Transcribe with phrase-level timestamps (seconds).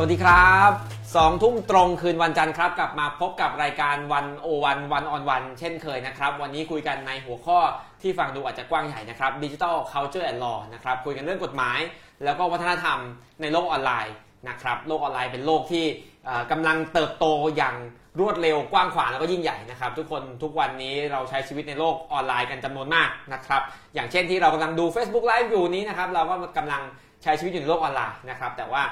[0.00, 0.72] สวัสดีครับ
[1.16, 7.58] สองทุ่มตรงคืนวันจันทร์ครับกลับมาพบกับรายการวันโอวันวันออนวันเช่นเคยนะครับ วันนี้คุยกันในหัวข้อ
[8.02, 11.78] ที่ฟังดูอาจจะกว้างใหญ่นะครับดิจิทัล culture and law นะครับคุยกันเรื่องกฎหมาย
[12.24, 12.98] แล้วก็วัฒนธรรม
[13.42, 14.14] ในโลกออนไลน์
[14.48, 15.84] นะครับโลกออนไลน์เป็นโลกที่
[16.24, 17.26] เอ่อกำลังเติบโต
[17.56, 17.74] อย่าง
[18.20, 23.62] รวดเร็วกว้างขวางแล้วก็ยิ่งใหญ่นะครับ ทุกคนทุกวันนี้เราใช้ชีวิตในโลกออนไลน์กันจำนวนมากนะครับ
[23.94, 26.82] อย่างเช่นที่เรากำลังดู Facebook Live อยู่นี้นะครับเราก็กำลัง
[27.22, 28.82] ใช้ชีวิตอยู่ในโลกออนไลน์นะครับแต่ว่า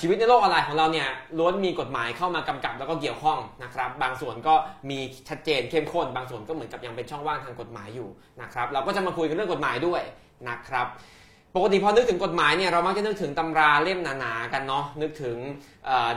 [0.00, 1.08] ชีวิตในโลกออนไลน์ของเราเนี่ย
[1.38, 4.54] ล้วนมีกฎหมายเข้ามากำกับแล้วก็เกี่ยวข้องนะครับ บางส่วนก็
[4.90, 4.98] มี
[5.28, 8.08] ชัดเจนเข้มข้น บางส่วนก็เหมือนกับยังเป็นช่องว่างทางกฎหมายอยู่
[8.42, 10.02] นะครับเราก็จะมาคุยกันเรื่องกฎหมายด้วย
[10.48, 10.86] นะครับ
[11.54, 15.36] ปกติพอนึกถึงกฎหมายเนี่ยเรามักจะนึกถึงตำราเล่มหนาๆกันเนาะนึกถึง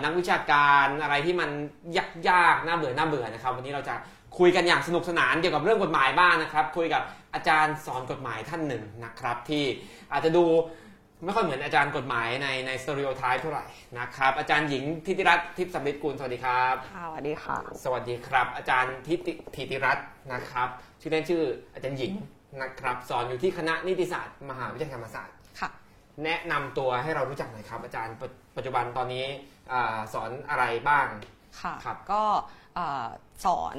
[0.03, 1.50] นักวิชาการอะไรที่มัน
[2.30, 3.95] ยากๆน่าเบื่อน่าเบื่อนะครับ วันนี้เราจะ
[4.39, 9.64] คุยกันอย่างสนุกสนานเกี่ยวกับเรื่องกฎหมายบ้างนะครับ คุยกับอาจารย์สอนกฎหมายท่านหนึ่งนะครับ ที่
[10.11, 10.45] อาจจะดู
[11.23, 13.66] ไม่ค่อยเหมือนอาจารย์กฎหมายในใน stereotype เท่าไหร่
[14.00, 20.67] นะครับอาจารย์หญิงฐิติรัตน์ทิพย์สัมฤทธิ์กุลสวัสดีครับค่ะสวัสดีค่ะ สวัสดีครับ อาจารย์ฐิติฐิติรัตน์นะครับ
[21.02, 22.14] ชื่อเล่นชื่ออาจารย์หญิง
[22.61, 25.70] นะครับ สอนอยู่ที่คณะนิติศาสตร์ มหาวิทยาลัยธรรมศาสตร์ค่ะ
[26.23, 29.26] แนะนำตัวให้เรารู้จักหน่อยครับ อาจารย์ปัจปัจจุบันตอนนี้
[29.72, 31.08] อาสอนอะไรบ้าง
[31.61, 32.23] ค่ะครับก็
[32.76, 33.08] เอ่อ
[33.45, 33.78] สอน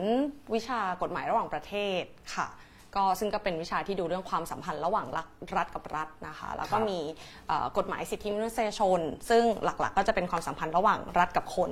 [0.55, 2.03] วิชากฎหมายระหว่างประเทศ
[2.37, 2.49] ค่ะ
[2.97, 7.01] ก็ซึ่งก็เป็นวิชาที่ดูเรื่องความสัมพันธ์ระหว่างรัฐรัฐกับรัฐนะคะ แล้วก็ครับมี
[7.49, 11.71] เอ่อกฎหมายสิทธิมนุษยชน ซึ่งหลักๆ ก็จะเป็นความสัมพันธ์ระหว่างรัฐกับคน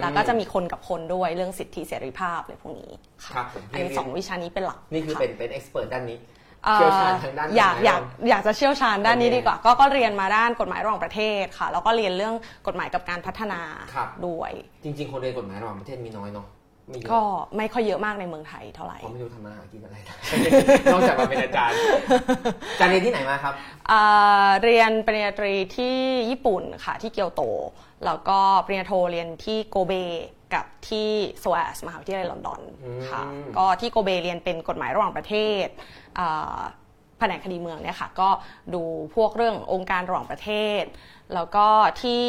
[0.00, 2.90] แล้วก็จะมีคนกับคนด้วยเรื่องสิทธิเสรีภาพอะไรพวกนี้
[3.24, 6.18] ครัค่ะบผมอันนี้สองวิชานี้เป็นหลักนี่คือค่ะเป็นเป็นเอ็กซ์เพรสด้านนี้
[6.64, 12.34] เอ่อเชี่ยวชาญทางด้านอยากกฎหมายอยากอยากจะเชี่ยวชาญด้านนี้โอเคดีกว่า ก็ก็เรียนมาด้านกฎหมายระหว่างประเทศค่ะ แล้วก็เรียนเรื่อง
[12.66, 13.60] กฎหมายกับการพัฒนา
[13.94, 14.52] ครับด้วย
[14.84, 16.61] จริง ๆ คนเรียนกฎหมายระหว่างประเทศมีน้อยเนาะไม่เยอะ
[17.12, 17.20] ก็
[17.56, 20.14] ไม่ค่อยเยอะมากในเมืองไทยเท่าไหร่ผมไม่รู้ทำมาหากินอะไรนะ
[20.92, 21.76] นอกจากมาเป็นอาจารย์
[22.72, 23.54] อาจารย์เรียนที่ไหนมาครับ
[23.88, 24.00] เอ่
[24.46, 25.96] อเรียนปริญญาตรีที่
[26.30, 27.42] ญี่ปุ่นค่ะที่เกียวโต
[28.06, 29.92] แล้วก็ปริญญาโทเรียนที่โกเบ
[30.54, 31.08] กับที่
[31.42, 32.60] สว a สมหาวิทยาลัยลอนดอน
[33.10, 35.34] ค่ะอืมก็ที่โกเบเรียนเป็นกฎหมายระหว่างประเท
[35.64, 35.66] ศ
[36.16, 36.58] เอ่อ
[37.18, 38.28] แผนกคดีเมืองเนี่ยค่ะก็
[38.74, 38.82] ดู
[39.14, 40.50] พวกเรื่ององค์การระหว่างประเท
[40.80, 40.82] ศ
[41.34, 41.66] แล้วก็
[42.02, 42.22] ที่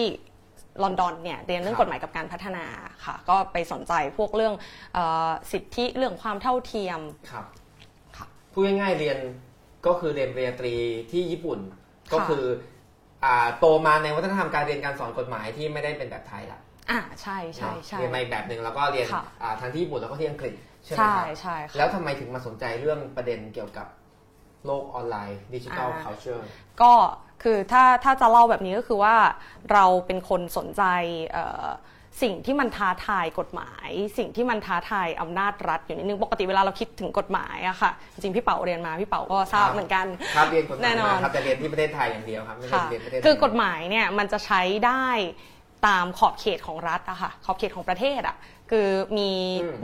[0.83, 2.65] ลอนดอนเนี่ยเรียนเรื่องครับกฎหมายกับการพัฒนา
[3.05, 4.53] ค่ะ ก็ไปสนใจพวกเรื่อง
[4.93, 6.99] เออสิทธิเรื่องความเท่าเทียม
[7.31, 7.45] ครับ
[8.17, 9.17] ค่ะ พูดง่ายๆเรียน
[9.85, 10.75] ก็คือเรียนปริญญาตรี
[11.11, 11.59] ที่ญี่ปุ่น
[12.13, 12.43] ก็คือ
[13.25, 16.59] อ่าโตมาในวัฒนธรรมการเรียนการสอนกฎหมายที่ไม่ได้เป็นแบบไทยละ
[16.91, 20.53] อ่าใช่ใช่เนาะใช่ เรียนมาอีกแบบหนึ่งแล้วก็เรียนค่ะ อ่าทั้งที่ญี่ปุ่นแล้วก็ที่อังกฤษ
[20.85, 23.87] ใช่ไหมใช่ครับใช่ค่ะ แล้วทำไมถึงมาสนใจเรื่องประเด็นเกี่ยวกับ
[24.65, 26.47] โลกออนไลน์ดิจิทัลอ่า เคานเจอร์
[26.81, 26.93] ก็
[27.43, 29.15] คือถ้าถ้าจะเล่าแบบนี้ก็คือว่า
[29.71, 30.83] เราเป็นคนสนใจ
[31.33, 31.67] เอ่อ
[32.21, 40.05] สิ่งที่มันท้าทายกฎหมาย สิ่งที่มันท้าทายอำนาจรัฐอยู่นิดนึงปกติเวลาเราคิดถึงกฎหมายอะค่ะ จริงๆพี่เป๋าเรียนมาพี่เป๋าก็ทราบครับเหมือนกัน
[40.35, 45.05] ครับเรียนกฎหมายแน่นอมานครับแต่เรียนที่ประเทศไทยอย่างเดียวครับไม่ใช่ค่ะเรียนประเทศคือกฎหมายเนี่ยมันจะใช้ได้
[45.87, 48.35] ตามขอบเขตของรัฐอะค่ะขอบเขตของประเทศอะ
[48.73, 49.29] คือมี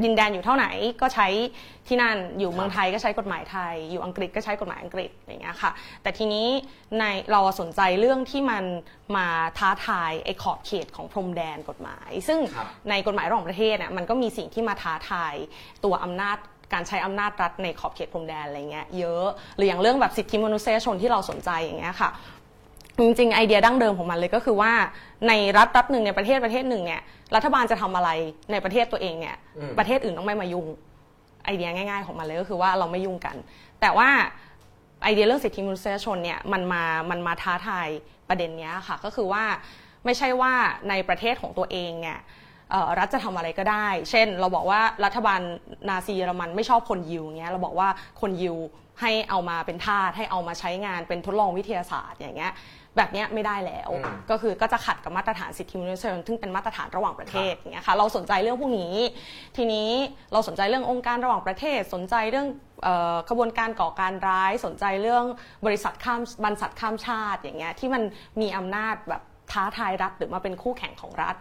[0.04, 0.66] ดินแดนอยู่เท่าไหน
[1.02, 1.28] ก็ใช้
[1.88, 6.48] ที่นั่นอยู่เมืองไทยก็ใช้กฎหมายไทย อยู่อังกฤษก็ใช้กฎหมายอังกฤษอย่างเงี้ยค่ะ แต่ทีนี้
[7.00, 8.64] ในเราสนใจเรื่องที่มัน
[9.18, 15.34] มาท้าทายไอ้ขอบเขตของพรมแดนกฎหมาย ซึ่งครับในกฎหมายระหว่างประเทศเนี่ยมันก็มีสิ่งที่มาท้าทาย
[15.84, 16.38] ตัวอำนาจ
[16.74, 22.10] การใช้อำนาจรัฐในขอบเขตพรมแดนอะไรเงี้ยเยอะหรืออย่างเรื่องแบบสิทธิมนุษยชนที่เราสนใจอย่างเงี้ยค่ะ
[23.06, 24.72] จริงๆไอเดียดั้งเดิมของมันเลยก็คือว่า
[25.28, 27.02] ในรัฐรัฐหนึ่งในประเทศประเทศหนึ่งเนี่ย
[27.36, 28.10] รัฐบาลจะทำอะไร
[28.52, 30.68] ในประเทศตัวเองเนี่ยอืม ประเทศอื่นต้องไม่มายุ่ง
[31.46, 33.36] ไอเดียง่าย ๆ ของมันเลยก็คือว่าเราไม่ยุ่งกัน
[33.82, 34.10] แต่ว่า
[35.04, 37.88] ไอเดียเรื่องสิทธิมนุษยชนเนี่ยมันมามันมาท้าทาย
[38.30, 39.44] ประเด็นเนี้ยค่ะ ก็คือว่า
[40.06, 40.54] ไม่ใช่ว่า
[40.90, 42.20] ในประเทศของตัวเองเนี่ย
[42.72, 45.42] เอ่อรัฐจะทำอะไรก็ได้ เช่น เราบอกว่ารัฐบาล
[45.90, 47.90] นาซีเยอรมันไม่ชอบคนยิวเงี้ยเราบอกว่า
[48.22, 48.58] คนยิว
[49.02, 52.54] ให้เอามาเป็นทาสให้เอามาใช้งานเป็นทดลองวิทยาศาสตร์อย่างเงี้ย
[53.00, 58.96] แบบเนี้ยไม่ได้แล้วอืมก็คือก็จะขัดกับมาตรฐานสิทธิมนุษยชนซึ่งเป็นมาตรฐานระหว่างประเทศอย่างเงี้ยค่ะเราสนใจเรื่องพวกนี้
[59.58, 59.90] ทีนี้
[60.34, 62.48] เราสนใจเรื่ององค์การระหว่างประเทศ สนใจเรื่อง
[62.84, 65.26] เอ่อกระบวนการก่อการร้าย สนใจเรื่อง
[65.66, 68.04] บริษัทข้ามบรรษัทข้ามชาติอย่างเงี้ยที่มัน
[68.42, 69.22] มีอำนาจแบบ
[69.52, 71.38] ท้าทายรัฐหรือมาเป็นคู่แข่งของรัฐ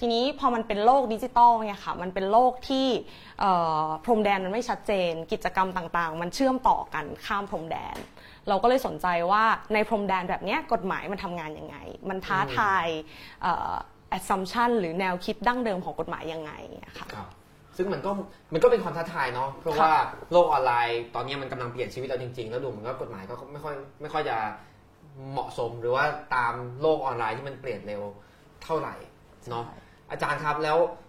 [0.00, 2.86] ทีนี้พอมันเป็นโลกดิจิตอลเนี่ยค่ะมันเป็นโลกที่
[3.40, 3.52] เอ่
[3.84, 7.96] อพรมแดนมันไม่ชัดเจน กิจกรรมต่างๆ มันเชื่อมต่อกันข้ามพรมแดน
[8.48, 9.42] เราก็เลยสนใจว่า
[9.74, 11.76] ในพรมแดนแบบเนี้ยกฎหมายมันทำงานยังไง
[12.08, 12.86] มันท้าทาย
[13.42, 13.74] เอ่อ
[14.16, 16.52] assumption หรือแนวคิดดั้งเดิมของกฎหมายยังไง
[16.84, 17.28] อะค่ะครับ
[17.76, 18.10] ซึ่งมันก็
[18.52, 19.92] มันก็เป็นความท้าทายเนาะเพราะว่า
[20.32, 24.36] โลกออนไลน์ตอนนี้มันกำลังเปลี่ยนชีวิตเราจริง ๆ แล้วดูเหมือนก็กฎหมายก็ไม่ค่อยไม่ค่อยจะ
[25.32, 26.04] เหมาะสมหรือว่า
[26.34, 28.02] ตามโลกออนไลน์ที่มันเปลี่ยนเร็ว
[28.64, 28.94] เท่าไหร่
[29.50, 29.64] เนาะ
[30.10, 31.07] อาจารย์ครับแล้วอ่า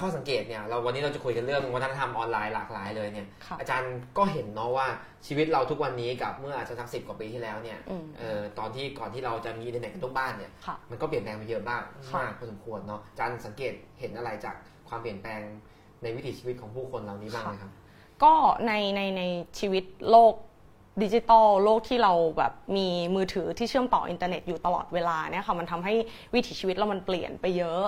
[0.00, 4.86] ข้อสังเกตเนี่ยเราวันนี้เราจะคุยกันเรื่องวัฒนธรรมออนไลน์หลากหลายเลยเนี่ยค่ะอาจารย์ก็เห็นเนาะว่า
[5.26, 14.54] ชีวิตเราทุกวันนี้กับเมื่ออาจจะสักสิบกว่าปีที่แล้วเนี่ยอืมเอ่อตอนที่ก่อนที่เราจะมีอินเทอร์เน็ตกันทุกบ้านเนี่ยค่ะมันก็เปลี่ยนแปลงไปเยอะมากค่ะมากพอสมควรเนาะอาจารย์สังเกตเห็นอะไรจาก
[14.88, 15.40] ความเปลี่ยนแปลง
[16.02, 17.72] ในวิถีชีวิตของผู้คนเหล่านี้บ้างไหมครับ
[18.22, 18.32] ก็
[18.66, 19.22] ในในใน
[19.58, 20.34] ชีวิตโลก
[21.02, 25.94] ดิจิตอลโลกที่เราแบบมีมือถือที่เชื่อมต่ออินเทอร์เน็ตอยู่ตลอดเวลาเนี่ยค่ะมันทำให้
[26.34, 27.82] วิถีชีวิตเรามันเปลี่ยนไปเยอะ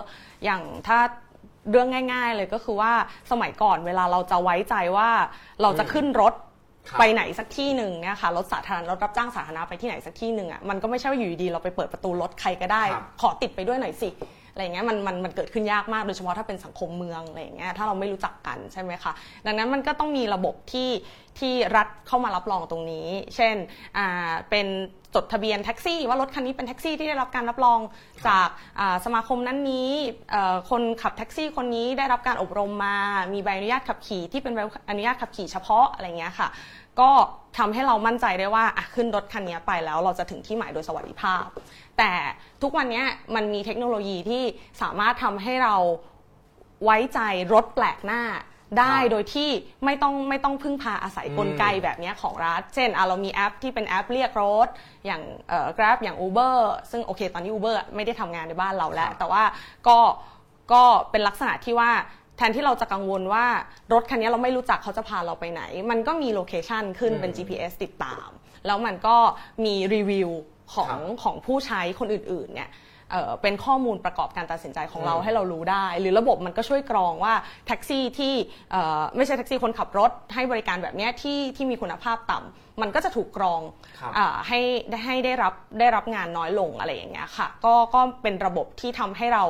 [0.44, 0.98] อย่างถ้า
[1.70, 2.92] เรื่องง่าย ๆ เลยก็คือว่า
[3.30, 5.08] สมัยก่อนเวลาเราจะไว้ใจว่า
[5.62, 6.34] เราจะขึ้นรถ
[6.88, 14.10] ครับไปไหนสักที่หนึ่งเนี่ยค่ะรถสาธารณะรถรับจ้างสาธารณะไปที่ไหนสักที่หนึ่งอะมันก็ไม่ใช่ว่าอยู่ดีๆเราไปเปิดประตูรถใครก็ได้ครับขอติดไปด้วยหน่อยสิ
[14.52, 19.12] อะไรเงี้ยมันมันมันเกิดขึ้นยากมากโดยเฉพาะถ้าเป็นสังคมเมืองอะไรเงี้ยถ้าเราไม่รู้จักกันใช่ไหมคะ
[19.46, 20.90] ดังนั้นมันก็ต้องมีระบบที่
[21.38, 23.54] ที่รัฐเข้ามารับรองตรงนี้ เช่น
[23.98, 24.66] อ่าเป็น
[25.16, 27.80] จดทะเบียนแท็กซี่ ว่ารถคันนี้เป็นแท็กซี่ที่ได้รับการรับรอง
[28.28, 28.48] จาก
[29.04, 29.90] สมาคมนั้นนี้
[30.70, 32.96] คนขับแท็กซี่คนนี้ได้รับการอบรมมา
[33.32, 36.48] มีใบอนุญาตขับขี่ที่เป็นใบอนุญาตขับขี่เฉพาะอะไรเงี้ยค่ะ
[37.00, 37.10] ก็
[37.58, 38.64] ทำให้เรามั่นใจได้ว่า
[38.94, 41.44] ขึ้นรถคันนี้ไปแล้วเราจะถึงที่หมายโดยสวัสดิภาพ
[41.98, 42.12] แต่
[42.62, 43.02] ทุกวันนี้
[43.34, 44.42] มันมีเทคโนโลยีที่
[44.82, 45.76] สามารถทำให้เรา
[46.84, 47.20] ไว้ใจ
[47.52, 48.22] รถแปลกหน้า
[48.78, 49.50] ได้ครับโดยที่
[49.84, 54.68] ไม่ต้องไม่ต้องพึ่งพาอาศัยอืมกลไกแบบเนี้ยของรัฐ เช่นอะเรามีแอปที่เป็นแอปเรียกรถ
[55.06, 56.56] อย่างเอ่อ Grab อย่าง Uber
[56.90, 59.42] ซึ่งโอเคตอนนี้ Uber ไม่ได้ทำงานในบ้านเราแล้วครับแต่ว่า
[59.88, 59.98] ก็
[60.72, 61.90] ก็เป็นลักษณะที่ว่า
[62.36, 63.46] แทนที่เราจะกังวลว่า
[63.92, 68.28] รถคันนี้เราไม่รู้จักเขาจะพาเราไปไหน มันก็มีโลเคชันขึ้นเป็น GPS ติดตาม
[68.66, 69.16] แล้วมันก็
[69.64, 70.30] มีรีวิว
[70.74, 72.70] ของครับของผู้ใช้คนอื่นๆเนี่ย
[73.10, 77.34] เอ่อเป็นข้อมูลประกอบการตัดสินใจของเราอืมให้เรารู้ได้ หรือระบบมันก็ช่วยกรองว่า
[77.66, 78.34] แท็กซี่ที่
[78.72, 83.60] เอ่อไม่ใช่แท็กซี่คนขับรถให้บริการแบบเนี้ยที่ที่มีคุณภาพต่ำมันก็จะถูกกรอง
[84.00, 84.60] ครับอ่าให้
[84.90, 89.44] ได้ให้ได้รับได้รับงานน้อยลงอะไรอย่างเงี้ยค่ะก็ก็เป็นระบบที่ทำให้เรา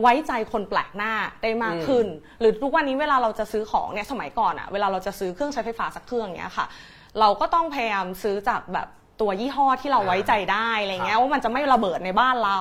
[0.00, 1.12] ไว้ใจคนแปลกหน้า
[1.42, 2.06] ได้มากขึ้น
[2.40, 6.66] หรือทุกวันนี้เวลาเราจะซื้อของเนี่ยสมัยก่อนอะเวลาเราจะซื้อเครื่องใช้ไฟฟ้าสักเครื่องเนี้ยค่ะ
[7.20, 8.88] เราก็ต้องพยายามซื้อจากแบบ
[9.20, 12.58] ตัวยี่ห้อที่เราไว้ใจได้อะไรเงี้ยว่ามันจะไม่ระเบิดในบ้านเรา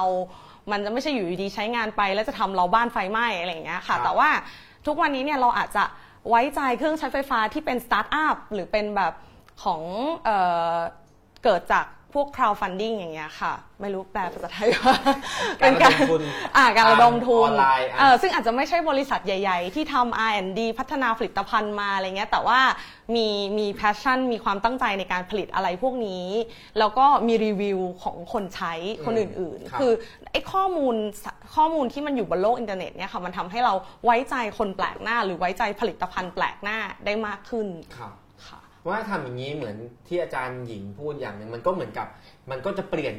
[0.72, 4.30] มันจะไม่ใช่อยู่ดีๆใช้งานไป แล้วจะทำเราบ้านไฟไหม้อะไรอย่างเงี้ยครัค่ะแต่ว่า
[4.86, 5.84] ทุกวันนี้เนี่ยเราอาจจะ
[6.30, 9.14] ไว้ใจเครื่องใช้ไฟฟ้าที่เป็นสตาร์ทอัพหรือเป็นแบบ
[9.64, 9.82] ของ
[10.26, 10.38] เอ่
[10.74, 10.76] อ
[11.44, 14.98] เกิดจาก พวก crowdfunding อย่างเงี้ยค่ะ ไม่รู้แปลภาษาไทยว่า
[15.62, 16.21] การระดมทุน
[16.57, 22.60] อ่าการระดมทุนออนไลน์อะเออซึ่งอาจจะไม่ใช่บริษัทใหญ่ ๆ ที่ทำ R&D พัฒนาผลิตภัณฑ์มาอะไรเงี้ยแต่ว่า
[23.15, 23.27] มี
[23.57, 26.25] มี passion มีความตั้งใจในการผลิตอะไรพวกนี้
[26.80, 28.74] แล้วก็มีรีวิวของคนใช้
[29.06, 29.92] คนอื่นครับๆคือ
[30.31, 30.95] ไอ้ข้อมูล
[31.56, 33.74] ข้อมูลที่มันอยู่บนโลกอินเทอร์เน็ตเนี่ยค่ะมันทำให้เรา
[34.06, 37.68] ไว้ใจคนแปลกหน้า หรือไว้ใจผลิตภัณฑ์แปลกหน้าได้มากขึ้น
[37.98, 38.23] ครับค่ะ
[38.88, 39.78] ว่าทำอย่างนี้เหมือน
[40.08, 42.08] ที่อาจารย์หญิงพูดอย่างหนึ่งมันก็เหมือนกับ
[42.52, 43.16] มันก็จะเปลี่ยน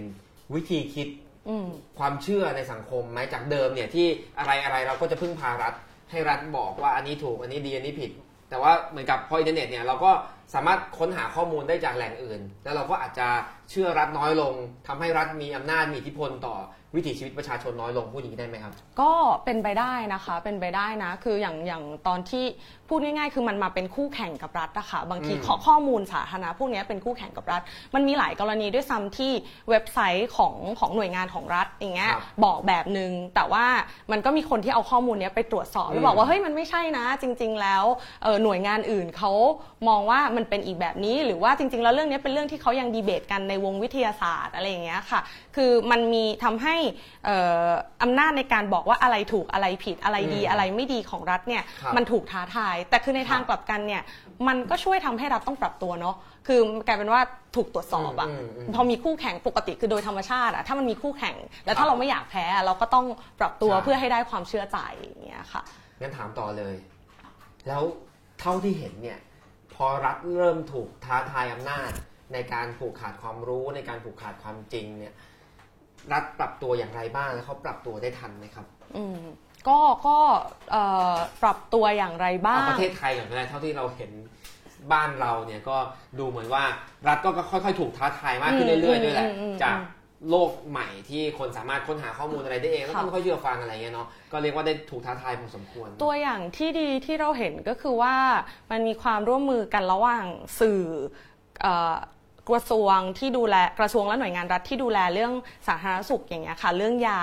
[0.54, 1.08] วิธีคิด
[1.48, 1.66] อืม
[1.98, 4.06] ความเชื่อในสังคมไหมจากเดิมเนี่ยที่
[4.38, 5.74] อะไรอะไรเราก็จะพึ่งพารัฐ
[6.10, 8.10] ให้รัฐบอกว่าอันนี้ถูกอันนี้ดีอันนี้ผิด
[8.50, 10.10] แต่ว่าเหมือนกับพออินเทอร์เน็ตเนี่ยเราก็
[10.54, 13.28] สามารถค้นหาข้อมูลได้จากแหล่งอื่น แล้วเราก็อาจจะ
[13.70, 14.54] เชื่อรัฐน้อยลง
[14.86, 16.56] ทำให้รัฐมีอำนาจมีอิทธิพลต่อ
[16.96, 19.12] วิถีชีวิตประชาชนน้อยลงพูดอย่างนี้ได้ไหมครับ ก็
[19.44, 22.44] เป็นไปได้นะคะเป็นไปได้นะ คืออย่างอย่างตอนที่
[22.88, 27.60] พูดง่ายๆ คือมันมาเป็นคู่แข่งกับรัฐอะค่ะบางทีอืมข้อข้อมูลสาธารณะพวกนี้เป็นคู่แข่งกับรัฐ
[27.94, 29.32] มันมีหลายกรณีด้วยซ้ำที่
[29.70, 33.66] เว็บไซต์ของของหน่วยงานของรัฐอย่างเงี้ยครับบอกแบบนึง แต่ว่า
[34.12, 37.84] มันก็มีคนที่เอาข้อมูลเนี้ยไปตรวจสอบอืมแล้วบอกว่าเฮ้ยมันไม่ใช่นะ จริง ๆ แล้ว
[38.22, 39.32] เอ่อหน่วยงานอื่นเขา
[39.88, 45.20] มองว่ามันเป็นอีกแบบนี้ หรือว่าจริง ๆ แล้วเรื่องนี้เป็นเรื่องที่เขายังดีเบตกันในวงวิทยาศาสตร์อะไรอย่างเงี้ยค่ะ
[45.56, 46.76] คือมันมีทำให้
[47.24, 47.36] เอ่
[47.66, 47.68] อ
[48.02, 54.02] อำนาจในการบอกว่าอะไรถูกอะไรผิดอะไรดีอืมอะไรไม่ดีของรัฐเนี่ยครับมันถูกท้าทาย แต่คือในทางครับกลับกันเนี่ย
[54.48, 57.20] มันก็ช่วยทำให้รัฐต้องปรับตัวเนาะคือกลายเป็นว่า
[57.56, 63.06] ถูกตรวจสอบอะอืมอืมพอมีคู่แข่งปกติคือโดยธรรมชาติอะถ้ามันมีคู่แข่ง แล้ครัวถ้าบเราไม่อยากแพ้อะเราก็ต้อง
[63.40, 65.62] ปรับตัวใช่เพื่อให้ได้ความเชื่อใจอย่างเงี้ยค่ะ
[66.00, 66.74] งั้นถามต่อเลย
[67.68, 67.82] แล้ว
[68.40, 69.18] เท่าที่เห็นเนี่ย
[69.76, 71.90] พอรัฐเริ่มถูกท้าทายอำนาจ
[72.32, 75.14] ในการผูกขาดความรู้ในการผูกขาดความจริงเนี่ย
[76.12, 78.66] รัฐปรับตัวอย่างไรบ้างแล้วเขาปรับตัวได้ทันไหมครับ
[78.96, 79.20] อืม
[79.68, 80.18] ก็ก็
[80.70, 84.10] เอ่อปรับตัวอย่างไรบ้าเอางประเทศไทยก่อนก็ได้เท่าที่เราเห็น
[84.92, 85.76] บ้านเราเนี่ยก็
[86.18, 86.64] ดูเหมือนว่า
[87.08, 89.76] รัฐก็ค่อยๆ ถูกท้าทายมากขึ้นอืมเรื่อยๆด้วยแหละ อืมอืมจาก
[90.30, 98.16] โลกใหม่ที่คนสามารถค้นหาข้อมูลอะไรได้เองแล้วค่ะก็ไม่ค่อยเชื่อฟังอะไรเงี้ยเนาะก็เรียกว่าได้ถูกท้าทายพอสมควร ตัวอย่างที่ดีที่เราเห็นก็คือว่า
[98.70, 100.26] มันมีความร่วมมือกันระหว่าง
[100.60, 100.82] สื่อ
[101.62, 101.94] เอ่อ
[102.50, 105.32] กระทรวงที่ดูแลกระทรวงและหน่วยงานรัฐที่ดูแลเรื่อง
[105.68, 107.22] สาธารณสุขอย่างเงี้ยค่ะ เรื่องยา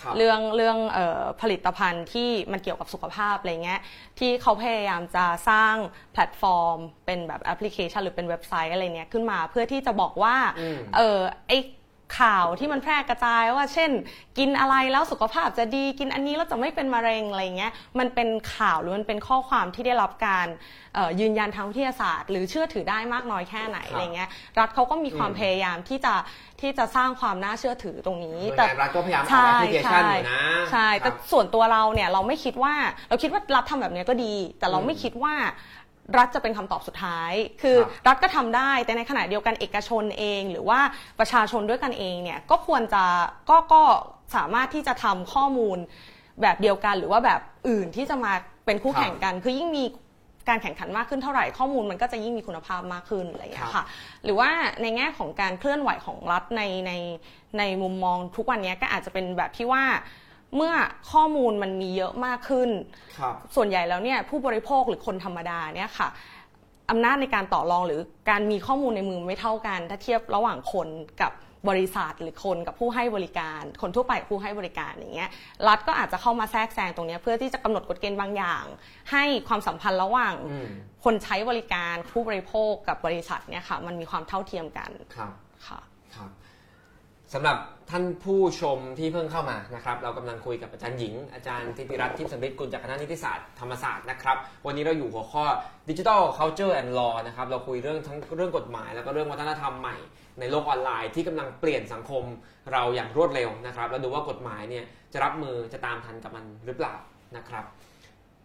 [0.00, 3.80] ครับเรื่องเรื่องเออผลิตภัณฑ์ที่มันเกี่ยวกับสุขภาพอะไรเงี้ย
[4.18, 5.74] ที่เขาพยายามจะสร้าง
[6.12, 11.52] แพลตฟอร์ม เป็นแบบแอปพลิเคชัน หรือเป็นเว็บไซต์อะไรเนี้ยขึ้นมาเพื่อที่จะบอกว่าอืมเออไอ
[12.18, 13.90] ข่าวที่มันแพร่กระจายว่าเช่น
[14.38, 20.46] กินอะไรแล้วสุขภาพจะดีกินอันนี้แล้วจะไม่เป็นมะเร็งอะไรเงี้ยมันเป็นข่าวหรือมันเป็นข้อความที่ได้รับการ
[20.94, 24.28] เอ่อยืนยันทางวิทยาศาสตร์ หรือเชื่อถือได้มากน้อยแค่ไหนครับอะไรเงี้ย
[24.58, 26.14] รัฐเขาก็มีความอืมพยายามที่จะ
[26.60, 30.40] ที่จะสร้างความน่าเชื่อถือตรงนี้หน่วยงานรัฐก็พยายามออกใช่แอปพลิเคชันอยู่นะ
[30.72, 32.74] ใช่คแต่รับส่วนตัวเราเนี่ยเราไม่คิดว่า
[33.08, 35.34] เราคิดว่ารัฐทำแบบเนี้ยก็ดี แต่เราไม่คิดว่า
[36.18, 37.32] รัฐจะเป็นคำตอบสุดท้าย
[37.62, 40.80] คือครับรัฐก็ทำได้ แต่ในขณะเดียวกันเอกชนเอง หรือว่า
[41.18, 43.04] ประชาชนด้วยกันเองเนี่ยก็ควรจะ
[43.50, 43.82] ก็ก็
[44.36, 45.78] สามารถที่จะทำข้อมูล
[46.40, 48.32] แบบเดียวกัน หรือว่าแบบอื่นที่จะมา
[48.66, 49.84] เป็นคู่ครับแข่งกัน คือยิ่งมี
[50.48, 53.84] การแข่งขันมากขึ้นเท่าไหร่ข้อมูลมันก็จะยิ่งมีคุณภาพมากขึ้นอะไรอย่างเงี้ยค่ะ
[54.24, 54.50] หรือว่า
[54.82, 56.92] ในแง่ของการเคลื่อนไหวของรัฐในใน
[57.58, 59.84] ในมุมมองทุกวันนี้ก็อาจจะเป็นแบบที่ว่า
[60.56, 60.72] เมื่อ
[61.12, 62.70] ข้อมูลมันมีเยอะมากขึ้น
[63.18, 66.08] ครับส่วนใหญ่แล้วเนี่ยผู้บริโภคหรือคนธรรมดาเนี่ยค่ะ
[66.90, 70.88] อำนาจในการต่อรองหรือการมีข้อมูลในมือไม่เท่ากัน ถ้าเทียบระหว่างคน
[71.22, 71.32] กับ
[71.70, 75.30] บริษัทหรือคนกับผู้ให้บริการ คนทั่วไปกับผู้ให้บริการอย่างเงี้ย
[75.68, 78.64] รัฐก็อาจจะเข้ามาแทรกแซงตรงเนี้ยเพื่อที่จะกำหนดกฎเกณฑ์บางอย่าง
[79.12, 80.68] ให้ความสัมพันธ์ระหว่างอืม
[81.04, 85.32] คนใช้บริการผู้บริโภคกับบริษัทเนี่ยค่ะมันมีความเท่าเทียมกันครับค่ะครับ
[87.34, 87.56] สำหรับ
[87.90, 94.36] ท่านผู้ชมที่เพิ่งเข้ามานะครับ เรากำลังคุยกับอาจารย์หญิง อาจารย์ธิติรัตน์ทิพย์สำริดกุลจากคณะนิติศาสตร์ธรรมศาสตร์นะครับ
[94.66, 95.44] วันนี้เราอยู่หัวข้อ
[95.88, 99.96] Digital Culture and Law นะครับ เราคุยเรื่องทั้งเรื่องกฎหมาย แล้วก็เรื่องวัฒนธรรมใหม่
[100.40, 102.24] ในโลกออนไลน์ที่กำลังเปลี่ยนสังคม
[102.72, 106.94] เราอย่างรวดเร็วนะครับ แล้วดูว่ากฎหมายเนี่ยจะรับมือจะตามทันกับมันหรือเปล่า
[107.36, 107.64] นะครับ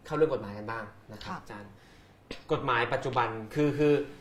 [0.06, 1.70] เข้าเรื่องกฎหมายกันบ้างนะครับค่ะอาจารย์
[2.52, 4.16] กฎหมายปัจจุบันคือคืออ่า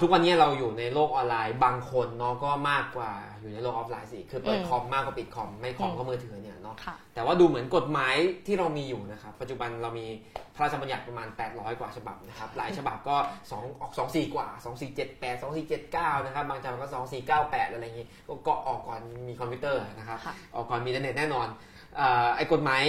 [0.00, 8.14] ทุกวันนี้เราอยู่ในโลกออนไลน์บางคนเนาะก็มากกว่าอยู่ในโลกออฟไลน์สิคือเปิดอืมคอมมากกว่าปิดคอมไม่คอมอืมก็มือถือเนี่ยเนาะค่ะแต่ว่าดูเหมือนกฎหมาย
[8.46, 10.06] ที่เรามีอยู่นะครับปัจจุบันเรามี
[10.54, 13.16] พระราชบัญญัติประมาณ 800 กว่าฉบับนะครับหลายฉบับก็
[13.50, 17.72] 2ออก2 4 กว่า 2 4 7 8 2 4 7 9 นะครับบางฉบับก็ 2 4 9 8
[17.72, 21.48] อะไรอย่างงี้ก็ก็ออกก่อนมีคอมพิวเตอร์นะครับค่ะออกก่อนมีอินเทอร์เน็ตแน่นอน
[21.96, 22.82] เอ่อไอ้กฎหมาย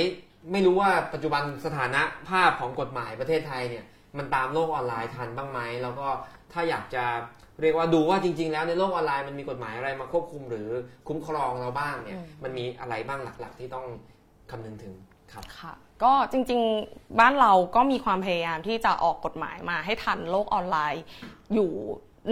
[0.52, 3.86] ไม่รู้ว่าปัจจุบันสถานะภาพของกฎหมายประเทศไทยเนี่ย
[4.18, 6.08] มันตามโลกออนไลน์ทันบ้างไหมแล้วก็
[6.54, 7.04] ถ้าอยากจะ
[7.62, 10.68] เรียกว่าดูว่าจริง ๆ แล้วในโลกออนไลน์มันมีกฎหมายอะไรมาควบคุมหรือ
[11.08, 13.86] คุ้มครองเราบ้างเนี่ยอืมมันมีอะไรบ้างหลักๆ ที่ต้อง
[14.52, 14.94] คำนึงถึง
[15.32, 21.04] ครับค่ะก็จริงๆบ้านเราก็มีความพยายามที่จะออกกฎหมายมาให้ทันโลกออนไลน์
[21.54, 21.72] อยู่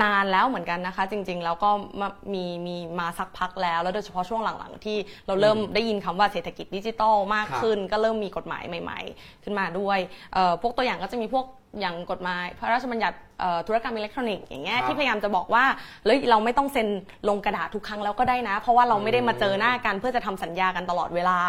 [0.04, 1.70] นานแล้วเหมือนกันนะคะ จริง ๆ แล้วก็
[2.00, 10.00] มามีมีมาสักพักแล้ว แล้วโดยเฉพาะช่วงหลังๆ ที่เราเริ่มอืมได้ยินคำว่าเศรษฐกิจดิจิทัลมากครับขึ้น ก็เริ่มมีกฎหมายใหม่ ๆ ขึ้นมาด้วย
[10.34, 11.46] เอ่อพวกตัวอย่างก็จะมีพวก
[11.80, 15.66] อย่างกฎหมายพระราชบัญญัติเอ่อธุรกรรมอิเล็กทรอนิกส์อย่างเงี้ยครับที่พยายามจะบอกว่า
[16.04, 16.88] เฮ้ยเราไม่ต้องเซ็น
[17.30, 21.40] ลงกระดาษทุกครั้งแล้วก็ได้นะ เพราะว่าเราไม่ได้มาเจอหน้ากันเพื่อจะทำสัญญากันตลอดเวลา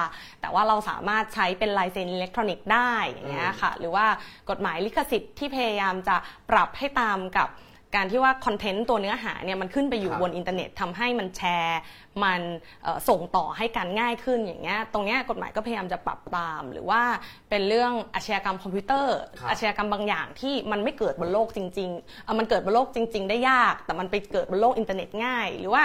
[0.40, 4.06] แต่ว่าเราสามารถใช้เป็นลายเซ็นอิเล็กทรอนิกส์ได้อย่างเงี้ยค่ะหรือว่า
[4.50, 6.16] กฎหมายลิขสิทธิ์ที่พยายามจะ
[6.50, 7.48] ปรับให้ตามกับ
[7.94, 11.80] การที่ว่า content ตัวเนื้อหาเนี่ยมันขึ้นไปอยู่ครับบนอินเทอร์เน็ตทำให้มันแชร์
[12.24, 12.40] มัน
[12.82, 17.02] เอ่อส่งต่อให้กันง่ายขึ้นอย่างเงี้ยตรงเนี้ยกฎหมายก็พยายามจะปรับตาม หรือว่า
[17.50, 25.84] เป็นเรื่องอาชญากรรมคอมพิวเตอร์ครับอาชญากรรมบางอย่างที่มันไม่เกิดบนโลกจริงๆเอ่อมันเกิดบนโลกจริง ๆ ได้ยาก แต่มันไปเกิดบนโลกอินเทอร์เน็ตง่าย หรือว่า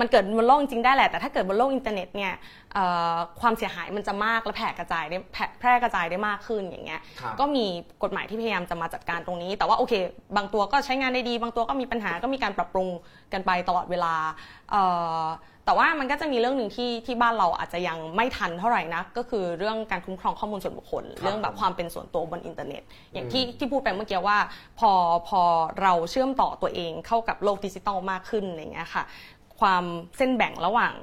[0.00, 2.32] มันเกิดบนโลกจริงๆได้แหละ แต่ถ้าเกิดบนโลกอินเทอร์เน็ตเนี่ย
[2.74, 7.66] เอ่อความเสียหายมันจะมากและแผ่กระจายได้แพร่แพร่กระจายได้มากขึ้นอย่างเงี้ยครับก็มี
[8.02, 9.92] กฎหมายที่พยายามจะมาจัดการตรงนี้ แต่ว่าโอเค
[10.36, 12.88] บางตัวก็ใช้งานได้ดี บางตัวก็มีปัญหาก็มีการปรับปรุง
[13.32, 14.14] กันไปตลอดเวลา
[14.70, 14.82] เอ่
[15.22, 15.24] อ
[15.68, 24.38] แต่ว่ามันก็จะมีเรื่องหนึ่งที่ที่บ้านเราอาจจะยังไม่ทันเท่าไหร่นะก็คือเรื่องการคุ้มครองข้อมูลส่วนบุคคลครับเรื่องแบบความเป็นส่วนตัวบนอินเทอร์เน็ต อย่างที่อืมที่พูดไปเมื่อกี้ว่า
[24.78, 24.90] พอ
[25.28, 25.40] พอ
[25.82, 29.02] เราเชื่อมต่อตัวเองเข้ากับโลกดิจิตอลมากขึ้นอย่างเงี้ยค่ะ
[29.60, 29.84] ความ
[30.16, 30.94] เส้นแบ่งระหว่าง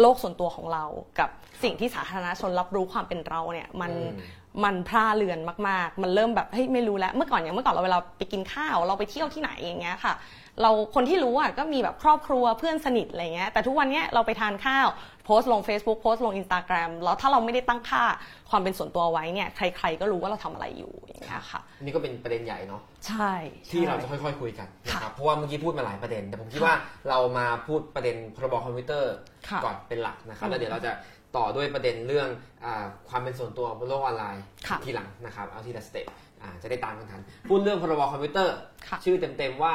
[0.00, 0.84] โลกส่วนตัวของเรา
[1.18, 1.30] กับ
[1.62, 5.38] สิ่งที่สาธารณชนรับรู้ความเป็นเราเนี่ยมันอืมมันพร่าเลือน
[5.68, 10.14] มาก ๆ มันเริ่มแบบเฮ้ยไม่รู้แล้ว เมื่อก่อนอย่างเมื่อก่อนเราเวลาไปกินข้าว เราไปเที่ยวที่ไหนอย่างเงี้ยค่ะ
[10.62, 14.86] เราคนที่รู้อะก็มีแบบครอบครัวเพื่อนสนิทอะไรเงี้ยแต่ทุกวันเนี้ยเราไปทานข้าว
[15.24, 18.04] โพสต์ลง Facebook โพสต์ลง Instagram แล้วถ้าเราไม่ได้ตั้งค่า
[18.50, 23.32] ความเป็นส่วนตัวไว้เนี่ย ใคร ๆ ก็รู้ว่าเราทำอะไรอยู่อย่างเงี้ยค่ะอันนี่ก็เป็นประเด็นใหญ่เนาะใช่
[23.70, 26.76] ที่เราใช่จะค่อยๆคุยกันนะคค่ะเพราะว่าเมื่อกี้พูดมาหลายประเด็น แต่ผมคิดค่ะว่า
[27.08, 29.12] เรามาพูดประเด็นพรบคอมพิวเตอร์
[29.48, 30.92] ค่ะก่อนเป็นหลักนะครับอืมแล้วเดี๋ยวเราจะ
[31.36, 32.28] ต่อด้วยประเด็นเรื่อง
[32.64, 36.06] อาความเป็นส่วนตัวบนโลกออนไลน์ค่ะทีหลังนะครับเอาทีละ step
[36.42, 38.56] อ่าจะได้ตามกันทันพูดเรื่องพรบคอมพิวเตอร์
[38.88, 39.74] ค่ะชื่อเต็มๆว่า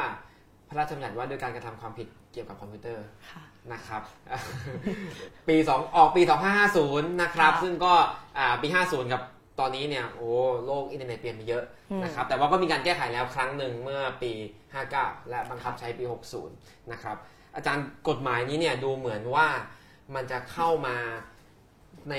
[0.70, 4.02] พระราชบัญญัติว่าด้วยการกระทำความผิดเกี่ยวกับคอมพิวเตอร์ค่ะ นะครับ
[5.48, 6.22] ปีสองออกปี
[6.72, 7.94] 2550 นะครับค่ะซึ่งก็
[8.38, 9.22] อ่าปี 50 กับ
[9.60, 10.30] ตอนนี้เนี่ยโอ้
[10.66, 14.32] โลกอินเทอร์เน็ตเปลี่ยนไปเยอะอืมนะครับแต่ว่าก็มีการแก้ไขแล้วครั้งหนึ่งเมื่อปี
[14.82, 16.04] 59 และบังคับใช้ปี
[16.48, 17.18] 60 นะครับ
[17.56, 19.48] อาจารย์กฎหมายนี้เนี่ยดูเหมือนว่า
[20.16, 20.98] มันจะเข้ามา
[22.10, 22.16] ใน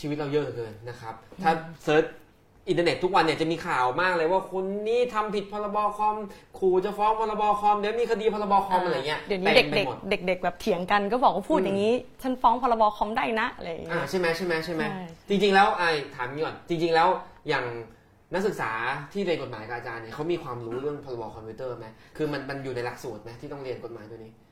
[0.00, 1.52] ชีวิตเราเยอะเหลือเกินนะครับ ถ้า
[1.84, 2.04] search
[2.68, 6.16] อินเทอร์เน็ตทุกวันเนี่ยจะมีข่าวมากเลยว่าคนนี้ทำผิดพรบคอม
[6.58, 17.08] ขู่จะฟ้องพรบคอมเดี๋ยวมีคดีพรบคอมอะไรเงี้ยเดี๋ยวนี้ต็เด็มกไปเด็กหมดเด็กเด็ก ๆ แบบเถียงกันก็บอกว่าพูดอืมอย่างนี้ ฉันฟ้องพรบคอมได้นะอะไรอย่างอ่าเงี้ยใช่ไหมใช่ไหมใช่ไหมใช่จริง ๆ แล้วไอ้ถามนี้ก่อนจริง ๆ แล้ว
[17.48, 17.64] อย่าง
[18.32, 18.70] นักศึกษา
[19.12, 24.43] ที่เรียนกฎหมายกับอาจารย์เนี่ยเขามีความรู้เรื่องพรบคอมพิวเตอร์ไหมคือมันมันอยู่ในหลักสูตรไหมที่ต้องเรียนกฎหมายตัวนี้เอ่อ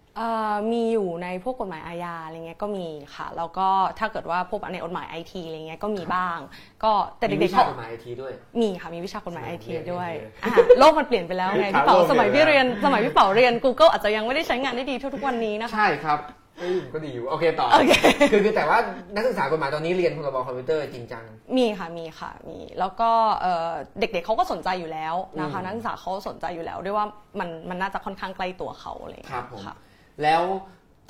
[0.72, 6.38] มีอยู่ในพวกกฎหมายอาญาอะไรเงี้ยก็มีค่ะ แล้วก็ถ้าเกิดว่าพวกในกฎหมายไอทีอะไรเงี้ยก็มีบ้าง
[6.84, 16.20] ก็แต่มีเด็วิกๆชาเขากฎหมายไอทีด้วยมีค่ะมีวิชากฎหมายไอทีเรียนด้วยเรียนอะโลกมันเปลี่ยนไปแล้วไงครับพี่เป๋าโลกเปลี่ยนสมัยพี่ไปแล้วเรียนสมัยพี่เป๋าเรียน Google อาจจะยังไม่ได้ใช้งานได้ดีเท่าทุกวันนี้นะคะใช่ครับ
[16.58, 17.92] เอ้ยก็ดีอยู่โอเคต่อโอเค
[18.30, 18.78] คือคือแต่ว่า
[19.14, 21.24] นักศึกษากฎหมายตอนนี้เรียนพรบคอมพิวเตอร์จริงจัง
[21.56, 23.10] มีค่ะมีค่ะมีแล้วก็
[23.42, 27.06] เอ่อเด็กๆเขาก็สนใจอยู่แล้วนะคะอืมนักศึกษาเขาสนใจอยู่แล้วด้วยว่า
[27.38, 29.76] มันมันน่าจะค่อนข้างใกล้ตัวเขาอะไรอย่างครัเงี้บผมยค่ะ
[30.22, 30.42] แล้ว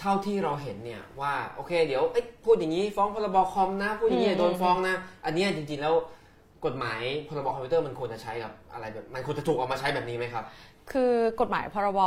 [0.01, 5.95] เท่าที่เราเห็นเนี่ยว่าโอเค เดี๋ยวเอ้ยพูดอย่างนี้ฟ้องพรบคอมนะพูดอย่างนี้อืมโดนฟ้องนะ อันเนี้ยจริงๆแล้ว
[6.65, 10.45] กฎหมายพรบคอมพิวเตอร์มันควรจะใช้กับอะไรแบบมันควรจะถูกเอามาใช้แบบนี้ไหมครับ
[10.93, 12.01] คือกฎหมายพรบ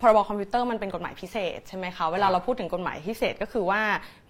[0.00, 3.80] พรบคอมพิวเตอร์มันเป็นกฎหมายพิเศษใช่ไหมคะเวลาเราพูดถึงกฎหมายพิเศษก็คือว่า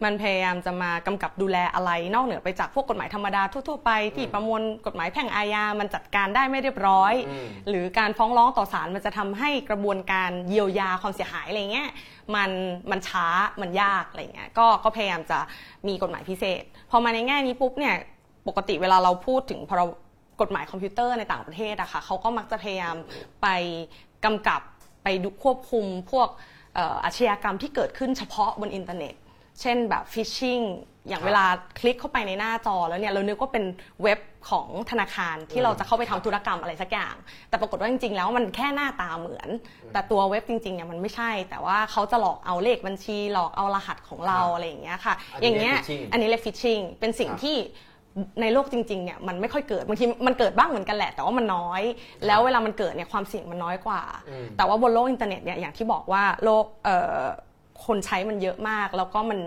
[0.05, 11.89] มันพยายามจะมากำกับดูแลอะไร นอกเหนือไปจากพวกกฎหมายธรรมดาทั่วๆไปที่ประมวลกฎหมายแพ่งอาญา มันจัดการได้ไม่เรียบร้อยอืมหรือการฟ้องร้องต่อศาลมันจะทำให้กระบวนการเยียวยาความเสียหายอะไรเงี้ย
[12.35, 12.51] มัน
[12.91, 13.27] มันช้า
[13.61, 15.39] มันยากอะไรเงี้ยก็ก็พยายามจะ
[15.89, 17.97] มีกฎหมายพิเศษพอมาในแง่นี้ปุ๊บเนี่ย
[18.49, 19.91] ปกติเวลาเราพูดถึงพรบ
[20.41, 22.97] กฎหมายคอมพิวเตอร์ในต่างประเทศอะค่ะเขาก็มักจะพยายาม
[23.43, 23.49] ไป
[24.25, 24.61] กำกับ
[25.05, 26.29] ไปดูควบคุมพวก
[26.75, 29.15] เอ่ออาชญากรรมที่เกิดขึ้นเฉพาะบนอินเทอร์เน็ต
[29.61, 30.61] เช่นแบบ phishing
[31.09, 31.45] อย่างครับเวลา
[31.79, 33.65] คลิกเข้าไปในหน้าจอแล้วเนี่ยเรานึกว่าเป็น
[34.03, 37.15] เว็บของธนาคารที่เราจะเข้าไปทำธุรกรรมอะไรสักอย่าง
[37.49, 39.49] แต่ปรากฏว่าจริงๆ แล้วมันแค่หน้าตาเหมือน
[39.93, 47.57] แต่ตัวเว็บจริงๆเนี่ยมันไม่ใช่ แต่ว่าเขาจะหลอกเอาเลขบัญชีหลอกเอารหัสของเราครับอะไรอย่างเงี้ยค่ะอันนี้อย่างเงี้ยเรียก phishing อันนี้เรียก phishing เป็นสิ่งครับที่
[48.41, 51.83] ในโลกจริงๆเนี่ยมันไม่ค่อยเกิดบางทีมันเกิดบ้างเหมือนกันแหละ แต่ว่ามันน้อย
[52.27, 57.23] แล้วเวลามันเกิดเนี่ยความเสี่ยงมันน้อยกว่าอืมแต่ว่าบนโลกอินเทอร์เน็ตเนี่ยอย่างที่บอกว่าโลกเอ่อ
[57.87, 59.41] คนใช้มันเยอะมาก แล้วก็มัน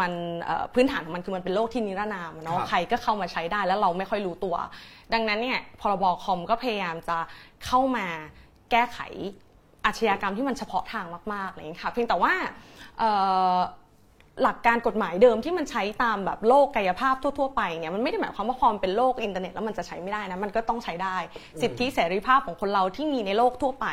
[0.00, 0.12] มัน
[0.44, 4.56] เอ่อพื้นฐานของมันคือมันเป็นโลกที่นิรนามอะครัเนาะใครก็เข้ามาใช้ได้แล้วเราไม่ค่อยรู้ตัว
[5.12, 7.18] ดังนั้นเนี่ยพรบคอมก็พยายามจะ
[7.64, 8.06] เข้ามา
[8.70, 8.98] แก้ไข
[9.84, 12.34] อาชญากรรมที่มันเฉพาะทางมากๆอะไรอย่างเงี้ยค่ะเพียงแต่ว่า
[12.98, 13.10] เอ่
[13.54, 13.56] อ
[14.42, 21.16] หลักการกฎหมายเดิมที่มันใช้ตามแบบโลกกายภาพทั่วๆไปเนี่ยมันไม่ได้หมายความว่าพอมันเป็นโลกอินเทอร์เน็ตแล้วมันจะใช้ไม่ได้นะมันก็ต้องใช้ได้
[21.62, 23.86] สิทธิเสรีภาพของคนเราที่มีในโลกทั่วไป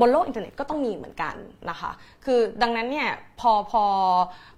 [0.00, 1.34] บนโลกอินเทอร์เน็ตก็ต้องมีเหมือนกัน
[1.70, 1.90] นะคะ
[2.24, 3.08] คือดังนั้นเนี่ย
[3.40, 3.84] พอพอ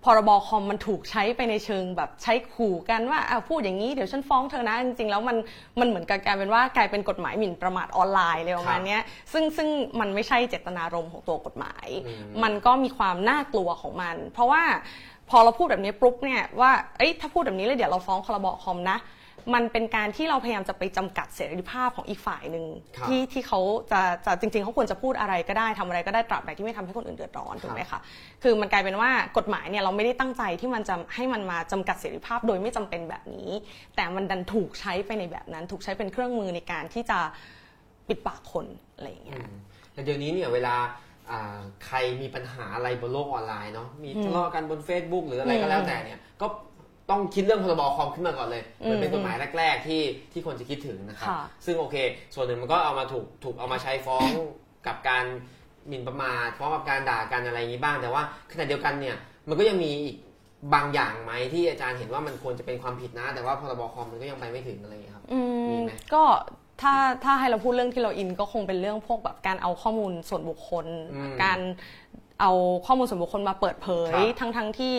[0.04, 5.36] พรบคอมมันถูกใช้ไปในเชิงแบบใช้ขู่กันว่าอะพูดอย่างนี้เดี๋ยวฉันฟ้องเธอนะจริงๆแล้วมัน
[5.80, 9.68] มันเหมือนกับกลายเป็นว่ากลายเป็นกฎหมายหมิ่นประมาทออนไลน์เลยประมาณเนี้ยซึ่งซึ่ง
[10.00, 14.62] มันไม่ใช่เจตนารมณ์ของตัวกฎหมายอืมมันก็มีความน่ากลัวของมัน เพราะว่า
[15.32, 18.98] พอเราพูดแบบนี้ปุ๊บเนี่ยว่าเอ้ยถ้าพูดแบบนี้เลยเดี๋ยวเราฟ้องพรบคอมนะ
[19.54, 22.64] มันเป็นการที่เราพยายามจะไปจำกัดเสรีภาพของอีกฝ่ายหนึ่ง
[22.96, 23.60] ครับที่ที่เขา
[23.92, 28.00] จะจะจริง ๆเขาควรจะพูดอะไรก็ได้ทำอะไรก็ได้ตราบใดที่ไม่ทำให้คนอื่นเดือดร้อนถูกไหมคะ
[28.42, 33.50] คือมันกลายเป็นว่ากฎหมายเนี่ยเราไม่ได้ตั้งใจที่มันจะให้มันมาจำกัดเสรีภาพโดยไม่จำเป็นแบบนี้
[33.96, 37.18] แต่มันดันถูกใช้ไปในแบบนั้น ถูกใช้เป็นเครื่องมือในการที่จะ
[38.08, 39.38] ปิดปากคนอะไรอย่างเงี้ย
[39.92, 41.11] แต่เดี๋ยวนี้เนี่ยเวลาอ่า
[41.86, 46.46] ใครมีปัญหาอะไรบนโลกออนไลน์เนาะมีทะเลาะกันบน Facebook หรืออะไรก็แล้วแต่เนี่ยก็
[47.10, 51.96] ต้องคิดเรื่องพรบคอมขึ้นมาก่อนเลยมันเป็นกฎหมายแรก ๆ ที่ที่คนจะคิดถึงนะครับค่ะซึ่งโอเค
[52.34, 54.28] ส่วนหนึ่งมันก็เอามาถูกถูกเอามาใช้ฟ้อง
[54.86, 55.24] กับการ
[55.88, 59.16] หมิ่นประมาทฟ้องกับการด่ากันอะไรอย่างนี้บ้าง แต่ว่าขณะเดียวกันเนี่ย
[59.48, 60.16] มันก็ยังมีอีก
[60.74, 66.22] บางอย่างไหมที่อาจารย์เห็นว่ามันควรจะเป็นความผิดนะ แต่ว่าพรบคอมมันก็ยังไปไม่ถึงอะไรอย่างเงี้ยครับอืมีมไหมก็
[66.82, 71.60] ถ้าถ้าให้เราพูดเรื่องที่เราอินก็คงเป็นเรื่องพวกแบบการเอาข้อมูลส่วนบุคคลอืมการ
[72.40, 72.52] เอา
[72.86, 74.94] ข้อมูลส่วนบุคคลมาเปิดเผยครับทั้งทั้งที่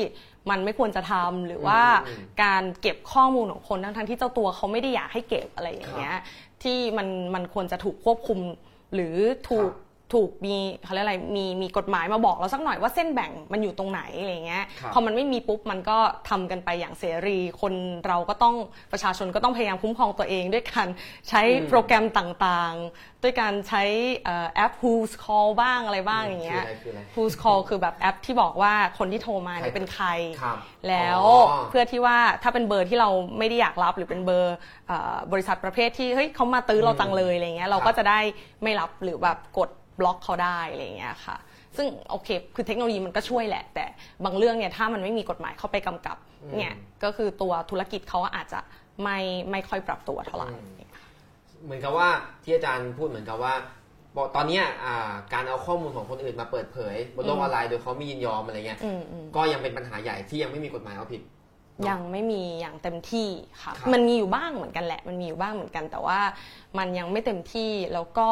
[0.49, 6.15] มันไม่ควรจะทำหรือว่าอืมการเก็บข้อมูลของคนทั้งทั้งที่เจ้าตัวเขาไม่ได้อยากให้เก็บอะไรอย่างเงี้ย
[6.63, 8.39] ที่มันมันควรจะถูกควบคุม
[8.93, 9.15] หรือ
[9.49, 9.82] ถูกครับ
[10.13, 15.97] ถูกมีเขาเรียกอะไรมีมีกฎหมายมาบอกเราสักหน่อยว่าเส้นแบ่งมันอยู่ตรงไหนอะไรเงี้ยครับพอมันไม่มีปุ๊บมันก็
[16.29, 17.73] ทำกันไปอย่างเสรี คน
[18.07, 18.55] เราก็ต้อง
[18.91, 20.87] ประชาชนก็ต้องพยายามคุ้มครองตัวเองด้วยการ
[21.29, 23.83] ใช้อืมโปรแกรมต่างๆ ด้วยการใช้
[24.25, 30.07] เอ่อแอป Who's Call บ้างอะไรบ้างอย่างเงี้ยคืออะไรคืออะไร Who's Call คือแบบแอปที่บอกว่าคนที่โทรมาเนี่ยเป็นใคร
[30.41, 30.57] ครับ
[30.89, 31.21] แล้ว
[31.51, 34.55] อ๋อเพื่อที่ว่าถ้าเป็นเบอร์ที่เราไม่ได้อยากรับหรือเป็นเบอร์
[34.87, 38.19] เอ่อบริษัทประเภทที่เฮ้ยเขามาตื้อเราจังเลยอะไรเงี้ยเราครัก็บจะได้
[38.63, 39.69] ไม่รับหรือแบบกด
[39.99, 41.37] บล็อกเขาได้อะไรเงี้ยค่ะ
[41.77, 43.85] ซึ่งโอเค คือเทคโนโลยีมันก็ช่วยแหละ แต่
[44.25, 48.59] บางเรื่องเนี่ยถ้ามันไม่มีกฎหมายเข้าไปกำกับอืมเนี่ยก็คือตัวธุรกิจเขาอาจจะ
[49.03, 49.19] ไม่
[49.51, 50.49] ไม่ค่อยปรับตัวเท่าไหร่
[51.63, 52.09] เหมือนกับว่า
[52.43, 53.53] ที่อาจารย์พูดเหมือนกับว่า
[54.15, 61.21] บอกตอนเนี้ยอ่าการเอาข้อมูลของคนอื่นมาเปิดเผยบนโลกออนไลน์โดยเขาไม่ยินยอมอะไรเงี้ยอืมอืมก็ยังเป็นปัญหาใหญ่ที่ยังไม่มีกฎหมายเอาผิด
[61.89, 63.27] ยังไม่มีอย่างเต็มที่
[63.61, 66.19] ค่ะครับมันมีอยู่บ้างเหมือนกันแหละ มันมีอยู่บ้างเหมือนกัน แต่ว่า
[66.77, 68.27] มันยังไม่เต็มที่ แล้วก็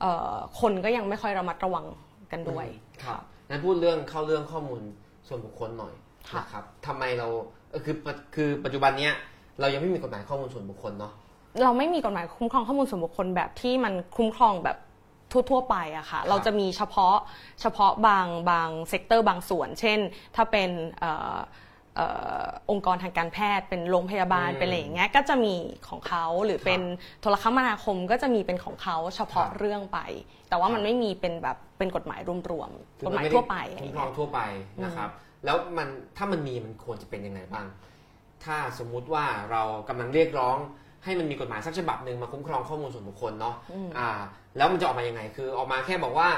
[0.00, 1.86] เอ่อคนก็ยังไม่ค่อยระมัดระวัง
[2.32, 2.66] กันด้วย
[3.04, 4.80] ครับงั้นพูดเรื่องเข้าเรื่องข้อมูล
[5.28, 5.94] ส่วนบุคคลหน่อย
[6.30, 7.26] ค่ะนะครับทำไมเรา
[7.70, 7.96] เออคือ
[8.34, 9.14] คือปัจจุบันเนี้ย
[9.60, 11.12] เรายังไม่มีกฎหมายข้อมูลส่วนบุคคลเนาะ
[11.62, 14.78] เราไม่มีกฎหมายคุ้มครองข้อมูลส่วนบุคคลแบบที่มันคุ้มครองแบบ
[15.50, 17.16] ทั่วๆไปอะค่ะ เราจะมีเฉพาะ
[17.60, 19.98] เฉพาะบางบาง sector บางส่วน เช่น
[20.36, 25.54] ถ้าเป็นเอ่อเอ่อองค์กรทางการแพทย์ เป็นโรงพยาบาลอืมเป็นอะไรอย่างเงี้ยก็จะมี
[25.88, 26.80] ของเขาหรือเป็น
[27.20, 29.98] โทรคมนาคมก็จะมีเป็นของเขาเฉพาะครับเรื่องไป
[30.48, 34.40] แต่ว่าครับมันไม่มีเป็นแบบเป็นกฎหมายรวมคืๆอกฎหมายนด้ทั่วไปอะไรอคุ้มย่างครอเงี้งยทั่วไป
[34.84, 35.10] นะครับ
[35.44, 37.66] แล้วมันถ้ามันมีมันควรจะเป็นยังไงบ้าง
[38.44, 40.56] ถ้าสมมุติว่าเรากำลังเรียกร้อง
[41.04, 43.56] ให้มันมีกฎหมายสักฉบับหนึ่งมาคุ้มครองข้อมูลส่วนบุคคลเนาะ
[43.98, 44.08] อ่า
[44.56, 46.28] แล้วมันจะออกมายังไง คือออกมาแค่บอกว่า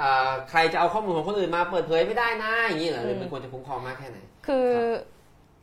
[0.00, 4.66] อ่าใครจะเอาข้อมูลของคนอื่นมาเปิดเผยไม่ได้นะอย่างนี้เหรอหรือมันควรจะคุ้มครองมากแค่ไหน คือ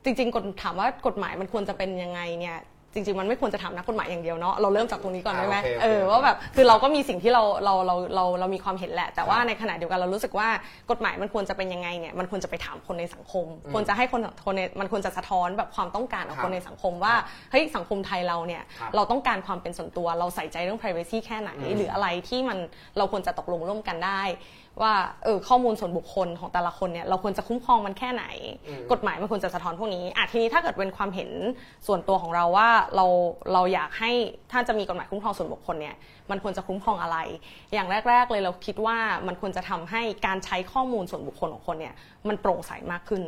[0.04, 2.60] จริงๆกฎถามว่ากฎหมายมันควรจะเป็นยังไงเนี่ย
[2.94, 10.50] จริงๆมันไม่ควรจะถามนักกฎหมายอย่างเดียวเนาะเราเริ่มจากตรงนี้ก่อนได้ไหมอ่าโอเคโอเคเออว่าแบบคือเราก็มีสิ่งที่เราเราเราเราเรามีความเห็นแหละ แต่ว่าครับในขณะเดียวกันเรารู้สึกว่า
[10.92, 17.14] กฎหมายมันควรจะเป็นยังไงเนี่ยมันควรจะไปถามคนในสังคมอืมควรจะให้คนคนในมันควรจะสะท้อนแบบความต้องการของครับคนในสังคมว่า
[17.52, 22.58] เฮ้ยสังคมไทยเราเนี่ยครับเราต้องการความเป็นส่วนตัวเราใส่ใจเรื่อง privacy แค่ไหนอืมหรืออะไรที่มัน
[22.98, 24.22] เราควรจะตกลงร่วมกันได้
[24.84, 28.26] ว่าเออข้อมูลส่วนบุคคลของแต่ละคนเนี่ยเราควรจะคุ้มครองมันแค่ไหน
[28.68, 31.30] อืมกฎหมายมันควรจะสะท้อนพวกนี้อะทีนี้ถ้าเกิดเป็นความเห็น
[31.88, 33.06] ส่วนตัวของเราว่าเรา
[33.54, 34.12] เราอยากให้
[34.52, 35.96] ถ้าจะมีกฎหมายคุ้มครองส่วนบุคคลเนี่ย
[36.32, 37.18] มันควรจะคุ้มครองอะไร
[37.74, 41.94] อย่างแรก ๆ เลยเราคิดว่ามันควรจะทำให้การใช้ข้อมูลส่วนบุคคลของคนเนี่ย
[42.28, 43.24] มันโปร่งใสมากขึ้น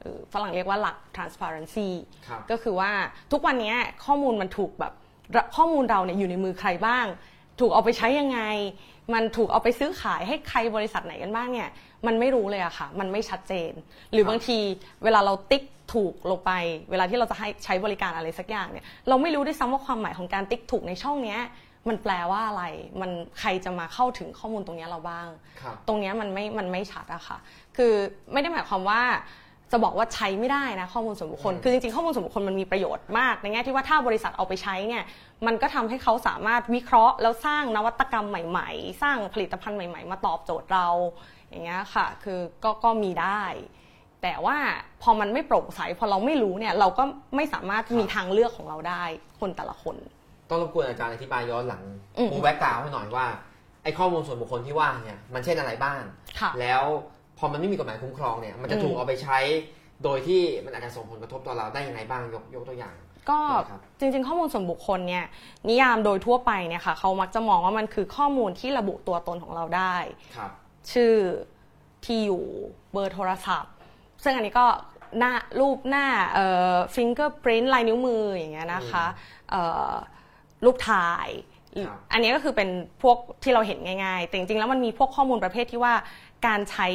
[0.00, 1.88] เออฝรั่งเรียกว่าหลัก transparency
[2.26, 2.90] ครับก็คือว่า
[3.32, 4.92] ทุกวันนี้ข้อมูลมันถูกแบบ
[5.56, 7.06] ข้อมูลเราเนี่ยอยู่ในมือใครบ้าง
[7.60, 8.40] ถูกเอาไปใช้ยังไง
[9.14, 11.70] มันถูกเอาไปซื้อขายให้ใครบริษัทไหนกันบ้างเนี่ย
[12.06, 13.72] มันไม่รู้เลยอะค่ะ มันไม่ชัดเจน
[14.12, 14.58] หรือครับบางที
[15.04, 15.62] เวลาเราติ๊ก
[15.94, 16.52] ถูกลงไป
[16.90, 21.40] เวลาที่เราจะให้ใช้บริการอะไรสักอย่างเนี่ย เราไม่รู้ด้วยซ้ำว่าความหมายของการติ๊กถูกในช่องเนี้ย
[21.88, 22.64] มันแปลว่าอะไร
[23.00, 23.10] มัน
[23.40, 25.28] ใครจะมาเข้าถึงข้อมูลตรงเนี้ยเราบ้าง
[25.60, 27.38] ครับตรงเนี้ยมันไม่ มันไม่ชัดอะค่ะ
[27.76, 27.92] คือ
[28.32, 29.02] ไม่ได้หมายความว่า
[29.72, 35.04] จะบอกว่าใช้ไม่ได้นะข้อมูลส่วนบุคคลอืมคือจริงๆข้อมูลส่วนบุคคลมันมีประโยชน์มาก ในแง่ที่ว่าถ้าบริษัทเอาไปใช้เนี่ย
[35.46, 40.88] มันก็ทำให้เขาสามารถวิเคราะห์ แล้วสร้างนวัตกรรมใหม่ ๆ สร้างผลิตภัณฑ์ใหม่ ๆ มาตอบโจทย์เรา
[41.48, 43.42] อย่างเงี้ยค่ะ คือก็ก็มีได้
[44.22, 44.56] แต่ว่า
[45.02, 47.04] พอมันไม่โปร่งใสพอเราไม่รู้เนี่ยเราก็
[47.36, 49.04] ไม่สามารถมีทางเลือกของเราได้
[49.40, 49.96] คนแต่ละคน
[50.50, 51.82] ต้องรบกวนอาจารย์อธิบายย้อนหลัง
[52.18, 53.26] อืมบูแบ็กกราวให้หน่อยว่า
[53.82, 56.00] ไอ้ข้อมูลส่วนบุคคลที่ว่าเนี่ยมันเช่นอะไรบ้าง
[56.40, 57.11] ค่ะแล้วพ
[57.42, 59.38] อมันไม่มีกฎหมายคุ้มครองเนี่ยมันจะอืมถูกเอาไปใช้
[60.04, 62.94] โดยที่มันอาจจะส่งผลกระทบต่อเราได้ยังไงบ้างยกยกตัวอย่าง
[63.30, 65.24] ก็ครับจริงๆ ข้อมูลส่วนบุคคลเนี่ย
[65.68, 69.96] นิยามโดยทั่วไปเนี่ยค่ะเขามักจะมองว่ามันคือข้อมูลที่ระบุตัวตนของเราได้
[70.36, 70.50] ครับ
[70.92, 71.14] ชื่อ
[72.04, 72.44] ที่อยู่
[72.92, 73.72] เบอร์โทรศัพท์
[74.22, 74.66] ซึ่งอันนี้ก็
[75.18, 79.04] หน้ารูปหน้าเอ่อ fingerprint ลายนิ้วมืออย่างเงี้ยนะคะ
[79.50, 79.92] เอ่อ
[80.64, 81.28] รูปถ่าย
[81.86, 82.68] ครับอันนี้ก็คือเป็น
[83.02, 85.94] พวกที่เราเห็นง่ายๆ แต่จริงๆ แล้วมันมีพวกข้อมูลประเภทที่ว่า
[86.46, 86.88] การใช้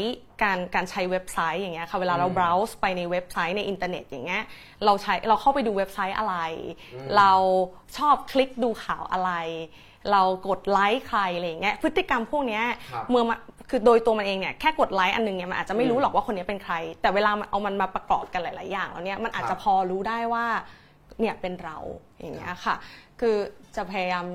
[0.43, 4.43] การการใช้เว็บไซต์อย่างเงี้ยค่ะเวลาเราอืม browse ไปในเว็บไซต์ในอินเทอร์เน็ตอย่างเงี้ย
[4.85, 6.35] เราใช้เราเข้าไปดูเว็บไซต์อะไร
[6.93, 7.31] อืมเรา
[7.97, 9.31] ชอบคลิกดูข่าวอะไร
[10.11, 13.37] เรากดไลค์ใครอะไรอย่างเงี้ยพฤติกรรมพวกเนี้ยครับเมื่อมา
[13.69, 20.45] คือโดยตัวมันเองเนี่ยแค่กดไลค์อันหนึงเนี่ยมันอาจจะไม่รู้อืมหรอกว่าคนนี้เป็นใคร แต่เวลามันเอามันมาประกอบกันหลาย ๆ อย่างแล้วเนี่ยมันอาจครัจะบพอรู้ได้ว่า
[21.19, 21.77] เนี่ยเป็นเรา
[22.19, 22.75] อย่างเงี้ยค่ะ
[23.19, 23.35] คือ
[23.75, 24.25] จะพยายาม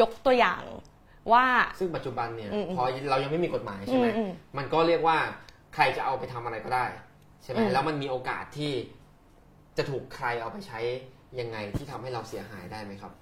[0.00, 0.62] ยกตัวอย่าง
[1.32, 1.44] ว่า
[1.78, 5.16] ซึ่งปัจจุบันเนี่ยอืมอืมพอเรายังไม่มีกฎหมายใช่ไหมอืมอืม มันก็เรียกว่า
[5.74, 6.86] ใครจะเอาไปทำอะไรก็ได้
[7.42, 8.72] ใช่ไหมอืม แล้วมันมีโอกาสที่
[9.76, 10.80] จะถูกใครเอาไปใช้
[11.40, 13.12] ยังไงที่ทำให้เราเสียหายได้ไหมครับ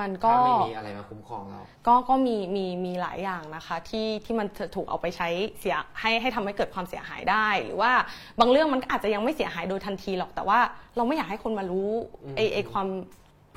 [0.00, 5.28] มันก็ ถ้าไม่มีอะไรมาคุ้มครองเรา ก็ก็มีมีมีหลายอย่างนะคะที่ที่มันจะถูกเอาไปใช้
[5.60, 7.92] เสียให้ให้ทำให้เกิดความเสียหายได้ หรือว่า
[8.40, 10.58] บางเรื่องมันก็อาจจะยังไม่เสียหายโดยทันทีหรอกแต่ว่า
[10.96, 11.90] เราไม่อยากให้คนมารู้
[12.24, 12.86] อืม ไอไอความ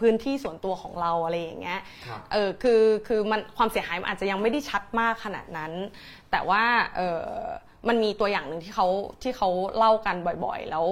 [0.04, 5.72] พื้นที่ส่วนตัวของเราอะไรอย่างเงี้ยครับเออคือคือมันความเสียหายมันอาจจะยังไม่ได้ชัดมากขนาดนั้น
[6.32, 6.64] แต่ว่า
[6.96, 7.28] เออ
[7.88, 8.88] มันมีตัวอย่างหนึ่งที่เขา
[9.22, 10.86] ที่เขาเล่ากันบ่อยๆ แล้ว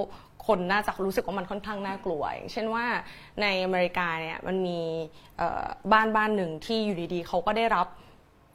[0.47, 2.85] คนน่าจะรู้สึกว่ามันค่อนข้างน่ากลัวอย่างเช่นว่า
[3.41, 4.79] ในอเมริกาเนี่ยมันมี
[5.37, 7.87] เอ่อบ้านบ้านหนึ่งที่อยู่ดีๆเขาก็ได้รับ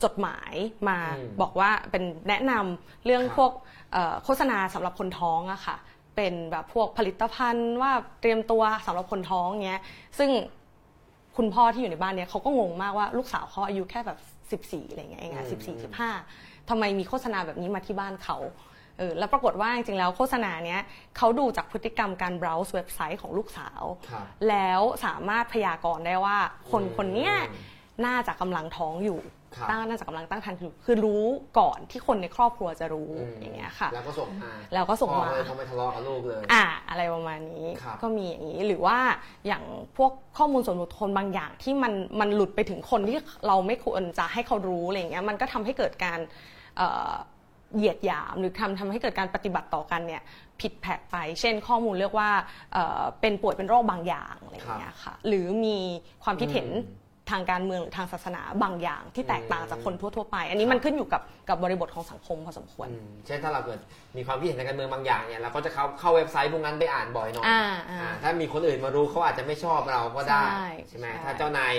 [0.05, 0.53] จดหมาย
[0.89, 3.53] มาอืมบอกว่าเป็นแนะนำเรื่องครับพวก
[3.93, 5.77] เอ่อโฆษณาสำหรับคนท้องอะค่ะ
[6.17, 9.83] เป็นแบบพวกผลิตภัณฑ์ว่าเตรียมตัวสำหรับคนท้องเงี้ย
[10.19, 10.31] ซึ่ง
[11.37, 14.19] คุณพ่อที่อยู่ในบ้านเนี้ยเขาก็งงมากว่าลูกสาวเขาอายุแค่แบบ
[14.63, 16.11] 14อะไรเงี้ยเองอะอืมสิบสี่สิบห้า
[16.69, 18.37] ทำไมมีโฆษณาแบบนี้มาที่บ้านเขา
[18.99, 20.81] เออแล้วปรากฏว่าจริงๆแล้วโฆษณาเนี้ย
[21.17, 26.39] เขาดูจากพฤติกรรมการ browse เว็บไซต์ของลูกสาวครับแล้วสามารถพยากรณ์ได้ว่า
[26.71, 27.35] คนอืมคนเนี้ย
[28.07, 31.25] น่าจะกำลังท้องอยู่ครับ ตั้งน่าจะกำลังตั้งครรภ์คือคือรู้
[31.59, 38.99] ก่อนที่คนในครอบครัวจะรู้อืมอย่างเงี้ยค่ะ แล้วก็ส่งมาแล้วก็ส่งพ่อมาเลยต้องไปทะเลาะกับลูกเลยอ่าอะไรประมาณนี้ครับก็มีอย่างนี้หรือว่า
[39.47, 39.63] อย่าง
[39.97, 46.19] พวกข้อมูลส่วนบุคคลบางอย่างที่มันมันหลุดไปถึงคนที่เราไม่ควรจะให้เขารู้อะไรอย่างเงี้ยมันก็ทำให้เกิดการ
[46.77, 47.13] เอ่อ
[47.77, 50.23] เหยียดหยามหรือทำทำให้เกิดการปฏิบัติต่อกันเนี่ย
[50.61, 52.31] ผิดแผกไป เช่นข้อมูลเรียกว่า
[52.73, 55.79] เอ่อเป็นป่วยเป็นโรคบางอย่างอะไรอย่างเงี้ยค่ะหรือมี
[56.25, 63.79] ความคิดเห็นอืม ทางการเมืองหรือทางศาสนาบางอย่างที่แตกต่างจากคนทั่วๆไป อันนี้ครับมันขึ้นอยู่กับกับบริบทของสังคมพอสมควรอืมเช่นถ้าเราเกิด
[64.17, 71.73] มีความคิดเห็นทางการเมืองบางอย่างเนี่ยเราก็จะเข้าเข้าเว็บไซต์พวกนั้นไปอ่านบ่อยหน่อยอ่าอ่าอ่าถ้ามีคนอื่นมารู้เขาอาจจะไม่ชอบเราก็ได้ใช่ใช่ไหมใช่ถ้าเจ้านาย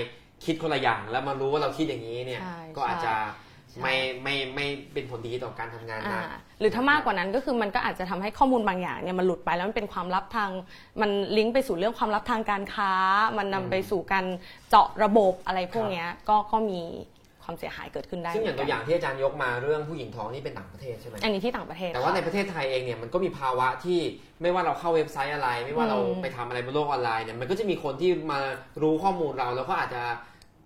[0.46, 3.14] คิดคนละอย่างแล้วมารู้ว่าเราคิดอย่างนี้เนี่ยใช่ก็อาจจะ
[3.72, 10.52] ใช่ไม่ไม่ไม่เป็นผลดีต่อการทำงานอ่านะ หรือถ้ามากกว่านั้นก็คือมันก็อาจจะทำให้ข้อมูลบางอย่างเนี่ยมันหลุดไปแล้วมันเป็นความลับทาง
[11.02, 12.92] มันลิงก์ไปสู่เรื่องความลับทางการค้า
[13.38, 14.26] มันนำไปสู่การ
[14.70, 16.82] เจาะระบบอะไรพวกเนี้ยก็ก็มี
[17.44, 24.00] ความเสียหายเกิดขึ้นได้ซึ่งอย่างเหตัมืวนอย่างที่อาจารย์ยกมาเรื่องผู้หญิงท้องนี่เป็นต่างประเทศใช่ไหมอันนี้ที่ต่างประเทศ แต่ว่าในค่ะประเทศไทยเองเนี่ยมันก็มีภาวะที่
[24.42, 28.40] ไม่ว่าเราเข้าเว็บไซต์อะไร ไม่ว่าเราอืมไปทำอะไรบนโลกออนไลน์เนี่ยมันก็จะมีคนที่มา
[28.82, 30.02] รู้ข้อมูลเราแล้วก็อาจจะ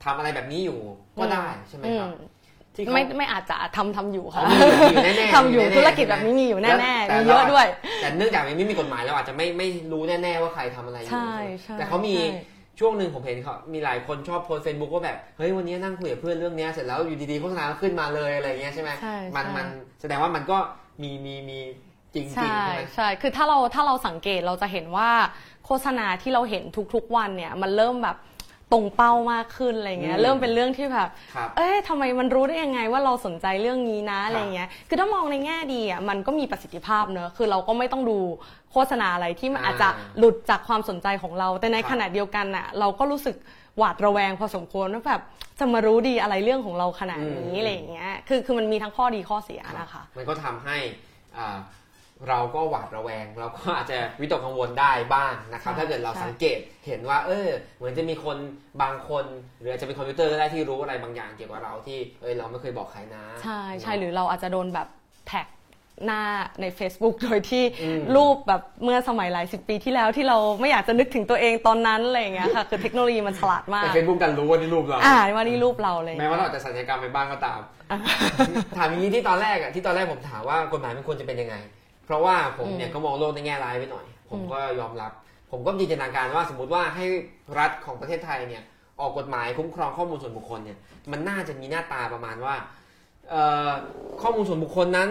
[0.04, 0.80] ทำอะไรแบบนี้อยู่
[1.20, 2.30] ก็ได้ใช่ไหมครับอืม
[2.76, 6.72] ที่เขาไม่ไม่อาจจะทำทำอยู่อ๋อค่ะมีอยู่มีอยู่แน่ๆทำอยู่มีแน่ๆธุรกิจแบบนี้มีอยู่แน่
[7.08, 7.68] แต่ๆมีเยอะด้วย
[8.02, 19.66] แต่เนื่องจากมันไม่มีกฎหมายเราอาจจะไม่ไม่รู้แน่ๆว่าใครทำอะไรอยู่ใช่ใช่แต่เขามีใช่ช่วงหนึ่งผมเห็นเขามีหลายคนชอบโพสเฟซบุ๊กว่าแบบ เฮ้ย วันนี้นั่งคุยกับเพื่อนเรื่องเนี้ยเสร็จแล้วอยู่ดีๆโฆษณาก็ขึ้นมาเลยอะไรเงี้ยใช่ไหมใช่มันใช่มัน
[20.02, 20.58] แสดงว่ามันก็
[21.02, 21.60] มีมีมี
[22.14, 25.10] จริงๆใช่ใช่ไหมใช่คือถ้าเราถ้าเราสังเกตเราจะเห็นว่า
[25.66, 28.18] โฆษณาที่เราเห็นทุกๆวันเนี่ยมันเริ่มแบบ
[28.72, 38.18] ตรงเป้ามากขึ้นอะไรเงี้ยอืมเริ่มเป็นเรื่องที่แบบครับเอ๊ะทำไมมันรู้ได้ยังไงว่าเราสนใจเรื่องนี้นะอะไรเงี้ยคือถ้ามองในแง่ดีอะมันก็มีประสิทธิภาพเนอะคือเราก็ไม่ต้องดู
[38.72, 43.36] โฆษณาอะไรที่มันอ่าอาจจะหลุดจากความสนใจของเรา แต่ในครับขณะเดียวกันอะเราก็รู้สึก
[43.78, 45.22] หวาดระแวงพอสมควรว่าแบบ
[45.60, 50.78] จะมารู้ดีอะไรเรื่องของเราขนาดนี้อะไรอย่างเงี้ยคือคือมันมีทั้งข้อดีข้อเสียนะคะ มันก็ทำให้
[51.38, 51.58] อ่า
[52.30, 56.58] เราก็หวาดระแวง เราก็อาจจะวิตกกังวลได้บ้างนะครับใช่ถ้าเกิดเราใช่สังเกต
[56.88, 58.38] เห็นว่า เออ เหมือนจะมีคน
[58.82, 59.26] บางคน
[59.60, 64.88] หรืออาจจะเป็นคอมพิวเตอร์ก็ได้ที่รู้อะไรบางอย่างเกี่ยวกับเราที่เออเราไม่เคยบอกใครนะ ใช่ใช่หรือเราอาจจะโดนแบบ
[65.28, 65.48] แท็ก
[66.06, 66.24] หน้า
[66.62, 77.60] ใน Facebook โดยที่อืมรูปแบบเมื่อสมัยหลายสิบปีที่แล้วที่เราไม่อยากจะนึกถึงตัวเองตอนนั้นอะไรอย่างเงี้ยค่ะคือเทคโนโลยีมันฉลาดมากในเฟซบุ๊กกันรู้ว่านี่รูปเราอ่าว่านี่รูปเราเลยแม้ว่าเราอาจจะสัญญกรรมไปบ้างก็ตาม
[78.78, 81.81] ถามอย่างนี้ที่ตอนแรกอะที่ตอนแรกผมถามว่ากฎหมายมันควรจะเป็นยังไงเพ
[82.12, 85.12] ราะว่าผมเนี่ยอืมก็มองโลกในแง่ร้ายไปหน่อยผมอืมก็ยอมรับ
[85.52, 87.06] ผมก็จินตนาการว่าสมมติว่าให้
[87.60, 88.64] รัฐของประเทศไทยเนี่ย
[89.00, 90.78] ออกกฎหมายคุ้มครองข้อมูลส่วนบุคคลเนี่ย
[91.12, 92.56] มันน่าจะมีหน้าตาประมาณว่า
[93.30, 93.70] เอ่อ
[94.22, 95.10] ข้อมูลส่วนบุคคลนั้น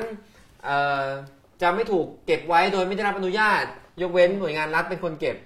[0.65, 1.05] เอ่อ
[1.63, 3.65] จะไม่ถูกเก็บไว้โดยไม่ได้รับอนุญาต
[4.03, 5.37] ยกเว้นหน่วยงานรัฐเป็นคนเก็บ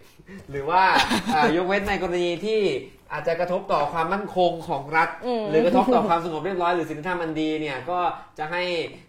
[0.51, 0.83] หรือว่า
[1.33, 2.61] เอ่อยกเว้นในกรณีที่
[3.13, 7.99] อาจจะกระทบต่อความมั่นคงของรัฐอืมหรือกระทบต่อความสงบเรียบร้อยหรือศีลธรรมอันดีเนี่ยก็
[8.39, 8.63] จะให้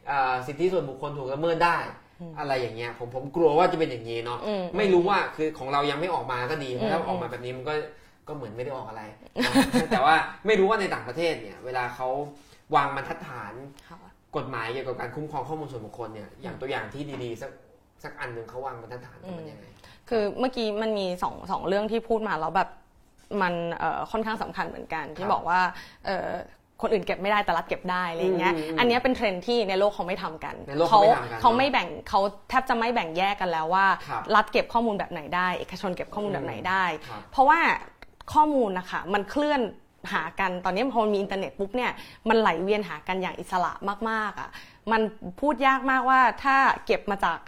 [0.08, 1.78] เอ่อสิทธิส่วนบุคคลถูกละเมิดได้
[2.40, 7.74] อะไรอย่างเงี้ยผมผมกลัวว่าจะเป็นอย่างนี้เนาะอืมไม่รู้ว่าคือของเรายังไม่ออกมาก็ดีเพราะถ้าอืมออกมาแบบนี้มันก็
[8.28, 9.04] ก็เหมือนไม่ได้ออกอะไร
[9.92, 10.16] แต่ว่า
[10.48, 12.08] ไม่รู้ว่าในต่างประเทศเนี่ย เวลาเขา
[12.76, 13.54] วางบรรทัดฐาน
[13.90, 13.98] ค่ะ
[14.36, 17.52] กฎหมายเกี่ยวกับการคุ้มครองข้อมูลส่วนบุคคลเนี่ยอย่างตัวอย่างที่ดีๆสัก
[18.04, 19.66] สักอันหนึ่งเขาวางบรรทัดฐานกันมันยังไง
[20.10, 22.70] คือเมื่อกี้มันมีสองสองเรื่องที่พูดมาแล้วแบบ
[23.42, 25.60] มันเอ่อค่อนข้างสำคัญเหมือนกัน ที่บอกว่า
[26.06, 26.32] เอ่อ
[26.82, 37.60] คนอื่นเก็บไม่ได้แต่รัฐเก็บได้อะไรอย่างเงี้ยอืมอืมอันเนี้ยเป็นเทรนด์ที่ในโลกเขาไม่ทำกันในโลกเขาไม่ทำกันเขาไม่แบ่งเขาแทบจะไม่แบ่งแยกกันแล้วว่าครับรัฐเก็บข้อมูลแบบไหนได้เอกชนเก็บข้อมูลแบบไหนได้ครับเพราะว่า
[38.34, 39.62] ข้อมูลนะคะมันเคลื่อน
[40.12, 41.92] หากันตอนนี้พอมีอินเทอร์เน็ตปุ๊บเนี่ย
[42.30, 43.72] มันไหลเวียนหากันอย่างอิสระ
[44.10, 44.50] มากๆอะ
[44.92, 45.02] มัน
[45.42, 47.40] พูดยากมากว่าถ้าเก็บมาจาก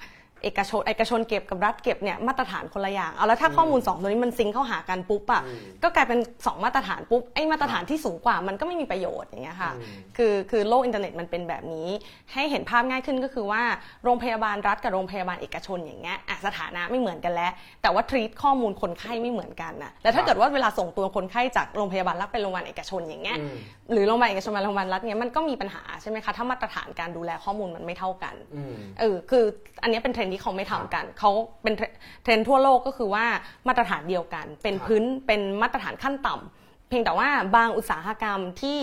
[0.43, 9.85] เอกชนเอกชนเก็บกับรัฐเก็บเนี่ยมาตรฐานคนละอย่างเอาแล้วถ้าข้อมูลสองตัวนี้มัน sync เข้าหากันปุ๊บอะอืมก็กลายเป็นสองมาตรฐานปุ๊บไอ้มาตรฐานที่สูงกว่ามันก็ไม่มีประโยชน์อย่างเงี้ยค่ะอืม
[10.17, 11.89] คือคือโลกอินเทอร์เน็ตมันเป็นแบบนี้
[12.33, 13.61] ให้เห็นภาพง่ายขึ้นก็คือว่า
[14.03, 23.55] โรงพยาบาลรัฐกับโรงพยาบาลเอกชนอย่างเงี้ยอะสถานะไม่เหมือนกันแล้ว แต่ว่า treat ข้อมูลคนไข้ไม่เหมือนกันนะแล้วถ้าเกิดว่าเวลาส่งตัวคนไข้จากโรงพยาบาลรัฐไปโรงพยาบาลเอกชนอย่างเงี้ยอืม
[23.91, 29.43] หรือโรงพยาบาลเอกชนมาโรงพยาบาลรัฐเนี้ยมันก็มีปัญหาใช่ไหมคะถ้ามาตรฐานการดูแลข้อมูลมันไม่เท่ากันอืมเออคือ
[29.83, 31.31] อันนี้เป็นเทรนด์ที่เขาไม่ทำกัน เขา
[31.63, 31.85] เป็นเทร
[32.23, 33.25] เทรนด์ทั่วโลกก็คือว่า
[33.67, 38.79] มาตรฐานเดียวกัน เป็นครับพื้นเป็นมาตรฐานขั้นต่ำเพียงแต่ว่าบางอุตสาหกรรมที่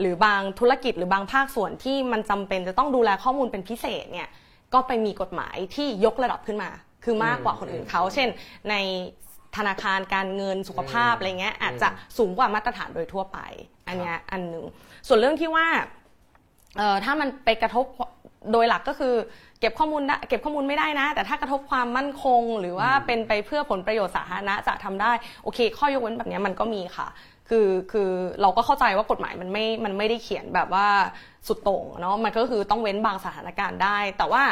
[0.00, 4.28] หรือบางธุรกิจหรือบางภาคส่วนที่มันจำเป็นจะต้องดูแลข้อมูลเป็นพิเศษเนี่ย
[4.74, 6.70] ก็ไปมีกฎหมายที่ยกระดับขึ้นมา
[7.04, 8.28] คือมากกว่าคนอื่นเขา เช่น
[8.70, 8.74] ใน
[9.56, 11.88] ธนาคารการเงินสุขภาพอืมอะไรเงี้ยอาจจะ
[12.18, 13.38] สูงกว่ามาตรฐานโดยทั่วไป
[13.88, 14.64] อันเนี้ยอันหนึ่ง
[15.06, 15.66] ส่วนเรื่องที่ว่า
[16.76, 17.84] เอ่อถ้ามันไปกระทบ
[18.52, 19.14] โดยหลักก็คือ
[19.60, 25.12] เก็บข้อมูลได้เก็บข้อมูลไม่ได้นะ แต่ถ้ากระทบความมั่นคง หรือว่าเป็นไปเพื่อผลประโยชน์สาธารณะจะทำได้
[25.44, 27.08] โอเค ข้อยกเว้นแบบเนี้ยมันก็มีค่ะ
[27.48, 28.10] คือคือ
[28.42, 30.86] เราก็เข้าใจว่ากฎหมายมันไม่มันไม่ได้เขียนแบบว่า
[31.46, 34.42] สุดโต่งเนาะมันก็คือต้องเว้นบางสถานการณ์ได้ แต่ว่า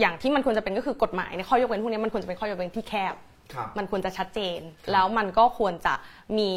[0.00, 3.14] อย่างที่มันควรจะเป็นก็คือกฎหมายในข้อยกเว้นพวกนี้มันควรจะเป็นข้อยกเว้นที่แคบ
[3.54, 4.60] ครับมันควรจะชัดเจน
[4.92, 5.94] แล้วมันก็ควรจะ
[6.38, 6.50] มี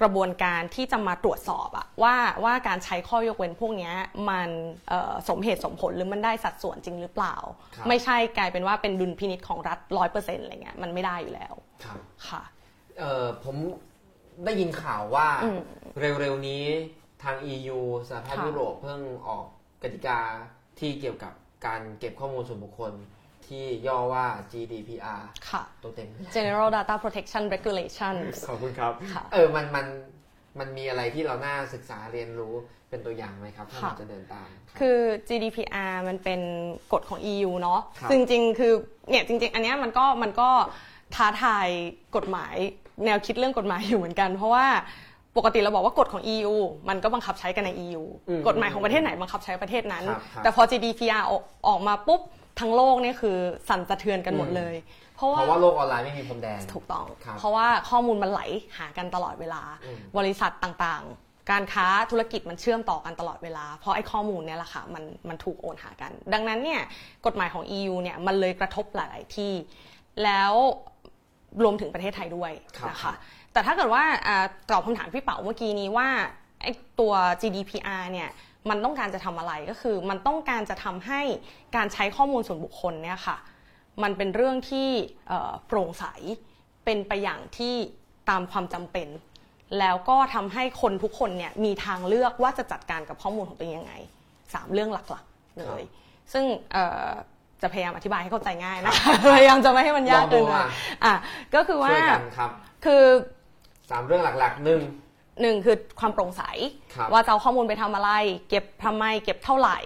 [0.00, 3.94] กระบวนการที่จะมาตรวจสอบอะว่าว่าการใช้ข้อยกเว้นพวกเนี้ย
[4.30, 4.48] มัน
[4.88, 7.36] เอ่อสมเหตุสมผลหรือมันได้สัดส่วนจริงหรือเปล่า
[7.74, 12.42] ครับไม่ใช่กลายเป็นว่าเป็นดุลพินิษของรัฐร้อยเปอร์เซ็นต์อะไรเงี้ยมันไม่ได้อยู่แล้วครับค่ะ
[12.98, 13.56] เอ่อผม
[14.44, 15.60] ได้ยินข่าวว่าอืม
[16.20, 16.64] เร็วๆนี้
[17.22, 19.44] ทาง EU สหภาพค่ะยุโรปเพิ่งออก
[19.82, 20.18] กติกา
[20.78, 21.32] ที่เกี่ยวกับ
[21.66, 22.92] การเก็บข้อมูลส่วนบุคคล
[23.48, 29.86] ที่ย่อว่า GDPR ค่ะ ตัวเต็ม General Data Protection Regulations ขอบคุณครับค่ะเออ มัน มัน
[30.58, 32.54] มันมีอะไรที่เราน่าศึกษาเรียนรู้
[32.90, 36.40] เป็นตัวอย่างไหมครับ ถ้าค่ะเราจะเดินตามครับคือ GDPR มันเป็น
[36.92, 38.72] กฎของ EU เนาะครับซึ่งจริงๆคือ
[39.10, 40.48] เนี่ย จริง ๆ อันเนี้ยมันก็ มันก็
[41.14, 41.68] ท้าทาย
[42.16, 42.54] กฎหมาย
[43.04, 44.66] แนวคิดเรื่องกฎหมายอยู่เหมือนกัน เพราะว่า
[45.36, 46.54] ปกติเราบอกว่ากฎของ EU
[46.88, 52.20] มันก็บังคับใช้กันใน EU อืมกฎหมายของประเทศไหนบังคับใช้ประเทศนั้นครับครับแต่พอ GDPR ออกออกมาปุ๊บ
[52.60, 53.36] ทั้งโลกเนี่ยคือ
[53.68, 54.74] สั่นสะเทือนกันหมดเลย
[55.16, 58.40] เพราะเพว่าราะว่าโลกออนไลน์ไม่มีพรมแดนถูกต้องครับเพราะว่าข้อมูลมันไหล
[58.78, 66.82] หากันตลอดเวลาอืมบริษัทต่างๆ การค้าธุรกิจมันเชื่อมต่อกันตลอดเวลา เพราะไอ้ข้อมูลเนี่ยแหละค่ะมันมันถูกโอนหากัน ดังนั้นเนี่ย
[67.26, 69.52] กฎหมายของ EU เนี่ยมันเลยกระทบหลาย ๆ ที่
[70.24, 70.52] แล้ว
[71.62, 73.14] รวมถึงประเทศไทยด้วยครับนะคะ
[73.52, 76.08] แต่ถ้าเกิดว่าอ่าตอบคำถามพี่เป๋าเมื่อกี้นี้ว่า
[76.62, 78.28] ไอ้ตัว GDPR เนี่ย
[78.70, 81.20] มันต้องการจะทำอะไรก็คือ มันต้องการจะทำให้
[81.76, 83.36] การใช้ข้อมูลส่วนบุคคลเนี่ยค่ะ
[84.02, 84.88] มันเป็นเรื่องที่
[85.28, 86.04] เอ่อโปร่งใส
[86.84, 87.74] เป็นไปอย่างที่
[88.30, 89.08] ตามความจำเป็น
[89.78, 93.94] แล้วก็ทำให้คนทุกคนเนี่ยมีทางเลือกว่าจะจัดการกับข้อมูลของตัวเองยังไง
[94.54, 95.88] สามเรื่องหลักๆเลครัยบ
[96.32, 97.08] ซึ่งเอ่อ
[97.62, 100.66] จะพยายามอธิบายให้เข้าใจง่ายนะคะพยายามจะไม่ให้มันยากเกินลองดูไปอะ
[101.04, 101.14] อะ
[101.54, 102.50] ก็คือว่าช่วยกันครับ
[102.84, 103.04] คือ
[103.90, 104.80] สามเรื่องหลักๆหนึ่ง
[105.42, 106.42] หนึ่งคือความโปร่งใส
[106.94, 108.10] ครับว่าจะเอาข้อมูลไปทำอะไร
[108.48, 109.78] เก็บทำไม เก็บเท่าไหร่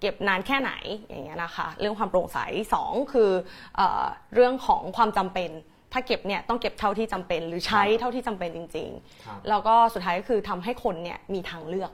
[0.00, 0.72] เก็บนานแค่ไหน
[1.08, 2.38] อย่างเงี้ยนะคะ เรื่องความโปร่งใส
[2.74, 3.30] สองคือ
[3.76, 5.50] เออเรื่องของความจำเป็น
[5.92, 8.90] ถ้าเก็บเนี่ยต้องเก็บเท่าที่จำเป็น หรือใช้เท่าที่จำเป็นจริง
[9.26, 11.92] ครับ ๆ แล้วก็สุดท้ายก็คือทำให้คนเนี่ยมีทางเลือก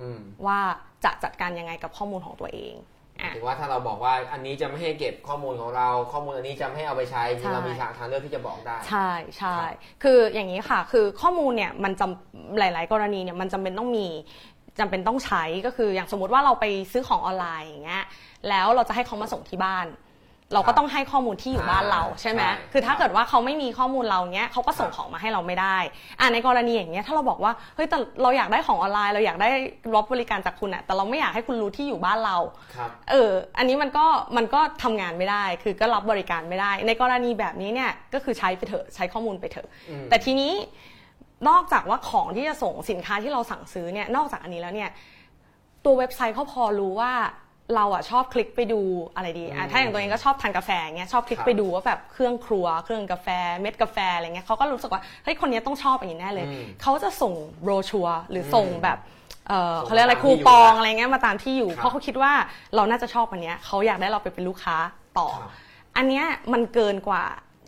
[0.00, 0.58] อืม ว่า
[1.04, 2.88] จะจัดการยังไงกับข้อมูลของตัวเองอะ
[3.34, 14.06] ถึงว่าถ้าเราบอกว่าอันนี้จะไม่ให้เก็บข้อมูลของเรา ข้อมูลอันนี้จะไม่ให้เอาไปใช้จริงๆเรามีทางทางเลือกที่จะบอกได้ ใช่ใช่ครับคืออย่างนี้ค่ะ คือข้อมูลเนี่ยมันจำหลาย ๆ กรณีเนี่ยมันจำเป็นต้องมี
[14.80, 18.04] จำเป็นต้องใช้ก็คืออย่างสมมติว่าเราไปซื้อของออนไลน์อย่างเงี้ย
[18.48, 19.86] แล้วเราจะให้เขามาส่งที่บ้าน
[20.54, 25.76] เราก็ต้องให้ข้อมูลที่อยู่บ้านเราใช่ไหมใช่คือถ้าเกิดว่าเขาไม่มีข้อมูลเราเงี้ยเขาก็ส่งของมาให้เราไม่ได้
[26.20, 29.50] อ่าในกรณีอย่างเงี้ยถ้าเราบอกว่าเฮ้ยแต่เราอยากได้ของออนไลน์ เราอยากได้
[29.94, 32.36] รับบริการจากคุณอะแต่เราไม่อยากให้คุณรู้ที่อยู่บ้านเรา
[32.74, 34.06] ครับเอออันนี้มันก็
[34.36, 40.52] มันก็ทำงานไม่ได้ คือก็รับบริการไม่ได้ ในกรณีแบบนี้เนี่ยก็คือใช้ไปเถอะใช้ข้อมูลไปเถอะอืมแต่ทีนี้
[41.48, 44.90] นอกจากว่าของที่จะส่งสินค้าที่เราสั่งซื้อเนี่ยนอกจากอันนี้แล้วเนี่ย
[45.84, 47.12] ตัวเว็บไซต์เขาพอรู้ว่า
[47.74, 48.80] เราอะชอบคลิกไปดู
[49.16, 53.28] อะไรดีอะถ้าอย่างตัวเองก็ชอบทานกาแฟเงี้ยชอบคลิกครับไปดูว่าแบบเครื่องครัว เครื่องกาแฟ
[53.60, 58.98] เม็ดกาแฟอะไรเงี้ยเขาก็รู้สึกว่าเฮ้ยคนนี้ต้องชอบอย่างนี้แน่เลยอืมเขาจะส่งโบรชัวร์หรือส่งอืมแบบ
[59.48, 62.32] เออส่งเขาเรียกอะไรตามคูที่อยู่ปองนะอะไรเงี้ยมาตามที่อยู่ครับเพราะเขาคิดว่า
[62.74, 64.76] เราน่าจะชอบอันเนี้ยเขาอยากได้เราไปเป็นลูกค้า
[65.18, 65.50] ต่อครับ
[65.96, 67.22] อันเนี้ยมันเกินกว่า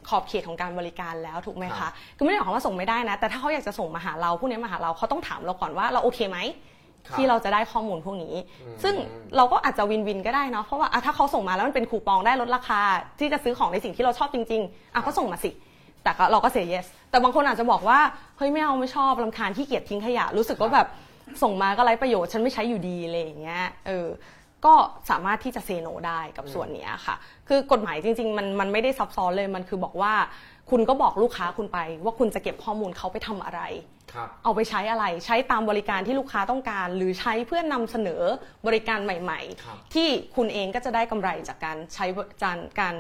[0.09, 6.80] ขอบเขตของการบริการแล้วถูกไหมครัคะบคือไม่ได้หมายความว่าส่งไม่ได้นะ แต่ถ้าเขาอยากจะส่งมาหาเราพวกเนี้ยมาหาเราเขาต้องถามเราก่อนว่าเราโอเคไหมครับ
[7.17, 8.95] ที่เราจะได้ข้อมูลพวกนี้อืมซึ่ง
[9.37, 12.81] เราก็อาจจะวินวินก็ได้เนาะเพราะว่าอะถ้าเขาส่งมาแล้วมันเป็นคูปองได้ลดราคา
[13.19, 15.51] ที่จะซื้อของในสิ่งที่เราชอบจริงๆอะก็ส่งมาสิ
[16.03, 17.99] แต่ก็เราก็เสีย yes แต่บางคนอาจจะบอกว่า
[18.37, 20.87] เฮ้ยไม่เอาไม่ชอบรำคาญขี้เกียจทิ้งขยะ รู้สึกว่าแบบ
[21.43, 24.09] ส่งมาก็ไร้ประโยชน์ฉันไม่ใช้อยู่ดีอะไรอย่างเงี้ยเออ
[24.65, 24.75] ก็
[25.11, 27.17] สามารถที่จะเซโนได้กับส่วนเนี้ยค่ะ
[27.49, 30.13] คือกฎหมายจริง ๆ มันมันไม่ได้ซับซ้อนเลยมันคือบอกว่า
[30.71, 33.63] คุณก็บอกลูกค้าคุณไป ว่าคุณจะเก็บข้อมูลเขาไปทำอะไร
[34.13, 38.23] ครับเอาไปใช้อะไร ใช้ตามบริการที่ลูกค้าต้องการ หรือใช้เพื่อนำเสนอ
[38.67, 42.07] บริการใหม่ครับๆที่คุณเองก็จะได้กำไรจากการใช้
[42.43, 42.97] การการ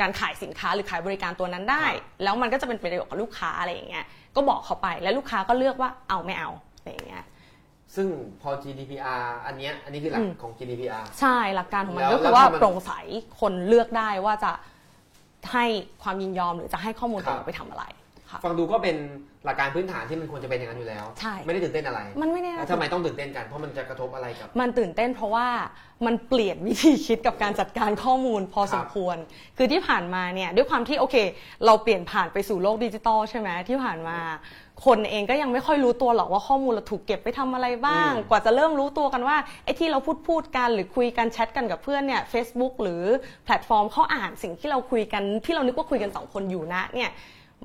[0.00, 1.86] การขายสินค้าหรือขายบริการตัวนั้นได้
[2.22, 4.04] แล้วมันก็จะเป็นประโยชน์กับลูกค้าอะไรอย่างเงี้ย
[4.36, 7.24] ก็บอกเขาไปแล้วลูกค้าก็เลือกว่าเอาไม่เอาอะไรอย่างเงี้ย
[7.96, 8.08] ซึ่ง
[8.42, 12.92] พอ GDPR อันเนี้ยอันนี้คือหลักของ GDPR ใช่หลักการของมันแล้วก็คือว่าแล้วถ้ามันโปร่งใส
[13.40, 14.52] คนเลือกได้ว่าจะ
[15.52, 15.64] ให้
[16.02, 17.84] ความยินยอมหรือจะให้ข้อมูลครัตัวบเองไปทำอะไร
[18.30, 18.96] ค่ะฟังดูก็เป็น
[19.44, 25.48] หลักการพื้นฐานที่มันควรจะเป็นอย่างนั้นอยู่แล้ว ใช่ไม่ได้ตื่นเต้นอะไรมันไม่ได้น่าแล้วทำไมต้องตื่นเต้นกัน เพราะมันจะกระทบอะไรกับ มันตื่นเต้นเพราะว่า
[26.06, 29.16] มันเปลี่ยนวิธีคิดกับการจัดการข้อมูลพอครับสมควร
[29.56, 31.16] คือที่ผ่านมาเนี่ยด้วยความที่โอเค
[31.66, 34.18] เราเปลี่ยนผ่านไปสู่โลกดิจิตอลใช่ไหมที่ผ่านมา
[34.86, 43.02] คนเองก็ยังไม่ค่อยรู้ตัวหรอกว่าข้อมูลเราถูกเก็บไปทำอะไรบ้างอืมกว่าจะเริ่มรู้ตัวกันว่าไอ้ที่เราพูดพูดกันหรือคุยกันแชทกันกับเพื่อนเนี่ย Facebook หรือ
[43.44, 47.10] แพลตฟอร์มเขาอ่านสิ่งที่เราคุยกันที่เรานึกว่าคุยกันสองคนอยู่นะเนี่ย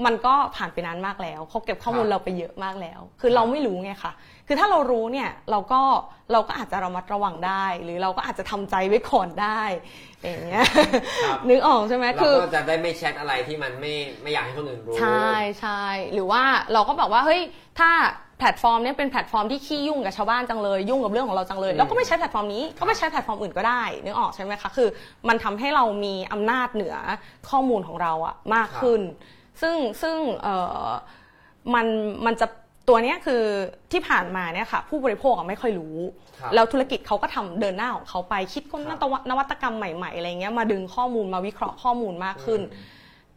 [0.06, 4.14] มันก็ผ่านไปนานมากแล้วเขาเก็บข้อมูลครับเราไปเยอะมากแล้ว คือเราไม่รู้ไงค่ะ
[4.48, 5.82] คือถ้าเรารู้เนี่ยเราก็
[6.32, 9.62] เราก็อาจจะระมัดระวังได้ หรือเราก็อาจจะทำใจไว้ก่อนได้
[10.24, 10.66] อย่างเงี้ย
[11.24, 15.28] ครับนึกออกใช่ไหมเราคือก็จะได้ไม่แชทอะไรที่มันไม่ไม่อยากให้คนอื่นรู้ใช่
[15.60, 15.84] ใช่
[16.14, 16.43] หรือว่า
[16.74, 17.41] เราก็บอกว่าเฮ้ย
[17.80, 17.91] ถ้า
[18.39, 24.89] แพลตฟอร์มเนี้ยเป็นแพลตฟอร์มที่ขี้ยุ่งกับชาวบ้านจังเลยยุ่งกับเรื่องของเราจังเลยอืมเราก็ไม่ใช้แพลตฟอร์มนี้ก็ไปใช้แพลตฟอร์มอื่นก็ได้นึกออกใช่ไหมคะคือ
[25.28, 26.95] มันทำให้เรามีอำนาจเหนือ
[27.50, 29.02] ข้อมูลของเราอะมากขึ้น
[29.62, 30.47] ซึ่งซึ่งเอ
[30.86, 30.88] อ
[31.74, 31.88] มัน
[32.26, 32.47] มันจะ
[32.88, 33.43] ตัวเนี้ยคือ
[33.91, 35.97] ที่ผ่านมาเนี่ยค่ะ ผู้บริโภคอะไม่ค่อยรู้
[36.39, 42.62] ครับแล้วธุรกิจเขาก็ทำเดินหน้าของเขาไปคิดค้นครับนวัตนวัตกรรมใหม่ๆอะไรเงี้ยมาดึงข้อมูลมาวิเคราะห์ข้อมูลมากขึ้น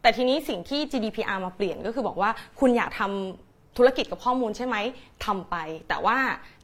[0.01, 4.75] แต่ทีนี้สิ่งที่ GDPR มาเปลี่ยนก็คือบอกว่าคุณอยากทำธุรกิจกับข้อมูลใช่ไหม
[5.25, 5.55] ทำไป
[5.89, 6.17] แต่ว่า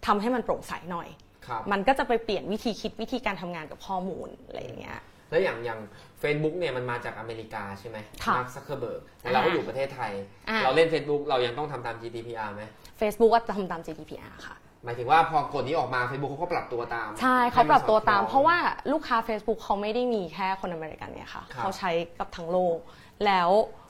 [0.05, 1.07] ทำให้มันโปร่งใสหน่อย
[1.47, 4.99] ครับมันก็จะไปเปลี่ยนวิธีคิดวิธีการทำงานกับข้อมูลอะไรอย่างเงี้ย
[5.29, 5.79] แล้วอย่างอย่าง
[6.21, 10.13] Facebook เนี่ยมันมาจากอเมริกาใช่ไหมค่ะมาร์คซักเคอร์เบิร์กแต่เราก็อยู่ประเทศไทย
[10.49, 12.63] อ่าเราเล่น Facebook เรายังต้องทำตาม GDPR ไหม
[12.99, 18.57] Facebook ก็จะทำตาม GDPR ค่ะหมายถึงว่าพอกฎนี้ออกมา Facebook เขาก็ปรับตัวตาม ใช่เขาปรับตัวตามให้นสอดคล้องเพราะว่า
[18.91, 22.77] ลูกค้า Facebook เขาไม่ได้มีแค่คนอเมริกันเนี่ยค่ะครับเขาใช้กับทั้งโลก
[23.25, 23.49] แล้ว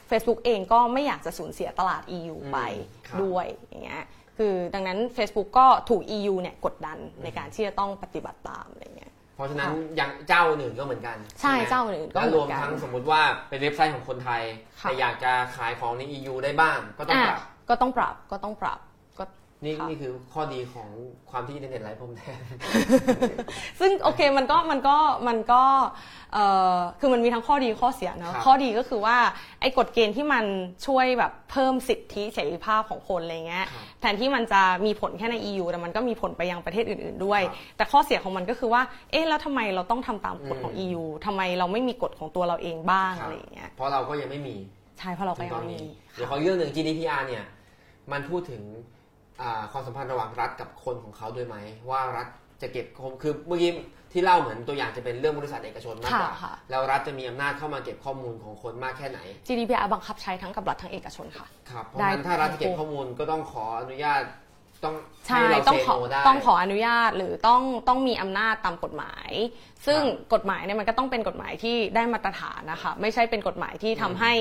[0.10, 2.60] Facebook เองก็ไม่อยากจะสูญเสียตลาด EU อืมไป
[3.08, 4.04] ครับด้วยอย่างเงี้ย
[4.38, 14.42] คือดังนั้น Facebook ก็ถูก EU เนี่ยกดดันในการที่จะต้องปฏิบัติตามอะไรเงี้ย เพราะฉะนั้นยังเจ้าอื่นก็เหมือนกันใช่ไหมเจ้าอื่นก็แล้วเหรมืวอมนกันทั้งสมมุติว่าเป็นเว็บไซต์ของคนไทย
[14.82, 18.87] ค่ะแต่อยากจะขายของใน EU ได้บ้างก็ต้องอะปรับก็ต้องปรับก็ต้องปรับก็
[19.64, 20.90] นี่ค่ะนี่คือข้อดีของ
[21.30, 22.40] ความที่อินเทอร์เน็ตไร้พรมแดน
[23.80, 24.98] ซึ่งโอเคมันก็มันก็
[25.28, 25.64] มันก็
[26.34, 29.18] เอ่อคือมันมีทั้งข้อดีข้อเสียเนาะครับข้อดีก็คือว่า
[29.62, 30.46] ไอ้กฎเกณฑ์ที่มัน
[30.88, 38.82] ช่วยแบบเพิ่มสิทธิเสรีภาพของคนอะไรเงี้ยครับแทนที่มันจะมีผลแค่ใน EU แต่มันก็มีผลไปยังประเทศอื่น ๆด้วยครับแต่ข้อเสียของมันก็คือว่า
[39.12, 44.56] เอ๊ะแล้วทำไมเราต้องทำตามกฎของอืม EU ทำไมเราไม่มีกฎของตัวเราเองบ้างครับอะไรอย่างเงี้ยเพราะเราก็ยังไม่มี
[45.00, 47.44] ใช่เพราะเราก็ถึงยังตอนไม่นี้มีเดี๋ยวขออีกเรื่องหนึ่ง GDPR เนี่ย
[48.12, 48.97] มันพูดถึงอ่า
[49.72, 51.56] ความสัมพันธ์ระหว่างรัฐกับคนของเขาด้วยไหม
[51.90, 52.28] ว่ารัฐ
[52.62, 53.72] จะเก็บข้อมูลคือเมื่อกี้
[54.12, 64.24] ที่เล่าเหมือนตัวอย่างจะเป็นเรื่องบริษัทเอกชนมากกว่าค่ะค่ะแล้วรัฐจะมีอำนาจเข้ามาเก็บข้อมูลของคนมากแค่ไหน GDPR บังคับใช้ทั้งกับรัฐทั้งเอกชนค่ะครับเพราะได้ฉะนั้นถ้ารัฐจะเก็บข้อมูลก็ต้องขออนุญาต
[64.86, 64.96] ต้อง
[65.28, 69.32] ใช่ให้เราต้องเซขอโนได้ต้องขออนุญาตหรือต้องต้องมีอำนาจตามกฎหมาย
[69.86, 74.32] ซึ่งครับกฎหมายเนี่ยมันก็ต้องเป็นกฎหมายที่ได้มาตรฐานนะคะไม่ใช่เป็นกฎหมายที่ทำให้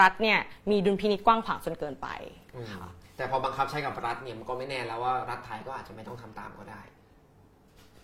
[0.00, 0.38] รัฐเนี่ย
[0.70, 2.08] มีดุลพินิจกว้างขวางจนเกินไป
[2.54, 6.82] อืมค่ะ แต่พอบังคับใช้กับรัฐเนี่ยมันก็ไม่แน่แล้วว่ารัฐไทยก็อาจจะไม่ต้องทำตามก็ได้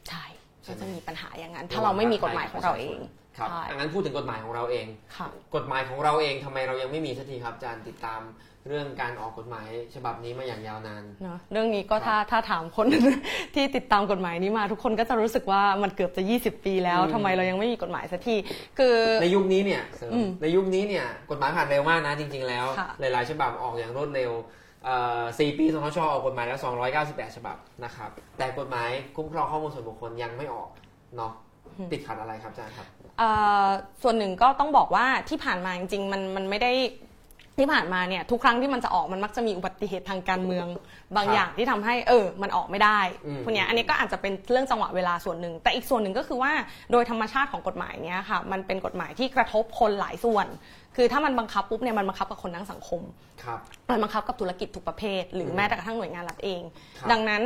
[0.09, 0.25] ใช่
[0.63, 2.99] ใช่ก็ไหมจะมีปัญหาอย่างนั้น ถ้าเราไม่มีกฎหมายของเราเอง
[3.39, 4.87] ครับใช่ดังนั้นพูดถึงกฎหมายของเราเอง
[5.17, 8.23] ค่ะกฎหมายของเราเองทำไมเรายังไม่มีสักทีครับอาจารย์ติดตาม
[8.69, 12.87] เรื่องการออกกฎหมายฉบับนี้มาอย่างยาวนานเนอะเรื่องนี้ก็ครับถ้าถ้าถามคน
[13.55, 18.37] ที่ติดตามกฎหมายนี้มา ทุกคนก็จะรู้สึกว่ามันเกือบจะ 20 ปีแล้วอืมทำไมเรายังไม่มีกฎหมายสักที
[18.79, 24.33] คือในยุคนี้เนี่ยเสริมอืมในยุคนี้เนี่ยกฎหมายผ่านเร็วมากนะจริง ๆ แล้วค่ะหลายๆ ฉบับออกอย่างรวดเร็ว
[24.85, 26.61] เอ่อ4ปีสนชออกกฎหมายแล้ว
[26.99, 30.69] 298 ฉบับนะครับ แต่กฎหมายคุ้มครองข้อมูลส่วนบุคคลยังไม่ออก
[31.17, 31.33] เนาะ
[31.93, 32.87] ติดขัดอะไรครับอาจารย์ครับ
[33.19, 33.31] เอ่
[33.65, 33.67] อ
[34.03, 36.73] ส่วนหนึ่งก็ต้องบอกว่าที่ผ่านมาจริงๆมันมันไม่ได้
[37.61, 40.67] ที่ผ่านมาเนี่ยทุกครั้งที่มันจะออกมันมักจะมีอุบัติเหตุทางการเมือง
[41.17, 46.53] บางครับอย่างที่ทำให้เออ มันออกไม่ได้อืมพวกเนี้ยอันนี้ก็อาจจะเป็นเรื่องจังหวะเวลาส่วนหนึ่ง แต่อีกส่วนหนึ่งก็คือว่า
[46.93, 50.47] โดยธรรมชาติของกฎหมายเนี้ยค่ะ มันเป็นกฎหมายที่กระทบคนหลายส่วน
[50.97, 53.03] คือถ้ามันบังคับปุ๊บเนี่ยมันบังคับกับคนทั้งสังคม
[53.45, 53.59] ครับ
[53.91, 56.63] มันบังคับกับธุรกิจทุกประเภท หรือมแม้แต่กระทั่งหน่วยงานรัฐเอง
[56.99, 57.43] ครับดังนั้น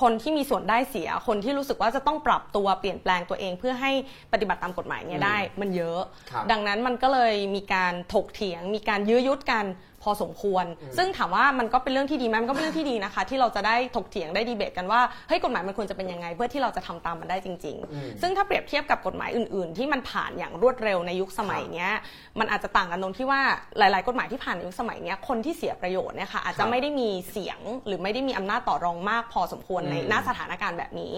[0.00, 3.92] คนที่มีส่วนได้เสีย คนที่รู้สึกว่าจะต้องปรับตัวเปลี่ยนแปลงตัวเอง เพื่อให้
[4.32, 9.64] ปฏิบัติตามกฎหมายเนี่ยได้ มันเยอะครับดังนั้นมันก็เลยมีการถกเถียง มีการยื้อยุดกัน
[10.04, 10.64] พอสมควร
[10.96, 21.90] ซึ่งถามว่ามันก็เป็นเรื่องที่ดีไหมมันก็เป็นเรื่องที่ดีนะคะ ที่เราจะได้ถกเถียงได้ดีเบตกันว่าเฮ้ยกฎหมายมันควรจะเป็นยังไง เพื่อที่เราจะทำตามมันได้จริงอืมๆซึ่งถ้าเปรียบเทียบกับกฎหมายอื่น ๆ ที่มันผ่านอย่างรวดเร็วในยุคสมัยเนี้ย
[22.38, 23.40] มันอาจจะต่างกันตรงที่ว่า
[23.78, 31.14] หลาย ๆ กฎหมายที่ผ่านในยุคสมัยเนี้ยคนที่เสียประโยชน์เนี่ยค่ะอาจคจะรับไม่ได้มีเสียงหรือไม่ได้มีอำนาจต่อรองมาก พอสมควรในอืมหน้าสถานการณ์แบบนี้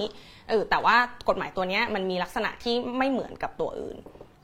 [0.49, 0.97] เออแต่ว่า
[1.29, 3.97] กฎหมายตัวเนี้ยมันมีลักษณะที่ไม่เหมือนกับตัวอื่น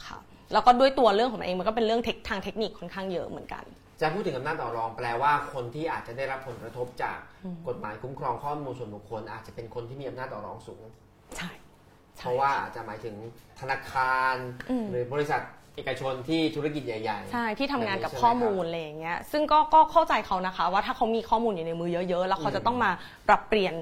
[0.07, 0.19] ค่ะ
[0.53, 3.65] แล้วก็ด้วยตัวเรื่องของมันเองมันก็เป็นเรื่องเทคทางเทคนิคค่อนข้างเยอะเหมือนกัน
[4.03, 7.19] จะพูดถึงอำนาจต่อรองแปลว่าคนที่อาจจะได้รับผลกระทบจาก
[7.69, 10.83] กฎหมายคุ้มครองข้อมูลส่วนบุคคล อาจจะเป็นคนที่มีอำนาจต่อรองสูง
[11.37, 11.51] ใช่
[12.17, 13.15] เพใช่ราะว่าอาจจะหมายถึง
[13.61, 14.35] ธนาคาร
[14.71, 15.41] อืมหรือบริษัท
[15.77, 22.91] เอกชนที่ธุรกิจใหญ่ๆ ใช่ที่ทำงานกับแบบข้อใช่ไหมูลอะไรอย่างเงี้ยซึ่งก็ก็เข้าใจเขานะคะ ว่าถ้าเขามีข้อมูลอยู่ในมือเยอะๆ แล้วเขาจะต้องมา
[23.29, 23.75] ปรับเปลี่ยน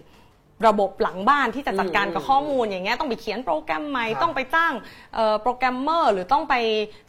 [0.68, 4.72] ระบบหลังบ้านที่จะจัดการกับข้อมูลอย่างเงี้ยต้องไปเขียนโปรแกรมใหม่ครับต้องไปจ้าง
[5.14, 6.54] เอ่อโปรแกรมเมอร์หรือต้องไป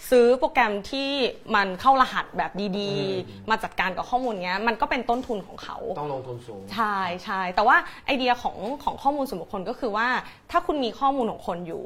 [0.10, 1.10] ซื้อโปรแกรมที่
[1.56, 10.08] มันเข้ารหัสแบบดีอืมๆมาจัดการกับข้อมูลเงี้ยมันก็เป็นต้นทุนของเขาต้องลงทุนสูงใช่ใช่แต่ว่าไอเดียของของข้อมูลส่วนบุคคลก็คือว่า
[10.52, 11.84] ถ้าคุณมีข้อมูลของคนอยู่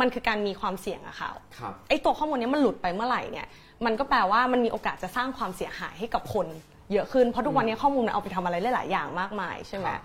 [0.00, 3.46] มันคือการมีความเสี่ยงอะค่ะครับไอตัวข้อมูลเนี้ยมันหลุดไปเมื่อไหร่เนี่ย
[3.84, 6.46] มันก็แปลว่ามันมีโอกาสจะสร้างความเสียหายให้กับคน
[6.92, 10.02] เยอะขึ้น เพราะทุกวันนี้ข้อมูลมันเอาไปทำอะไรได้หลายอย่างมากมายใช่ไหมครับ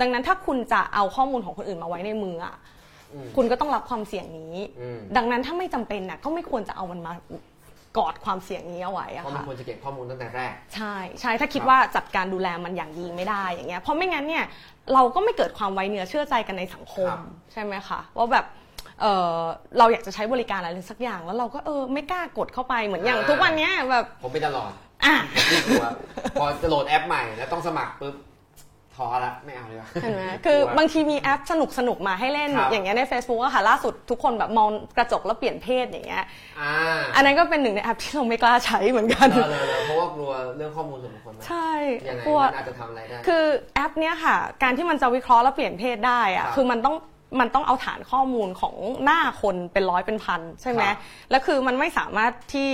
[0.00, 2.56] ดังนั้นถ้าคุณจะเอาข้อมูลของคนอื่นมาไว้ในมืออะ
[3.14, 7.12] อืมคุณก็ต้องรับความเสี่ยงนี้อืมดังนั้นถ้าไม่จำเป็นน่ะก็ไม่ควรจะเอามันมา
[7.98, 14.44] กอดความเสี่ยงนี้เอาไว้อะเพราะมันค่ะควรจะเก็บข้อมูลตั้งแต่แรก ใช่ใช่ถ้าคิดครับว่าจัดการดูแลมันอย่างดีไม่ได้อย่างเงี้ยเพราะไม่งั้นเนี่ย
[14.94, 17.20] เราก็ไม่เกิดความไว้เนื้อเชื่อใจกันในสังคมครับ
[17.52, 18.46] ใช่ไหมคะว่าแบบ
[19.00, 19.38] เออ
[19.78, 24.72] เราอยากจะใช้บริการอะไรสักอย่าง แล้วเราก็เออไม่กล้ากดเข้าไปเหมือนอย่างทุกวันเนี้ยแบบผมเป็นตลอด
[25.04, 25.14] อะ
[25.50, 25.84] ที่กลัว
[26.40, 28.14] พอจะโหลดแอปใหม่แล้วต้องสมัครปุ๊บ
[29.02, 36.24] ท้อละไม่เอาเลยว่ะเห็นไหมคือบางทีมีแอปสนุกสนุกๆมาให้เล่นครับอย่างเงี้ยใน Facebook อะค่ะล่าสุดทุกคนแบบมองกระจกแล้วเปลี่ยนเพศอย่างเงี้ย
[36.60, 36.72] อ่า
[37.14, 41.70] อันนั้นก็เป็นหนึ่งในแอปที่เราไม่กล้าใช้เหมือนกันเออเลยเลยเพราะว่ากลัวเรื่องข้อมูลส่วนบุคคลไหมใช่
[42.08, 43.44] ยังไงกลัวมันอาจจะทำอะไรได้คือ
[43.74, 46.96] แอปเนี้ยค่ะ การที่มันจะวิเคราะห์แล้วเปลี่ยนเพศได้อะครับคือมันต้อง
[47.40, 48.74] มันต้องเอาฐานข้อมูลของ
[49.04, 50.96] หน้าคนเป็นร้อยเป็นพันใช่ไหมครับ
[51.30, 52.70] แล้วคือมันไม่สามารถที่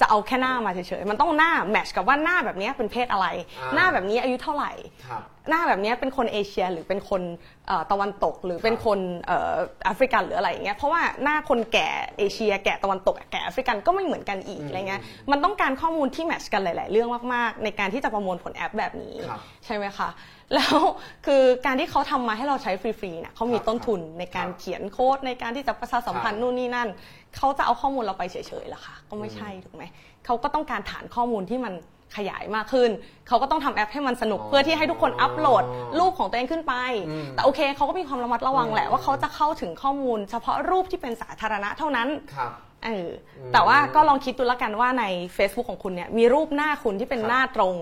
[0.00, 3.26] จะเอาแค่หน้ามาเฉยๆ มันต้องหน้าแมทช์กับว่าหน้าแบบเนี้ยเป็นเพศอะไร
[3.60, 4.72] อ่าหน้าแบบนี้อายุเท่าไหร่
[5.08, 7.22] ครับหน้าแบบเนี้ยเป็นคนเอเชียหรือเป็นคน
[7.66, 11.88] เอ่อตะวันตกหรือเป็นคนเอ่อแอฟริกันหรืออะไรอย่างเงี้ย เพราะว่าหน้าคนแก่
[12.18, 20.10] เอเชีย แก่ตะวันตกแก่แอฟริกันก็ไม่เหมือนกันอีกอืมอะไรเงี้ย มันต้องการข้อมูลที่แมทช์กันหลาย ๆ เรื่องมาก ๆ ในการที่จะประมวลผลแอปแบบนี้ครับใช่ไหมคะ
[20.54, 20.76] แล้ว
[21.26, 26.88] คือการที่เขาทำมาให้เราใช้ฟรีๆเนี่ยเขามีครับต้นทุนในการครับเขียนโค้ดในการที่จะประชาสัมพันครัธ์บนู่นนี่นั่น
[27.36, 29.84] เขาจะเอาข้อมูลเราไปเฉยๆเหรอคะก็ไม่ใช่ถูกไหม
[30.26, 31.74] เขาก็ต้องการฐานข้อมูลที่มัน
[32.16, 32.90] ขยายมากขึ้น
[33.28, 35.64] เขาก็ต้องทำแอปให้มันสนุกอ๋อเพื่อที่ให้ทุกคนอัปโหลด
[35.98, 36.74] รูปของตัวเองขึ้นไป
[37.08, 42.50] อืมแต่โอเคเขาก็มีความระมัดระวังแหละอืมว่าเขาจะเข้าถึงข้อมูล เฉพาะรูปที่เป็นสาธารณะเท่านั้นครับ
[42.84, 43.08] เออ
[43.38, 45.04] อมแต่ว่าก็ลองคิดดูแล้วกันว่าใน
[45.36, 47.74] Facebook ของคุณเนี่ยมีรูปหน้าคุณที่เป็นครับหน้าตรง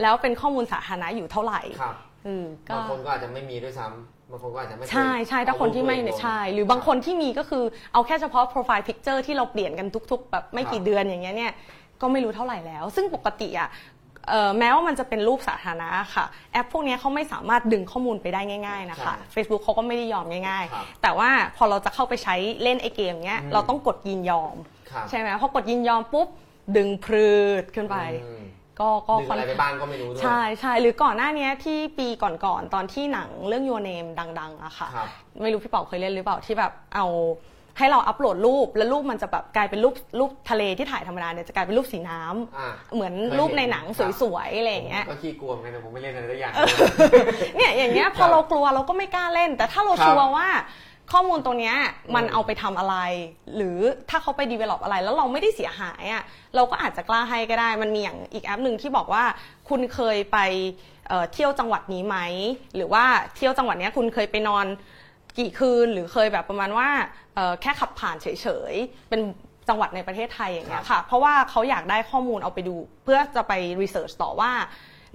[0.00, 1.94] แล้วเป็นข้อมูลสาธารณะอยู่เท่าไหร่ครับ
[2.24, 11.52] เออก็บางคนก็อาจจะไม่มีด้วยซ้ำ บางคนก็อาจจะไม่เคยใช่ใช่ถ้าคนที่ไม่เอารูปเนี่ยตัวเองลงใช่ หรือบางคนที่มีก็คือเอาแค่เฉพาะ profile picture ที่เราเปลี่ยนกันทุกๆ แบบไม่กี่เดือนครับอย่างเงี้ยเนี่ย
[12.00, 13.68] ก็ไม่รู้เท่าไหร่แล้ว ซึ่งปกติอะ
[14.28, 24.56] เอ่อแม้ว่ามันจะเป็นรูปสาธารณะค่ะ แอปพวกเนี้ยเขาไม่สามารถดึงข้อมูลไปได้ง่าย ๆนะคะ Facebook เขาก็ไม่ได้ยอมง่ายครับๆแต่ว่าพอเราจะเข้าไปใช้เล่นไอ้เกมเนี้ยอืมเราต้องกดยินยอม
[24.90, 26.28] ครับใช่ไหมพอกดยินยอมปุ๊บ
[26.76, 27.30] ดึงพรื
[27.62, 28.42] ดขึ้นไปอืม
[28.80, 34.08] ก็ก็ดึงค่อนอะไรไปข้างบ้างก็ไม่รู้ด้วยใช่ใช่หรือก่อนหน้านี้ที่ปีก่อนๆตอนที่หนังเรื่อง Your Name
[34.40, 35.08] ดัง ๆอะค่ะครับ
[35.42, 37.06] ไม่รู้พี่เป๋าเคยเล่นหรือเปล่าที่แบบเอา
[37.78, 46.52] ให้เราอัปโหลดรูปแล้วรูปมันจะแบบกลายเป็นรูปรูปทะเลที่ถ่ายธรรมดาเนี่ยจะกลายเป็นรูปสีน้ำอ่าเหมือนเคยเห็นรูปในหนังครับสวยๆอะไรอย่างเงี้ยผมก็ขี้กลัวเหมือนกันแต่ผมไม่เล่นอะไรได้อย่าง
[47.56, 50.48] เนี่ยอย่างเงี้ยพครัอบเรากลัวเราก็ไม่กล้าเล่น แต่ถ้าเราครับชัวร์ว่า
[51.12, 51.76] ข้อมูลตรงเนี้ย
[52.14, 52.96] มันอืมเอาไปทำอะไร
[53.56, 53.78] หรือ
[54.10, 56.24] ถ้าเขาไป develop อะไร แล้วเราไม่ได้เสียหายอะ
[56.54, 59.24] เราก็อาจจะกล้าให้ก็ได้ มันมีอย่างอีกแอปหนึ่งที่บอกว่า
[59.68, 60.38] คุณเคยไป
[61.08, 62.16] เอ่อเที่ยวจังหวัดนี้ไหม
[62.76, 63.04] หรือว่า
[63.36, 64.66] เที่ยวจังหวัดเนี้ยคุณเคยไปนอน
[65.38, 66.88] กี่คืน หรือเคยแบบประมาณว่า
[67.34, 68.26] เอ่อแค่ขับผ่านเฉ
[68.72, 69.20] ยๆเป็น
[69.68, 73.52] จังหวัดในประเทศไทยอย่างเงี้ยค่ะ เพราะว่าเขาอยากได้ข้อมูลเอาไปดู เพื่อจะไป
[73.82, 74.52] รีเสิร์ชต่อว่า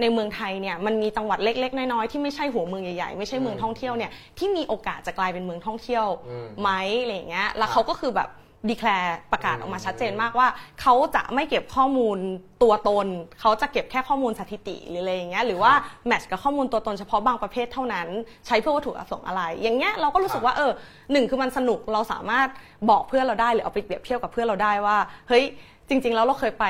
[0.01, 6.69] ในเมืองไทยเนี่ยมันมีจังหวัดเล็ก ๆ น้อยๆที่ไม่ใช่หัวเมืองใหญ่ๆไม่ใช่เมืองท่องเที่ยวเนี่ยที่มีโอกาสจะกลายเป็นเมืองท่องเที่ยวอืมไหม
[7.01, 8.29] อะไรอย่างเงี้ยแล้วครับเขาก็คือแบบ
[8.69, 10.47] ดีแคลร์ประกาศออกมาอืมชัดเจนมากว่า
[10.81, 12.17] เขาจะไม่เก็บข้อมูล
[12.63, 13.07] ตัวตน
[13.39, 15.73] เขาจะเก็บแค่ข้อมูลสถิติหรืออะไรอย่างเงี้ยหรือว่า
[16.07, 18.07] แมทช์กับข้อมูลตัวตนเฉพาะบางประเภทเท่านั้น
[18.47, 20.71] ใช้เพื่อวัตถุประสงค์อะไร อย่างเงี้ยเราก็รู้สึกว่าเออ
[21.11, 22.47] หนึ่งคือมันสนุกเราสามารถ
[22.89, 24.97] บอกเพื่อนเราได้หรือเอาไปเปรียบเทียบกับเพื่อนเราได้ว่า
[25.29, 25.43] เฮ้ย
[25.89, 26.65] จริง ๆ แล้วเราเคยไป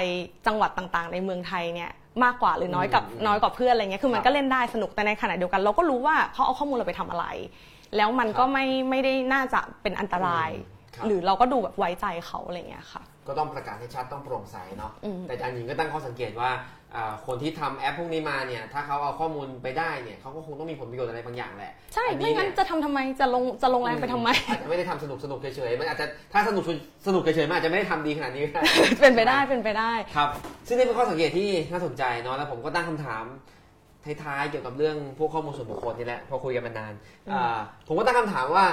[0.48, 1.92] จังหวัดต่างๆ ในเมืองไทยเนี่ย
[2.26, 7.26] มากกว่าหรือน้อยกับอืมน้อยกว่าเพื่อนอะไรเงี้ยคือมัครันบก็เล่นได้สนุกแต่ในขณะเดียวกัน เราก็รู้ว่าเขาเอาข้อมูลเราไปทำอะไร
[7.95, 16.59] แล้วมันก็ไม่ไม่ได้น่าจะเป็นอันตรายอืมครับหรือเราก็ดูแบบไว้ใจเขาอะไรเงี้ยค่ะ ก็ต้องประกาศให้ชัดต้องโปร่งใสเนาะอืมแต่อาจารย์หญิงก็ตั้งข้อสังเกตว่าอ่า
[17.28, 26.64] คนที่ทำแอปพวกนี้มาเนี่ย ถ้าเขาเอาข้อมูลไปได้เนี่ยเขาก็คงต้องมีผลประโยชน์อะไรบางอย่างแหละ ใช่อัไม่งั้นเยจะทำทำไม จะลง จะลงแรงไปทำไม อาจจะไม่ได้ทำสนุกสนุกเฉยๆ มันอาจจะ ถ้าสนุก
[27.08, 28.64] สนุกเฉยๆ มันอาจจะไม่ได้ทำดีขนาดนี้ก็ได้
[29.00, 30.30] เป็นไปได้ เป็นไปได้ ครับ
[30.68, 33.24] ซึ่งนี่เป็นข้อสังเกตที่น่าสนใจเนาะ แล้วผมก็ตั้งคำถาม
[34.24, 36.94] ท้ายๆ เกี่ยวกับเรื่องพวกข้อมูลส่วนบุคคลนี่แหละ พอคุยกันมานาน
[37.28, 38.66] อืมอ่าผมก็ตั้งคำถามว่า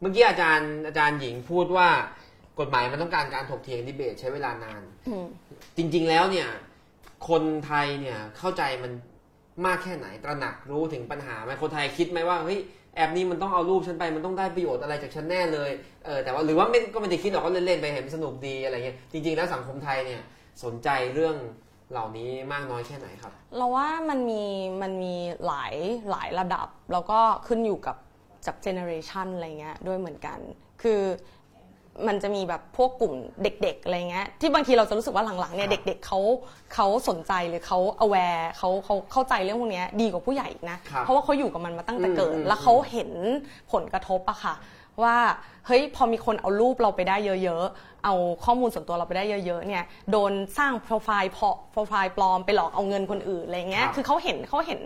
[0.00, 1.88] เมื่อกี้อาจารย์อาจารย์หญิงพูดว่า
[2.60, 5.26] กฎหมายมันต้องการการถกเถียงดีเบตใช้เวลานานอืม
[5.76, 6.48] จริง ๆ แล้วเนี่ย
[7.28, 8.92] คนไทยเนี่ยเข้าใจมัน
[9.66, 12.58] มากแค่ไหนตระหนักรู้ถึงปัญหาไหมคนไทยคิดไหมว่าเฮ้ย
[12.96, 15.70] แอปนี้มันต้องเอารูปฉันไปมันต้องได้ประโยชน์อะไรจากฉันแน่เลย
[16.04, 20.20] เออแต่ว่าหรือว่าไม่ก็ไม่ได้คิดหรอกก็เล่นๆไปเห็นสนุกดีอะไรเงี้ยจริง ๆ แล้วสังคมไทยเนี่ย
[20.64, 21.36] สนใจเรื่อง
[21.92, 24.44] เหล่านี้มากน้อยแค่ไหนครับ เราว่ามันมี
[24.82, 25.14] มันมี
[25.46, 25.74] หลาย
[26.10, 27.96] หลายระดับ แล้วก็ขึ้นอยู่กับ
[28.46, 30.38] จากเจเนอเรชันอะไรเงี้ยด้วยเหมือนกัน
[30.82, 31.00] คือ
[32.06, 36.20] มันจะมีแบบพวกกลุ่มเด็กๆอะไรเงี้ยที่บางทีเราจะรู้สึกว่าหลังๆเนี่ยครับเด็กๆเขา
[36.74, 43.10] เขาสนใจหรือเขา aware เขาเขาเข้าใจเรื่องพวกเนี้ยดีกว่าผู้ใหญ่อีกนะ ครับเพราะว่าเขาอยู่กับมันมาตั้งแต่เกิด อืม แล้วเขาเห็น
[43.72, 44.54] ผลกระทบอะค่ะ
[45.02, 45.16] ว่า
[45.66, 48.14] เฮ้ยพอมีคนเอารูปเราไปได้เยอะๆ เอา
[48.44, 54.80] ข้อมูลส่วนตัวเราไปได้เยอะๆเนี่ยโดนสร้างโปรไฟล์พอโปรไฟล์ปลอมไปหลอกเอาเงินคนอื่นอะไรเงี้ยครับ คือเขาเห็นเขาเห็น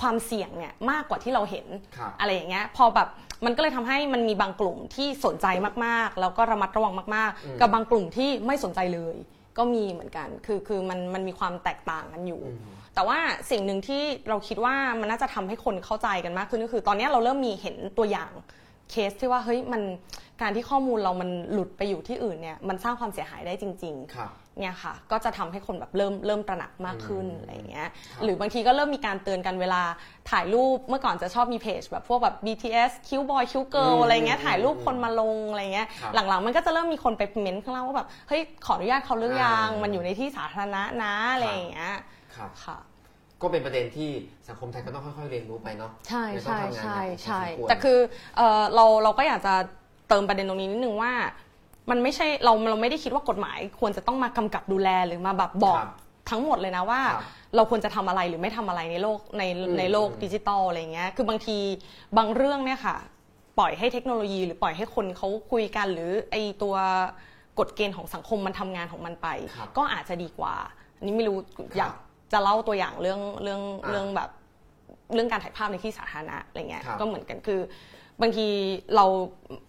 [0.00, 3.08] ความเสี่ยงเนี่ยมากกว่าที่เราเห็น ครับ อะไรอย่างเงี้ยพอแบบ
[3.44, 5.46] มันก็เลยทำให้มันมีบางกลุ่มที่สนใจ
[5.84, 9.14] มากๆ แล้วก็ระมัดระวังมากอืมๆกับบางกลุ่มที่ไม่สนใจเลย
[9.58, 13.20] ก็มีเหมือนกัน คือคือมันมันมีความแตกต่างกันอยู่อืมแต่ว่า
[13.50, 18.32] สิ่งหนึ่งที่เราคิดว่ามันน่าจะทำให้คนเข้าใจกันมากขึ้นก็คือ ตอนนี้เราเริ่มมีเห็นตัวอย่าง
[18.90, 19.82] เคสที่ว่าเฮ้ยมัน
[20.42, 29.82] การที่ข้อมูลเรามันหลุดไปอยู่ที่อื่นเนี่ยมันสร้างความเสียหายได้จริงๆครับเนี่ยค่ะ ก็จะทำให้คนแบบเริ่มเริ่มตระหนักมากขึ้นอืมอะไรอย่างเงี้ยครับหรือบางทีก็เริ่มมีการเตือนกันเวลา
[30.30, 41.92] ถ่ายรูปเมื่อก่อนจะชอบมีเพจแบบพวกแบบ BTS คิวบอยคิวเกิลอืมอะไรเงี้ยอืมถ่ายรูปคนมาลงอะไรเงี้ยครับหลังๆ มันก็จะเริ่มมีคนไปเม้นต์ข้างล่างว่าแบบเฮ้ยขออนุญาตเขาหรือยังอ่ามัมันอยู่ในที่สาธารณะนะอะไรอย่างเงี้ย
[42.36, 42.78] ครับค่ะ
[43.42, 44.10] ก็เป็นประเด็นที่
[44.48, 47.98] สังคมไทยก็ต้องค่อยๆเรียนรู้ไปเนาะใช่ไม่ต้องใช่ทำงานใช่หนักใช่พอสมควรแต่คือ
[48.36, 49.54] เออเราเราก็อยากจะ
[50.08, 51.12] เติมประเด็นตรงนี้นิดนึงว่า
[51.90, 55.90] มันไม่ใช่เราเราไม่ได้คิดว่ากฎหมาย ควรจะต้องมากำกับดูแลหรือมาแบบบอกครับ
[56.30, 57.24] ทั้งหมดเลยนะว่าครับ
[57.56, 61.58] เราควรจะทำอะไรหรือไม่ทำอะไรในโลกในอืมในโลกอืมดิจิตอลอะไรเงี้ยคือบางที
[62.16, 62.96] บางเรื่องเนี่ยค่ะ
[63.58, 66.74] ปล่อยให้เทคโนโลยี หรือปล่อยให้คนเขาคุยกัน หรือไอตัว
[67.58, 70.54] กฎเกณฑ์ของสังคมมันทำงานของมันไปครับก็อาจจะดีกว่า
[70.96, 71.36] อันนี้ไม่รู้
[71.76, 71.92] อยาก
[72.32, 74.30] จะเล่าตัวอย่างเรื่องเรื่องอ่าเรื่องแบบ
[75.14, 77.60] เรื่องการถ่ายภาพในที่สาธารณะอะไรเงี้ยครับก็เหมือนกันคือ
[78.22, 78.48] บางที
[78.94, 79.04] เรา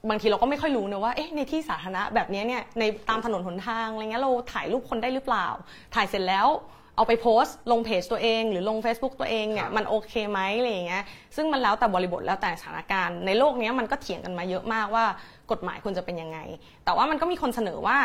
[0.09, 5.47] บางทีเราก็ไม่ค่อยรู้นะว่าเอ๊ะในที่สาธารณะแบบเนี้ยเนี่ยในตามถนนหนทางอะไรเงี้ยเราถ่ายรูปคนได้หรือเปล่า
[5.95, 6.47] ถ่ายเสร็จแล้ว
[6.95, 11.03] เอาไปโพสต์ลงเพจตัวเองหรือลง Facebook ตัวเองเนี่คยรับมันโอเคไหมอะไรอย่างเงี้ย
[11.35, 15.05] ซึ่งมันแล้วแต่บริบทแล้วแต่สถานการณ์ในโลกเนี้ยมันก็เถียงกันมาเยอะมากว่า
[15.51, 16.39] กฎหมายควรจะเป็นยังไง
[16.85, 17.97] แต่ว่ามันก็มีคนเสนอว่า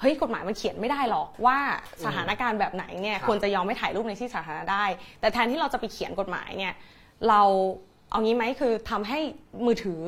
[0.00, 1.58] เฮ้ยกฎหมายมันเขียนไม่ได้หรอกว่า
[2.04, 4.84] สถานการณ์แบบไหนเนี่ยครับควรจะยอมไม่ถ่ายรูปในที่สาธารณะได้
[5.20, 6.74] แต่แทนที่เราจะไปเขียนกฎหมายเนี่ย
[7.28, 7.42] เรา
[8.10, 9.18] เอางี้ไหมคือทำให้
[9.66, 10.02] มือถือ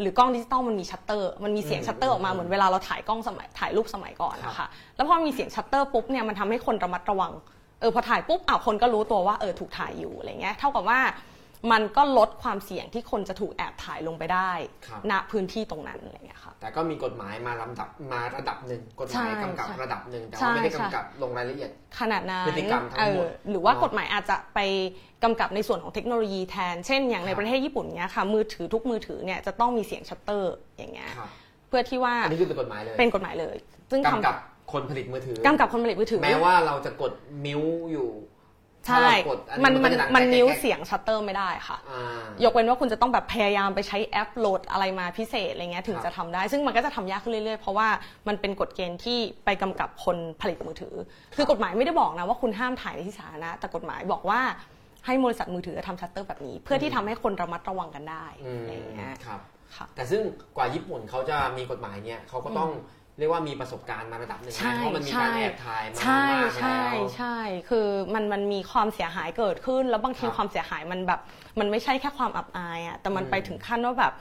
[0.00, 7.32] หรือกล้องดิจิตอลมันมีชัตเตอร์มันมีเสียงอืมชัตเตอร์ออกมาอืมเหมือนเวลาเราถ่ายกล้องสมัยถ่ายรูปสมัยก่อนครับนะคะแล้วพอมีเสียงชัตเตอร์ปุ๊บเนี่ยมันทำให้คนระมัดระวัง
[7.80, 10.98] เออพอถ่ายปุ๊บอ้าวคนก็รู้ตัวว่าเออถูกถ่ายอยู่อะไรเงี้ยเท่ากับว่า
[11.72, 14.52] มันก็ลดความเสี่ยงที่คนจะถูกแอบถ่ายลงไปได้
[14.86, 24.58] ครับ ณพื้นที่ตรงนั้นอะไรเงี้ยค่ะ แต่ก็มีกฎหมายมาลำดับมาระดับหนึ่งกฎหมายใช่กำกับใช่ระดับหนึ่งแต่ใช่ว่าไม่ได้ใช่กำกับลงรายละเอียด ขนาดนั้นพฤติกรรมทั้งหมดเออหรือว่าเนอะกฎหมายอาจจะไป
[25.24, 31.28] กำกับในส่วนของเทคโนโลยีแทน เช่น อย่างในครับ ประเทศญี่ปุ่นเนี้ยค่ะ มือถือทุกมือถือเนี่ยจะต้องมีเสียงชัตเตอร์อย่างเงี้ย ครับ
[31.68, 33.56] เพื่อที่ว่าอันนี้คือเป็นกฎหมายเลยเป็นกฎหมายเลย
[33.90, 34.36] ซึ่งทำกำกับ
[34.72, 37.12] คนผลิตมือถือ กำกับคนผลิตมือถือ แม้ว่าเราจะกด
[37.44, 38.08] mute อยู่
[38.86, 47.88] ใช่ถ้าเรากดอัมันมันก็จะดังมันแก๊กนิ้วแก๊กเสียงชัตเตอร์ไม่ได้ค่ะอ่ายกเว้นว่าคุณจะต้องแบบพยายามไปใช้แอปโหลดอะไรมาพิเศษอะไรเงี้ยถึงครับจะทำได้ ซึ่งมันก็จะทำยากขึ้นเรื่อยๆ เพราะว่า
[48.28, 50.94] มันเป็นกฎเกณฑ์ที่ไปกำกับคนผลิตมือถือ
[51.36, 54.40] คือกฎหมายไม่ได้บอกนะว่าคุณห้ามถ่ายในที่สาธารณะ แต่กฎหมายบอกว่า
[55.06, 59.40] ให้บริษัทมือถือทำชัตเตอร์แบบนี้ เพื่อที่ทำให้คนระมัดระวังกันได้อืมอะไรเงี้ย ครับ
[59.76, 60.22] ค่ะแต่ซึ่ง
[60.56, 62.70] กว่าญี่ปุ่นเขาจะมีกฎหมายเนี่ยเขาก็ต้อง
[63.18, 67.36] เรียกว่ามีประสบการณ์มาระดับหนึ่งนะใช่เพราะมันมีการแอบถ่ายมาใช่มากใช่แล้วใช่
[67.68, 71.20] คือมันมันมีความเสียหายเกิดขึ้น แล้วบางทีครับความเสียหายมันแบบ
[71.58, 74.12] มันไม่ใช่แค่ความอับอายอะแต่มันอืมไปถึงขั้นว่าแบบ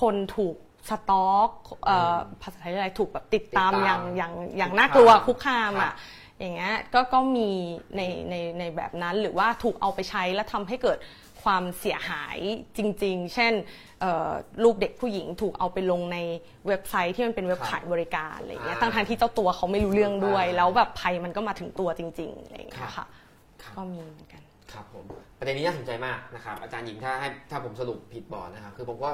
[0.00, 0.56] คนถูก
[0.90, 1.50] สต็อก
[1.86, 5.94] เอ่ออภาษาไทยเรียกอะไรถูกแบบติดตามติดตามอย่างอย่างอย่างคุกน่ากลัวคามคุกคามครัอะบ
[6.40, 7.48] อย่างเงี้ยก็ก็มี
[7.96, 10.98] ในในในแบบนั้นหรือว่าถูกเอาไปใช้แล้วทำให้เกิด
[11.46, 12.38] ความเสียหาย
[12.76, 13.52] จริง ๆ เช่น
[14.00, 14.30] เอ่อ
[14.62, 16.18] รูปเด็กผู้หญิงถูกเอาไปลงใน
[16.66, 23.08] เว็บไซต์ที่มันเป็นเว็บครับขายบริการอะไรอย่างเงี้ยอ่าทั้งทางๆที่เจ้าตัวเขาไม่รู้เรื่องด้วยอ่าแล้วแบบภัยมันก็มาถึงตัวจริงๆอะไรอย่างเงี้ยครัค่ะบ
[23.62, 24.42] ครับก็มีเหมือนกัน
[24.72, 25.04] ครับผม
[25.38, 29.10] ประเด็นนี้น่าสนใจมากนะครับอาจารย์หญิงถ้าให้ถ้าผมสรุปผิดบอร์ดนะครับคือผมก็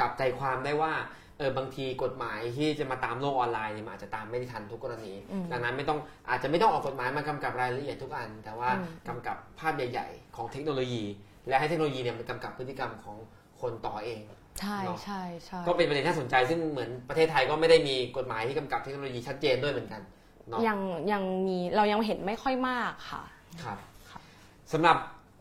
[0.00, 0.92] จับใจความได้ว่า
[1.38, 5.98] เออบางทีกฎหมายที่จะมาตามโลกออนไลน์เนี่ยมันอาจจะตามไม่ได้ทันทุกกรณีอืมดังนั้นไม่ต้อง
[6.28, 11.04] อาจจะไม่ต้องออกกฎหมายมากำกับรายละเอียดทุกอัน แต่ว่าอืมกำกับภาพใหญ่ ๆ ของเทคโนโลยี
[11.48, 13.16] และให้เทคโนโลยีเนี่ยมันกำกับพฤติกรรมของ
[13.60, 14.20] คนต่อเอง
[14.60, 20.02] ใช่เนอะใช่ใช่ก็เป็นประเด็นที่น่าสนใจซึ่งเหมือนประเทศไทยก็ไม่ได้มีกฎหมายที่กำกับเทคโนโลยีชัดเจนด้วยเหมือนกัน
[20.48, 20.78] เนาะยัง
[21.12, 23.22] ยังมีเรายังเห็นไม่ค่อยมากค่ะ
[23.62, 23.78] ครับ
[24.10, 24.20] ครับ
[24.72, 24.96] สำหรับ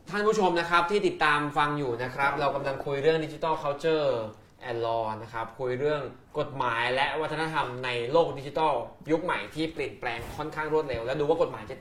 [0.09, 4.07] ท่านผู้ชมนะครับที่ติดตามฟังอยู่นะครับ เรากำลังคุยเรื่องดิจิ t a ล culture
[4.69, 6.01] and law นะครับคุยเรื่อง
[6.39, 8.73] กฎหมายและวัฒนธรรมในโลกดิจิทัล
[9.11, 11.75] ยุคใหม่ที่เปลี่ยนแปลงค่อนข้างรวดเร็ว และดูว่ากฎหมายจะ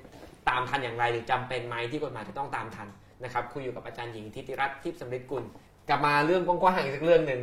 [0.49, 2.89] ตามทันอย่างไรหรือจำเป็นไหมที่กฎหมายจะต้องตามทัน
[3.25, 5.45] นะครับคุยอยู่กับอาจารย์หญิงทิติรัตน์ทิพย์สำริดกุล
[5.89, 7.41] กลับมาเรื่องกว้างๆอีกสักเรื่องหนึ่ง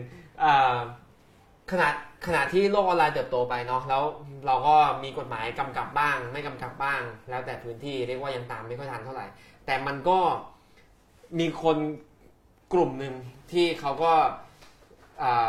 [1.71, 1.89] ขณะ
[2.27, 4.03] ขณะที่โลกออนไลน์เติบโตไปเนาะแล้ว
[4.45, 9.25] เราก็มีกฎหมายกำกับบ้าง ไม่กำกับบ้าง แล้วแต่พื้นที่เรียกว่ายังตามไม่ค่อยทันเท่าไหร่
[9.65, 10.19] แต่มันก็
[11.39, 11.77] มีคน
[12.73, 13.13] กลุ่มหนึ่ง
[13.51, 14.11] ที่เขาก็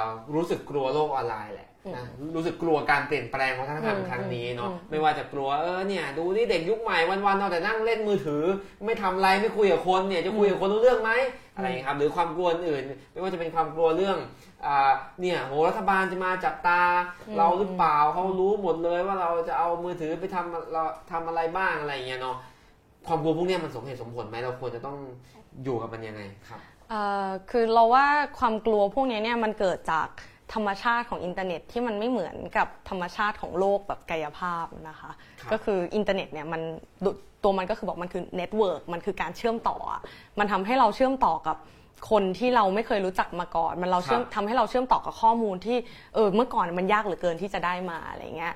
[0.02, 0.04] า
[0.34, 2.04] รู้สึกกลัวโลกออนไลน์แหละ นะ
[2.36, 8.44] รู้สึกกลัวการเปลี่ยนแปลงวัฒนธรรมอืมครั้งนี้เนาะอืมไม่ว่าจะกลัวเออเนี่ยดูนี่เด็กยุคใหม่วันๆเอาแต่นั่งเล่นมือถือ
[8.86, 11.12] ไม่ทำอะไรไม่คุยกับคนเนี่ยจะคุยกับคนรู้เรื่องไหม
[11.56, 14.18] อะไรอย่างเงี้ยครับหรือความกลัวอื่น ไม่ว่าจะเป็นความกลัวเรื่อง
[14.66, 16.80] อ่าเนี่ยโหรัฐบาลจะมาจับตา
[17.28, 22.36] อืมเราหรือเปล่าเขารู้หมดเลยว่าเราจะเอามือถือไปทำเราทำอะไรบ้างอะไรอย่างเงี้ยเนาะ
[23.06, 24.96] ความกลัวพวกเนี้ยมันสมเหตุสมผลไหมเราควรจะต้อง
[25.64, 26.60] อยู่กับมันยังไงครับ
[26.90, 28.06] เอ่อคือเราว่า
[28.38, 30.08] ความกลัวพวกนี้เนี่ยมันเกิดจาก
[30.54, 36.62] ธรรมชาติของอินเทอร์เน็ตที่มันไม่เหมือนกับธรรมชาติของโลกแบบกายภาพนะคะครับก็คืออินเทอร์เน็ตเนี่ยมัน
[37.04, 37.10] ดุ
[37.42, 40.00] ตัวมันก็คือบอกมันคือ network มันคือการเชื่อมต่ออะ
[40.38, 41.56] มันทำให้เราเชื่อมต่อกับ
[42.10, 45.78] คนที่เราไม่เคยรู้จักมาก่อน มันเราเชื่อมทำให้เราเชื่อมต่อกับข้อมูลที่
[46.14, 48.54] เออเมื่อก่อนมันยากเหลือเกินที่จะได้มาอะไรเงี้ย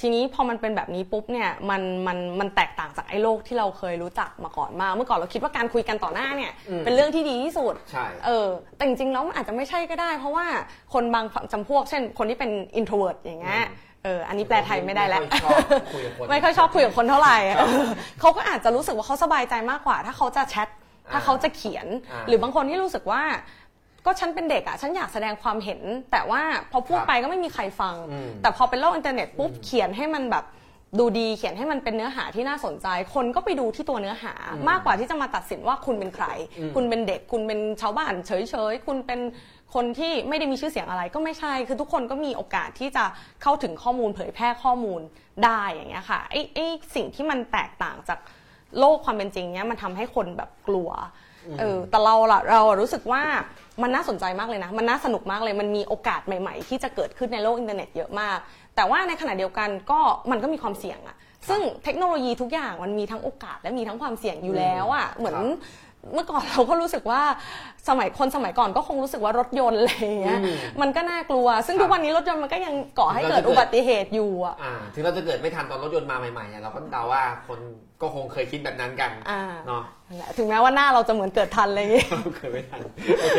[0.00, 10.46] ทีนี้พอมันเป็นแบบนี้ปุ๊บเนี่ยมันมันมันแตกต่างจากไอ้โลกที่เราเคยรู้จักมาก่อนมาก เมื่อก่อนเราคิดว่าการคุยกันต่อหน้าเนี่ยอืมเป็นเรื่องที่ดีที่สุดใช่เออแต่จริงๆแล้วมันอาจจะไม่ใช่ก็ได้ เพราะว่า
[10.94, 15.44] คนบางจำพวก เช่น คนที่เป็น introvert อย่างเงี้ยอืมเอออันนี้แปลไทยไม่ได้แล้ว ไม่ค่อย
[15.78, 17.86] ชอบคุยกับคนไม่ค่อยชอบคุยกับคนเท่าไหร่ครับเออ
[18.20, 20.68] เขาก็อาจจะรู้สึกว่าเขาสบายใจมากกว่า ถ้าเขาจะแชท
[21.12, 23.22] ถ้าเขาจะเขียนอ่าหรือบางคนที่รู้สึกว่า
[24.06, 25.80] ก็ฉันเป็นเด็กอะฉันอยากแสดงความเห็น
[26.12, 26.42] แต่ว่า
[26.72, 30.44] พอพูดครับไปก็ไม่มีใครฟังอืมแต่พอเป็นโลกอินเทอร์เน็ตปุ๊บเขียนให้มันแบบ
[30.98, 36.26] ดูดีเขียนให้มันเป็นเนื้อหาที่น่าสนใจ คนก็ไปดูที่ตัวเนื้อหาอืมมากกว่าที่จะมาตัดสินว่าคุณเป็นใคร
[36.58, 38.30] อืมคุณเป็นเด็กคุณเป็นชาวบ้านเฉ
[38.70, 39.20] ยๆ คุณเป็น
[39.74, 43.04] คนที่ไม่ได้มีชื่อเสียงอะไรก็ไม่ใช่ คือทุกคนก็มีโอกาสที่จะ
[43.42, 45.00] เข้าถึงข้อมูลเผยแพร่ข้อมูล
[45.44, 48.18] ได้อย่างเงี้ยค่ะไอ้ไอ้สิ่งที่มันแตกต่างจาก
[48.78, 50.90] โลกความเป็นจริงเนี้ยมันทำให้คนแบบกลัว
[51.58, 53.22] เออแต่เราล่ะเราอะรู้สึกว่า
[53.82, 58.38] มันน่าสนใจมากเลยนะ มันน่าสนุกมากเลย มันมีโอกาสใหม่ๆ ที่จะเกิดขึ้นในโลกอินเทอร์เน็ตเยอะมาก
[58.76, 60.00] แต่ว่าในขณะเดียวกันก็
[60.30, 61.16] มันก็มีความเสี่ยงอะ
[61.48, 65.46] ซึ่งเทคโนโลยีทุกอย่างมันมีทั้งโอกาสและมีทั้งความเสี่ยงอยู่แล้วอะเหมือนครับ
[66.14, 67.22] เมื่อก่อนเราก็รู้สึกว่า
[67.88, 77.60] สมัยคนสมัยก่อนก็คงรู้สึกว่ารถยนต์อะไรอย่างเงี้ยอืมมันก็น่ากลัว ซึ่งครับทุกวันนี้รถยนต์มันก็ยังก่อให้เราเกิดจะเกิดอุบัติเหตุอยู่อะอ่าถึงเราจะเกิดไม่ทันตอนรถยนต์มาใหม่ๆเนี่ยเราก็เดาว่าคน
[78.02, 82.80] ก็คงเคยคิดแบบนั้นกันอ่าเนาะนั่นแหละถึงแม้ว่าหน้าเราจะเหมือนเกิดทันอะไรอย่างเงี้ยเคยไม่ทัน
[83.20, 83.38] โอเค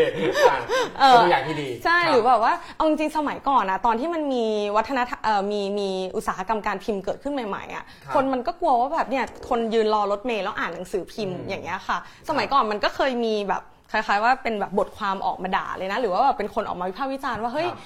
[0.50, 0.58] อ่า
[1.00, 11.98] เออเป็นตัวอย่างที่ดี ใช่คบหรือแบบว่าเอาจริงๆสมัยก่อนนะตอนที่มันมีวัฒนธรรมเอ่อมีมีอุตสาหกรรมการพิมพ์เกิดขึ้นใหม่ๆอะครับคนมันก็กลัวว่าแบบเนี่ยคนยืนรอรถเมล์แล้วอ่านหนังสือพิมพ์อืมอย่างเงี้ยค่ะ
[12.30, 17.80] สมัยก่อนมันก็เคยมีแบบ คล้ายๆว่าเป็นแบบบทความออกมาด่าเลยนะ หรือว่าแบบเป็นคนออกมาวิพากษ์วิจารณ์ว่าเฮ้ยครับ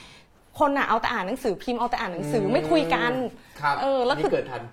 [0.60, 3.14] คนอะเอาแต่อ่านหนังสือพิมพ์เอาแต่อ่านหนังสืออมไม่คุยกัน
[3.62, 4.64] ครับเออแล้วคือนี่เกิดทัน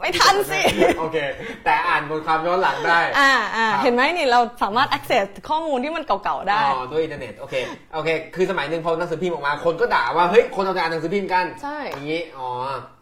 [0.00, 0.60] ไม่ทันสิ
[0.98, 1.18] โอเค
[1.64, 7.54] แต่อ่านบทความย้อนหลังได้ อ่าอ่าครับเห็นไหมนี่เราสามารถ access ข้อมูลที่มันเก่าๆได้อ๋อด้วยอินเทอร์เน็ตโอเค
[7.94, 12.48] โอเค คือสมัยหนึ่งพอหนังสือพิมพ์ออกมา คนก็ด่าว่าเฮ้ยคนเอาแต่อ่านหนังสือพิมพ์กันใช่อย่างนี้อ๋อ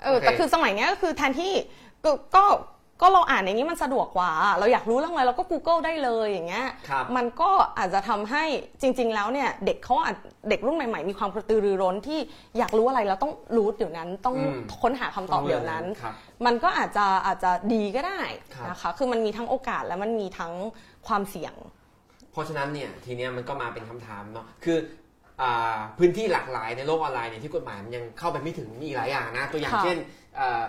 [0.05, 1.53] เออโแต่คือสมัยเนี้ยก็คือแทนที่
[2.37, 2.45] ก็
[3.03, 8.45] ก็ก็เราอ่านอย่างนี้มันสะดวกกว่า เราอยากรู้เรื่องอะไรเราก็ Google ได้เลยอย่างเงี้ยครับมันก็อาจจะทำให้
[8.83, 10.17] จริง ๆ แล้วเนี่ยเด็กเขาอาจ
[10.49, 12.19] เด็กรุ่นใหม่ๆมีความกระตือรือร้นที่
[12.59, 16.15] อยากรู้อะไรเราต้องรู้เดี๋ยวนั้นต้องอืมค้นหาคำตอบเดี๋ยวนั้นครับ
[16.47, 18.21] มันก็อาจจะอาจจะดีก็ได้
[18.55, 20.53] ครับนะคะคือมันมีทั้งโอกาสและมันมีทั้ง
[21.07, 21.55] ความเสี่ยง
[22.33, 24.79] เพราะฉะนั้นเนี่ยทีเนี้ยมันก็มาเป็นคำถามเนาะคือ
[25.43, 29.99] อ่าพื้นที่หลากหลายในโลกออนไลน์เนี่ยที่กฎหมายมันยังเข้าไปไม่ถึงมีอีกหลายอย่างนะตัวอย่างค่ะเช่น
[30.39, 30.63] อ่า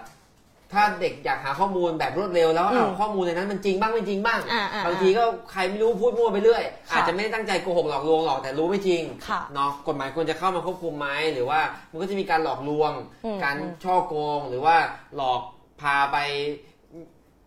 [0.74, 11.59] ถ้าเด็กอยากหาข้อมูลแบบรวดเร็วแล้วอืมเอาข้อมูลในนั้นมันจริงบ้างไม่จริงบ้างอ่าอ่าบางทีก็ใครไม่รู้พูดมั่วไปเรื่อยค่ะอาจจะไม่ได้ตั้งใจโกหกหลอกลวงหรอกแต่รู้ไม่จริงค่ะเนาะกฎหมายควรจะเข้ามาควบคุมไหมหรือว่า
[11.91, 12.91] มันก็จะมีการหลอกลวง
[13.26, 14.76] อืมการอืมช่อโกงหรือว่า
[15.15, 15.41] หลอก
[15.82, 16.17] พาไป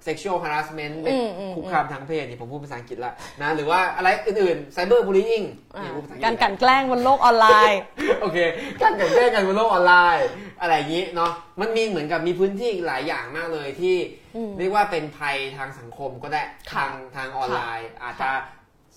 [0.07, 5.47] sexual harassment ไปอืมอืมคุกคามทางเพศนี่ผมพูดภาษาอังกฤษละนะหรือว่าอะไรอื่นๆ cyber bullying
[5.77, 7.81] อ่านี่พูดภษอังการฤษกลันแกล้งบนโลกออนไลน์
[8.21, 8.39] โอเค
[8.83, 10.27] การกลันแกล้งกันบนโลกออนไลน์
[10.61, 13.97] อะไรอย่างนี้เนาะมันมีเหมือนกับมีพื้นที่อีกหลายอย่างมากเลยที่
[14.37, 16.43] อืมเรียกว่าเป็นภัยทางสังคมก็ได้
[16.73, 18.31] ค่ะทางทางออนไลน์ อาจจะ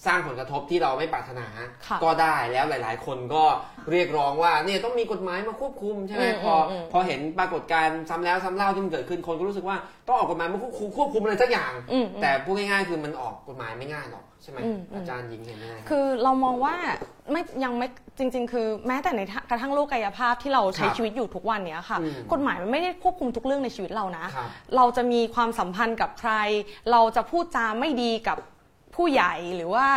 [0.06, 1.48] สร้างผลกระทบที่เราไม่ปรารถนา
[1.88, 3.44] ค่ะก็ได้แล้วหลาย ๆ คนก็
[3.92, 9.78] เรียกร้องว่าเนี่ยต้องมีกฎหมายมาควบคุมใช่ไหมอืมพออมพอเห็นปรากฏการณ์ซ้ำแล้วซ้ำเล่าที่มันเกิดขึ้นคนก็รู้สึกว่า
[10.08, 16.76] ต้องออกกฎหมายมาควบคุมควบคุมอะไรสักอย่างอืมอืมแต่พูดง่าย ๆ คือมันออกกฎหมายไม่ง่ายหรอกใช่ไหมอืมอืมอาจารย์หญิงเห็นยังไงครับคือเรามองว่า
[17.32, 17.88] ไม่ยังไม่
[18.18, 26.32] จริง ๆ คือแม้แต่ในกระทั่งโลกกายภาพที่เราใช้ครับชีวิตอยู่ทุกวันเนี้ยค่ะอืมกฎหมายมันไม่ได้ควบคุมทุกเรื่องในชีวิตเรานะครับเราจะมีความสัมพันธ์กับใคร
[26.92, 28.38] เราจะพูดจาไม่ดีกับ
[29.00, 29.88] ผู้ใหญ่หรือว่า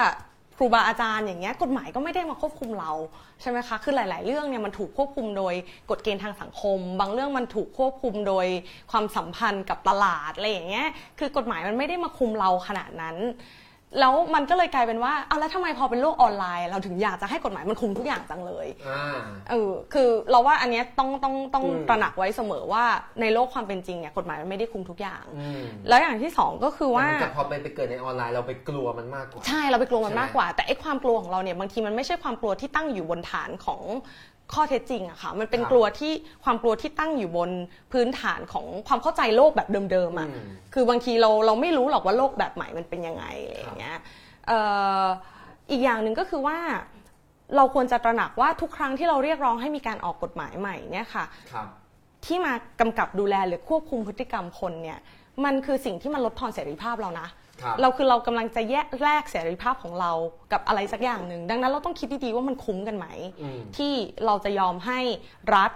[0.56, 2.92] ครูบาอาจารย์อย่างเงี้ยกฎหมายก็ไม่ได้มาควบคุมเรา
[3.40, 5.54] ใช่ไหมคะคือหลาย ๆ เรื่องเนี่ยมันถูกควบคุมโดย
[5.90, 8.46] กฎเกณฑ์ทางสังคม บางเรื่องมันถูกควบคุมโดย
[8.90, 10.86] ความสัมพันธ์กับตลาดอะไรอย่างเงี้ย
[11.18, 13.16] คือกฎหมายมันไม่ได้มาคุมเราขนาดนั้น
[14.00, 19.20] แล้วมันก็เลยกลายเป็นว่าเอาแล้วทำไมพอเป็นโลกออนไลน์ เราถึงอยากจะให้กฎหมายมันคุมทุกอย่างจังเลยอ่า
[19.50, 22.84] เออคือเราว่าอันเนี้ยต้องต้องต้องอืม ตระหนักไว้เสมอว่า
[23.20, 33.80] ในโลกความเป็นจริงเนี่ยกฎหมายมันไม่ได้คุมทุกอย่าง อืมแล้วอย่างที่สองก็คือว่า แต่มันจะพอไปไปเกิดในออนไลน์เราไปกลัวมันมากกว่า ใช่เราไปกลัวมันใช่ไหมมากกว่า แต่ไอ้ความกลัวของเราเนี่ยบางทีมันไม่ใช่ความกลัวที่ตั้งอยู่บนฐานของ
[34.54, 36.12] ข้อเท็จจริงอะค่ะ มันเป็นครับกลัวที่
[36.44, 37.50] ความกลัวที่ตั้งอยู่บน
[37.92, 43.96] พื้นฐานของความเข้าใจโลกแบบเดิมๆอะอืมคือบางทีเราเราไม่รู้หรอกว่าโลกแบบใหม่มันเป็นยังไงอะไรอย่างเงี้ย
[44.46, 44.58] เอ่
[45.02, 45.04] อ
[45.70, 46.58] อีกอย่างหนึ่งก็คือว่า
[47.56, 51.66] เราควรจะตระหนักว่าทุกครั้งที่เราเรียกร้องให้มีการออกกฎหมายใหม่เนี่ยค่ะครับ
[52.24, 54.98] ที่มากำกับดูแลหรือควบคุมพฤติกรรมคนเนี่ย
[55.44, 57.41] มันคือสิ่งที่มันลดทอนเสรีภาพเรานะครับ
[57.82, 60.12] เราคือเรากำลังจะแยกแลกเสรีภาพของเรา
[60.52, 63.06] กับอะไรสักอย่างหนึ่งดังนั้นเราต้องคิดดีๆว่ามันคุ้มกันไหม
[63.42, 63.92] อืมที่
[64.26, 65.00] เราจะยอมให้
[65.54, 65.70] รัฐ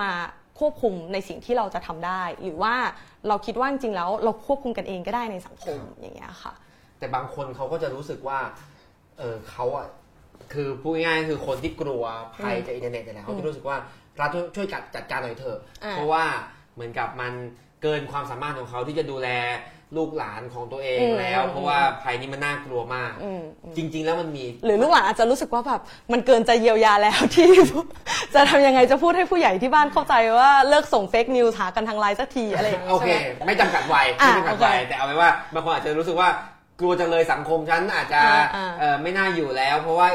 [0.00, 0.10] มา
[0.58, 2.74] ควบคุมในสิ่งที่เราจะทำได้ หรือว่า
[3.28, 6.52] เราคิดว่าจริงๆแล้วเราควบคุมกันเองก็ได้ในสังคมอย่างเงี้ยค่ะ
[6.98, 8.38] แต่บางคนเขาก็จะรู้สึกว่า
[9.18, 9.86] เออเขาอะ
[10.52, 12.04] คือพูดง่ายๆคือคนที่กลัว
[12.36, 13.76] ภัยจากอินเทอร์เน็ตเนี่ยแหละเขาจะรู้สึกว่า
[14.20, 16.24] รัฐช่วยช่วยจัดจัดการหน่อยเถอะอ่าเพราะว่า
[16.74, 17.32] เหมือนกับมัน
[17.82, 19.28] เกินความสามารถของเขาที่จะดูแล
[19.96, 23.42] ลูกหลานของตัวเองแล้ว เพราะว่าภัยนี้มันน่ากลัวมากอืม
[23.76, 25.80] จริง ๆ แล้วมันมี หรือลูกหลานอาจจะรู้สึกว่าแบบ
[26.12, 27.48] มันเกินจะเยียวยาแล้วที่
[28.34, 36.28] จะทำยังไงจะพูดให้ผู้ใหญ่ที่บ้านเข้าใจว่าเลิกส่ง fake news หากันทางไลน์สักทีอะไรอย่างเงี้ยโอเคใช่ไหมไม่จำกัดวัยอะไม่จำกัดวัยโอเคแต่เอาไว้ว่าบางคนอาจจะรู้สึกว่า
[36.80, 40.08] กลัวจังเลยสังคมฉันอาจจะอ่าอ่าเอ่อไม่น่าอยู่แล้ว เพราะว่า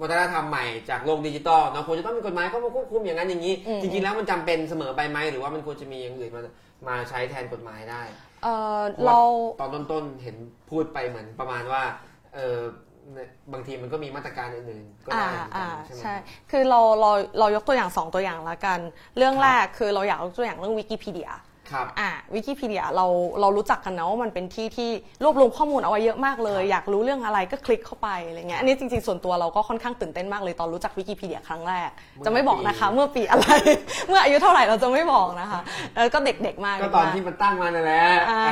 [0.00, 6.42] วัฒนธรรมใหม่จากโลกดิจิตอลเนาะควรจะต้องมีกฎหมายเข้ามาควบคุมอย่างนั้นอย่างนี้ จริงๆแล้วมันจำเป็นเสมอไปไหมหรือว่ามันควรจะมีอย่างอื่นมา
[6.88, 8.02] มาใช้แทนกฎหมายได้
[8.44, 9.18] เออเรา
[9.60, 10.36] ตอนต้นๆเห็น
[10.70, 11.82] พูดไปเหมือนประมาณว่า
[12.34, 12.58] เออ
[13.52, 16.14] บางทีมันก็มีมาตรการอื่นๆก็อ่าได้เหมือนกัอ่านใช่ไหมใช่
[16.50, 18.78] คือเราเราเรายกตัวอย่างสองตัวอย่างละกัน
[19.16, 21.30] เรื่องครับแรกคือเราอยากยกตัวอย่างเรื่องวิกิพีเดีย
[21.70, 23.06] ครับอ่าวิกิพีเดียเรา
[23.40, 24.90] เรารู้จักกันนะว่ามันเป็นที่ที่
[25.24, 31.90] รวบรวมข้อมูลเอาไว้เยอะมากเลยครับอยากรู้เรื่องอะไรก็คลิกเข้าไปอะไรเงี้ยอันนี้จริงๆ ส่วนตัวเราก็ค่อนข้างตื่นเต้นมากเลยตอนรู้จักวิกิพีเดียครั้งแรก
[32.24, 33.46] จะไม่บอกนะคะ เมื่อปีอะไร
[34.08, 35.60] เมื่ออายุเท่าไหร่เราจะไม่บอกนะคะ
[35.94, 38.42] แล้วก็เด็กๆมากก็ตอนที่มันตั้งมานั่นแหละอ่า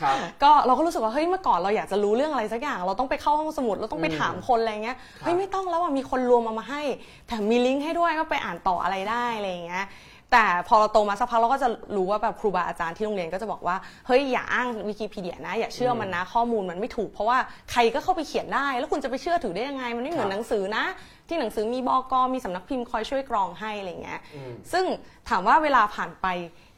[0.00, 6.82] ครับก็เราก็รู้สึกว่าเฮ้ยเมื่อก่อนเราอยากจะรู้เรื่องอะไรสักอย่าง เราต้องไปเข้าห้องสมุดเราต้องไปถามคนอะไรเงี้ยเฮ้ยไม่ต้องแล้วอะมีคนรวมเอามาให้
[7.28, 9.86] แถมมีลิงก์ให้ด้วยก็ไปอ่านต่ออะไรได้อะไรอย่างเงี้ย
[10.32, 13.76] แต่พอเราโตมาสักพักเราก็จะรู้ว่าแบบครูบาอาจารย์ที่โรงเรียนก็จะบอกว่า
[14.06, 17.38] เฮ้ยอย่าอ้างวิกิพีเดียนะ อย่าเชื่อมันนะข้อมูลมันไม่ถูก เพราะว่า
[17.70, 20.84] ใครก็เข้าไปเขียนได้ แล้วคุณจะไปเชื่อถือได้ยังไง มันไม่เหมือนครับหนังสือนะ
[21.28, 24.84] ที่หนังสือมีบกมีสำนักพิมพ์คอยช่วยกรองให้อะไรเงี้ยอืมซึ่ง
[25.28, 26.26] ถามว่าเวลาผ่านไป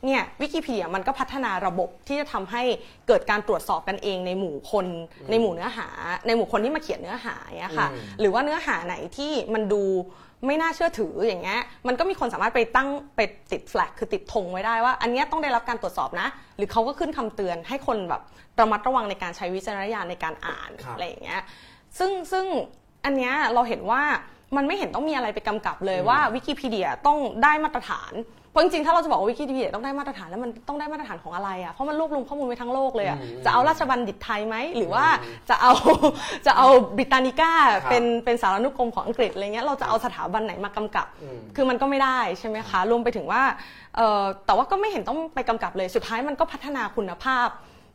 [0.05, 2.63] เนี่ยวิกิพีเดียมันก็พัฒนาระบบที่จะทำให้
[3.09, 4.87] เกิดการตรวจสอบกันเองในหมู่คน
[5.31, 5.89] ในหมู่เนื้อหา
[6.27, 9.83] ในหมู่คนที่มาเขียนเนื้อหาเนี่ยค่ะอืมหรือว่าเนื้อหาไหนที่มันดู
[10.47, 13.21] ไม่น่าเชื่อถืออย่างเงี้ยมันก็มีคนสามารถไปตั้งไป
[13.53, 18.23] ติดแฟลกคือติดธงไว้ได้ว่า อันเนี้ยต้องได้รับการตรวจสอบนะ หรือเขาก็ขึ้นคำเตือนให้คนแบบ
[18.61, 21.43] ระมัดระวังในการใช้วิจารณญาณในการอ่านครับอะไรอย่างเงี้ย
[21.99, 22.47] ซึ่งซึ่ง
[23.05, 24.03] อันเนี้ยเราเห็นว่า
[24.57, 28.15] มันไม่เห็นต้องมีอะไรไปกำกับเลยว่าวิกิพีเดียต้องได้มาตรฐาน
[28.51, 35.05] เพราะจริงๆ ถ้าเราจะบอกว่าวิกิพีเดียต้องได้มาตรฐานแล้วมันต้องได้มาตรฐานของอะไรอะ เพราะมันรวบรวมข้อมูลไว้ทั้งโลกเลยอะอืมจะเอาราชบัณฑิตไทยไหม หรือว่า
[35.49, 35.73] จะเอา
[36.47, 43.43] จะเอาบริตานิก้าครับเป็นเป็นสารนุกรมของอังกฤษอะไรเงี้ย เราจะเอาสถาบันไหนมากำกับอืมคือมันก็ไม่ได้ใช่ไหมคะ รวมไปถึงว่า
[43.97, 47.49] เอ่อแต่ว่าก็ไม่เห็นต้องไปกำกับเลย สุดท้ายมันก็พัฒนาคุณภาพ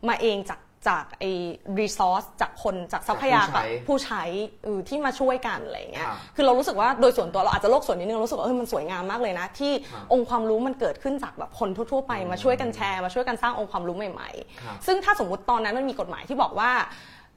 [0.07, 1.31] มาเองจาก จากไอ้
[1.79, 4.23] รีซอสจากคนจากทรัพยากรผู้ใช้
[4.63, 14.29] เออที่มาช่วยกันอะไรเงี้ยครับคือเรารู้สึกว่าโดยส่วนตัวเราอาจจะโลกส่วนนิดนึงเรารู้สึกว่าเออมันสวยงามมากเลยนะ ที่ครับองค์ความรู้มันเกิดขึ้นจากแบบคนทั่วๆไปมาช่วยกันแชร์มาช่วยกันสร้างองค์ความรู้ใหม่
[14.63, 16.71] ครับๆซึ่งถ้าสมมุติตอนนั้นมันมีกฎหมายที่บอกว่า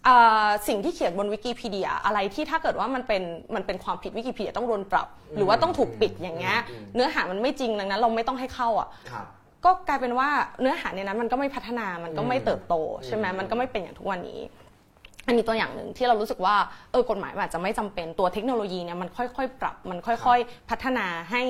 [0.08, 3.22] อ่าสิ่งที่เขียนบนวิกิพีเดียอะไรที่ถ้าเกิดว่ามันเป็น
[3.54, 9.26] มันเป็นความผิดวิกิพีเดียต้องโดนปรับ หรือว่าต้องถูกปิดอย่างเงี้ยอืมเนื้อหามันไม่จริงดังนั้น เราไม่ต้องให้เข้าอะครับ
[9.64, 10.28] ก็กลายเป็นว่า
[10.60, 12.74] เนื้อหาในนั้นมันก็ไม่พัฒนา มันก็ไม่เติบโต
[13.06, 14.40] ใช่ไหมอืมมันก็ไม่เป็นอย่างทุกวันนี้
[15.26, 16.56] อันนี้ตัวอย่างหนึ่งที่เรารู้สึกว่า
[16.92, 21.42] เออกฎหมายมันอาจจะไม่จำเป็นตัวเทคโนโลยีเนี่ยมันค่อยๆ ปรับ มันค่อย ๆ พัฒนาให้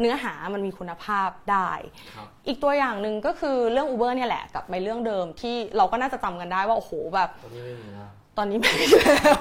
[0.00, 1.70] เนื้อหามันมีคุณภาพได้
[2.16, 9.38] ครับอีกตัวอย่างหนึ่งก็คือเรื่อง Uber เนี่ยแหละกลับไปเรื่องเดิมที่เราก็น่าจะจำกันได้ว่าโอ้โหแบบตอนนี้ไม่มีแล้วตอนนี้ไม่มีแล้ว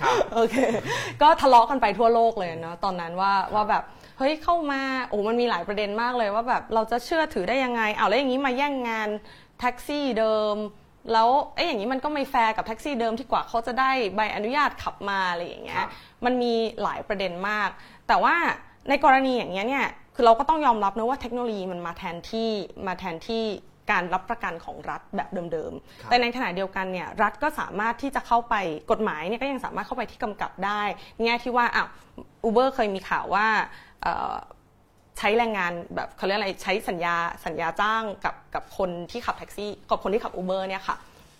[0.00, 0.56] ครับโอเค
[1.22, 9.08] ก็ทะเลาะกันไปทั่วโลกเลยเนาะตอนนั้นว่าว่าแบบเเฮ้ยเข้ามาโอ้มันมีหลายประเด็นมากเลยว่าแบบเราจะเชื่อถือได้ยังไงเอาแล้วอย่างนี้มาแย่งงาน
[9.60, 10.56] แท็กซี่เดิม
[11.12, 15.90] แล้วเอ้ยอย่างนี้มันก็ไม่แฟร์กับแท็กซี่เดิมที่กว่าเขาจะได้ใบอนุญาตขับมาอะไรอย่างเงี้ยครับ
[16.24, 16.52] มันมี
[16.82, 17.68] หลายประเด็นมาก
[18.08, 18.34] แต่ว่า
[18.88, 22.50] ในกรณีอย่างเงี้ยเนี่ยคือเราก็ต้องยอมรับนะว่าเทคโนโลยีมันมาแทนที่
[22.86, 23.44] มาแทนที่
[23.90, 28.54] การรับประกันของรัฐแบบเดิมครับๆแต่ในขณะเดียวกันเนี่ยรัฐก็สามารถที่จะเข้าไป
[28.90, 30.82] กฎหมายเนี่ยก็ยังสามารถเข้าไปที่กำกับได้
[31.24, 31.84] แง่ที่ว่าอะ
[32.44, 33.91] อูเบอร์เคยมีข่าวว่าเอ่อ
[35.18, 40.96] ใช้แรงงานแบบเขาเรียกอะไรใช้สัญญาสัญญาจ้างกับกับคนที่ขับแท็กซี่กับคนที่ขับอูเบอร์เนี่ยค่ะ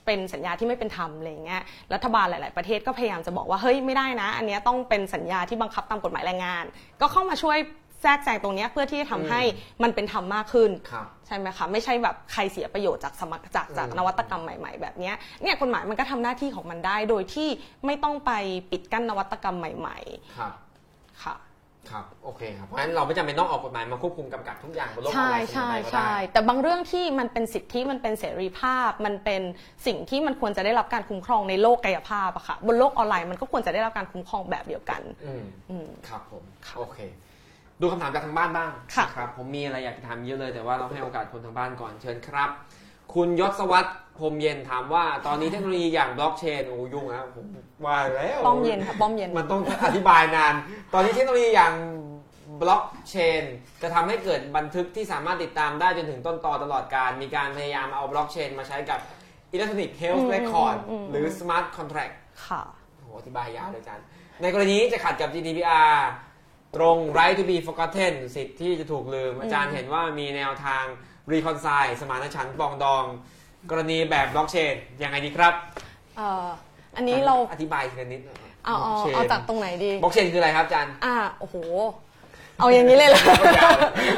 [0.06, 1.62] เป็นสัญญาที่ไม่เป็นธรรมอะไรอย่างเงี้ย
[1.94, 6.64] รัฐบาลหลาย ๆ ประเทศก็พยายามจะบอกว่าเฮ้ยไม่ได้นะ อันเนี้ยต้องเป็นสัญญาที่บังคับตามกฎหมายแรงงาน
[7.00, 7.58] ก็เข้ามาช่วย
[8.02, 9.40] แทรกแซงตรงเนี้ยเพื่อที่จะทำให้
[9.82, 17.48] มันเป็นธรรมมากขึ้นครับใช่ไหมคะไม่ใช่แบบใครเสียประโยชน์จากสมัครจากจากอืมนวัตกรรมใหม่ ๆ แบบเนี้ยเนี่ยกฎหมายมันก็ทำหน้าที่ของมันได้โดยที่
[17.86, 18.32] ไม่ต้องไป
[18.70, 19.98] ปิดกั้นนวัตกรรมใหม่
[20.38, 20.61] ครับๆ
[21.92, 29.42] ค่ะครับโอเคครับเพราะฉะนั้นเราไม่จำเป็นต้องออกกฎหมายมาควบคุมกำกับทุกอย่างบนโลกออนใช่ไลน์ใช่เสมอไปก็ใช่ได้แต่บางเรื่องที่มันเป็นสิทธิมันเป็นเสรีภาพ มันเป็น
[29.86, 36.98] สิ่งที่มันควรจะได้รับการคุ้มครองในโลกกายภาพอะค่ะบนโลกออนไลน์มันก็ควรจะได้รับการคุ้มครองแบบเดียวกันอืมอืม ครับผมค่ะโอเค
[37.80, 42.50] ดูคำถามจากทางบ้านบ้างค่ะ นะครับผมมีอะไรอยากจะถามเยอะเลยแต่ว่าเราให้โอกาสคนทางบ้านก่อนเชิญครับ
[43.14, 47.46] คุณยศวัตรพรหมเย็นถามว่าตอนนี้เทคโนโลยีอย่างบล็อกเชนโอ้ยุ่งนะผม
[47.84, 50.54] ว่าแล้วป้อมเย็นค่ะป้อมเย็นมันต้องอธิบายนาน
[50.92, 51.74] ตอนนี้เทคโนโลยีอย่าง
[52.60, 53.42] บล็อกเชน
[53.82, 59.00] จะทำให้เกิดบันทึกที่สามารถติดตามได้จนถึงต้นตอตลอดการ มีการพยายามเอาบล็อกเชนมาใช้กับ
[59.54, 62.14] Electronic Health อืม Record อืมอืมหรือ Smart Contract
[62.46, 62.62] ค่ะ
[62.98, 64.04] โอ้โหอธิบายยาวเลยอาจารย์
[64.42, 65.94] ในกรณีจะขัดกับ GDPR
[66.76, 70.84] ตรง right to be forgotten สิทธิ์ที่จะถูกลืม อาจารย์เห็นว่ามีแนวทาง
[71.32, 73.04] reconcile สมานฉันท์ปรองดอง
[73.70, 75.54] กรณีแบบบล็อกเชนยังไงดีครับ
[76.16, 76.46] เอ่อ
[76.96, 81.56] อันนี้เราอธิบายทีละนิดหน่อยเอาเอา blockchain เอาจากตรงไหนดี บล็อกเชนคืออะไรครับอาจารย์ อ่าโอ้โห
[82.58, 83.22] เอาอย่างนี้เลยเหรอ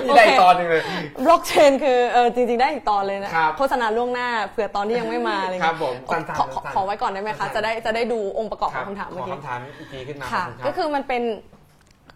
[0.05, 0.83] มีได้อีกตอนหนึงเลย
[1.25, 11.23] บล็อกเชนคือเออจริง ๆ ได้อีกตอนเลยนะ ครับโฆษณาล่วงหน้าเผื่อตอนที่ยังไม่มาอะไรครัเงี้บยผมสั้นๆขอขอสั้นๆขอไว้ก่อนได้ไหมสั้คะ นๆ จะได้จะได้ดูองค์ประกอบของรับคำถามขเมื่ออกี้คำถามอีกทีขึ้นมาค่ะขบณรับ ก็คือมันเป็น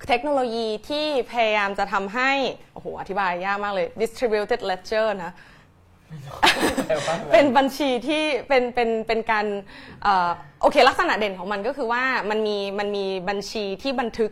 [0.07, 2.31] เทคโนโลยีที่พยายามจะทำให้
[2.75, 5.33] โอ้โห อธิบายยากมากเลย distributed ledger นะ
[7.33, 9.47] เป็นบัญชีที่เป็นเป็นเป็นการ
[10.03, 10.31] เอ่อ
[10.61, 14.31] โอเค ลักษณะเด่นของมันก็คือว่ามันมีมันมีบัญชีที่บันทึก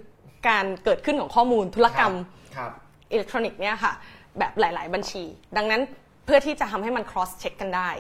[0.48, 2.14] การเกิดขึ้นของข้อมูลธุรกรรม
[2.56, 2.70] ครับ
[3.12, 3.92] อิเล็กทรอนิกส์เนี่ยค่ะ
[4.38, 5.24] แบบหลาย ๆ บัญชี
[5.56, 5.82] ดังนั้น
[6.24, 7.90] เพื่อที่จะทำให้มัน cross check กันได้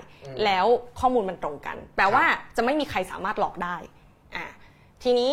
[0.44, 0.66] แล้ว
[1.00, 2.24] ข้อมูลมันตรงกัน แปลว่า
[2.56, 3.76] จะไม่มีใครสามารถหลอกได้
[4.36, 4.44] อะ
[5.02, 5.32] ทีนี้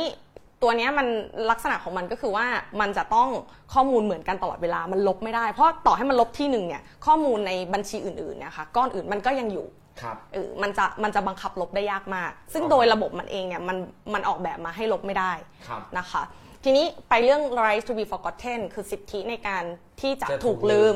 [0.64, 1.08] ตัวเนี้ยมัน
[1.52, 2.46] ลักษณะของมันก็คือว่า
[2.82, 3.30] มันจะต้อง
[3.74, 9.68] ข้อมูลเหมือนกันตลอดเวลามันลบไม่ได้ เพราะต่อให้มันลบที่หนึ่งเนี่ยข้อมูลในบัญชีอื่นๆเนี่ยค่ะก้อนอื่นมันก็ยังอยู่
[10.02, 13.78] ครับเออมันจะมันจะบังคับลบได้ยากมาก ซึ่งอ๋อโดยระบบมันเองเนี่ยมัน
[14.14, 15.32] มันออกแบบมาให้ลบไม่ได้
[15.68, 16.24] ครับนะคะ
[16.64, 19.64] ทีนี้ไปเรื่อง right to be forgotten คือสิทธิในการ
[20.02, 20.96] ที่จะจะถูถูกกลืลืม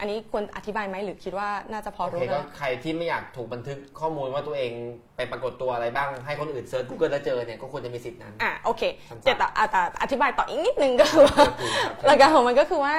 [0.00, 4.72] อะอันนี้ควรอธิบายไหมหรือคิดว่าน่าจะพอโอรู้เคก็นะใครที่ไม่อยากถูกบันทึกข้อมูลว่าตัวเอง
[5.16, 11.42] ไปปรากฏตัวอะไรบ้างให้คนอื่นเซิร์ช Google แล้วเจอเนี่ยก็ควรจะมีสิทธินั้น อะโอเคสั้นๆเจตอะแต่อธิบายต่ออีกนิดนึงก็คือว่า
[12.06, 12.96] หลักการของมันก็คือว่า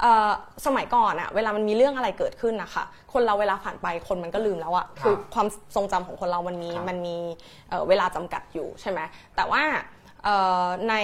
[0.00, 0.30] เอ่อ
[0.66, 7.16] สมัยก่อนอะเวลามันมีเรื่องอะไรเกิดขึ้นนะคะคนเราเวลาผ่านไปคนมันก็ลืมแล้วอะครับคือความทรงจำของคนเรามันมีครับ มันมี
[7.68, 9.00] เอ่อเวลาจำกัดอยู่ใช่ไหม
[9.36, 9.62] แต่ว่า
[10.24, 10.94] เอ่อใน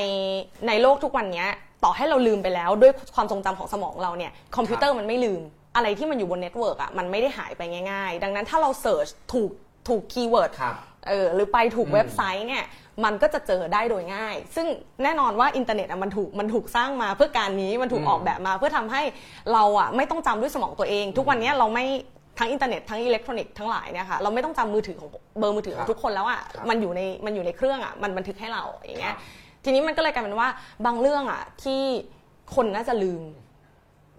[0.66, 1.51] ในโลกทุกวันเนี้ย
[1.85, 5.41] ต่อให้เราลืมไปแล้วด้วยความทรงจำของสมองเราเนี่ยคอมพิวเตอร์มันไม่ลืม
[5.76, 9.51] อะไรที่มันอยู่บน network อะมันไม่ได้หายไปง่าย ๆ ดังนั้นถ้าเรา search ถูก
[9.89, 10.76] ถูก keyword ครับ
[11.09, 12.64] เออหรือไปถูกเว็บไซต์เนี่ย
[13.05, 14.66] มันก็จะเจอได้โดยง่าย ซึ่ง
[15.03, 19.03] แน่นอนว่าอินเทอร์เน็ตอะมันถูกมันถูกสร้างมาเพื่อการนี้มันถูกอืมออกแบบมา เพื่อทำให้
[19.53, 21.87] เราอะไม่ต้องจำด้วยสมองตัวเอง ทุกวันเนี้ยเราไม่
[22.39, 30.49] ทั้งอินเทอร์เน็ตทั้งอิเล็กทรอนิกส์ทั้งหลายเนี่ยค่ะเราไม่ต้องจำมือถือของเบอร์มือถือของทุกคนแล้วอะครับมันอยู่ในมันอยู่ในเครื่องอะมันบันทึกให้เราอย่างเงี้ยครับ ทีนี้มันก็เลยกลายเป็นว่า
[30.87, 31.83] บางเรื่องอะที่
[32.55, 33.23] คนน่าจะลืม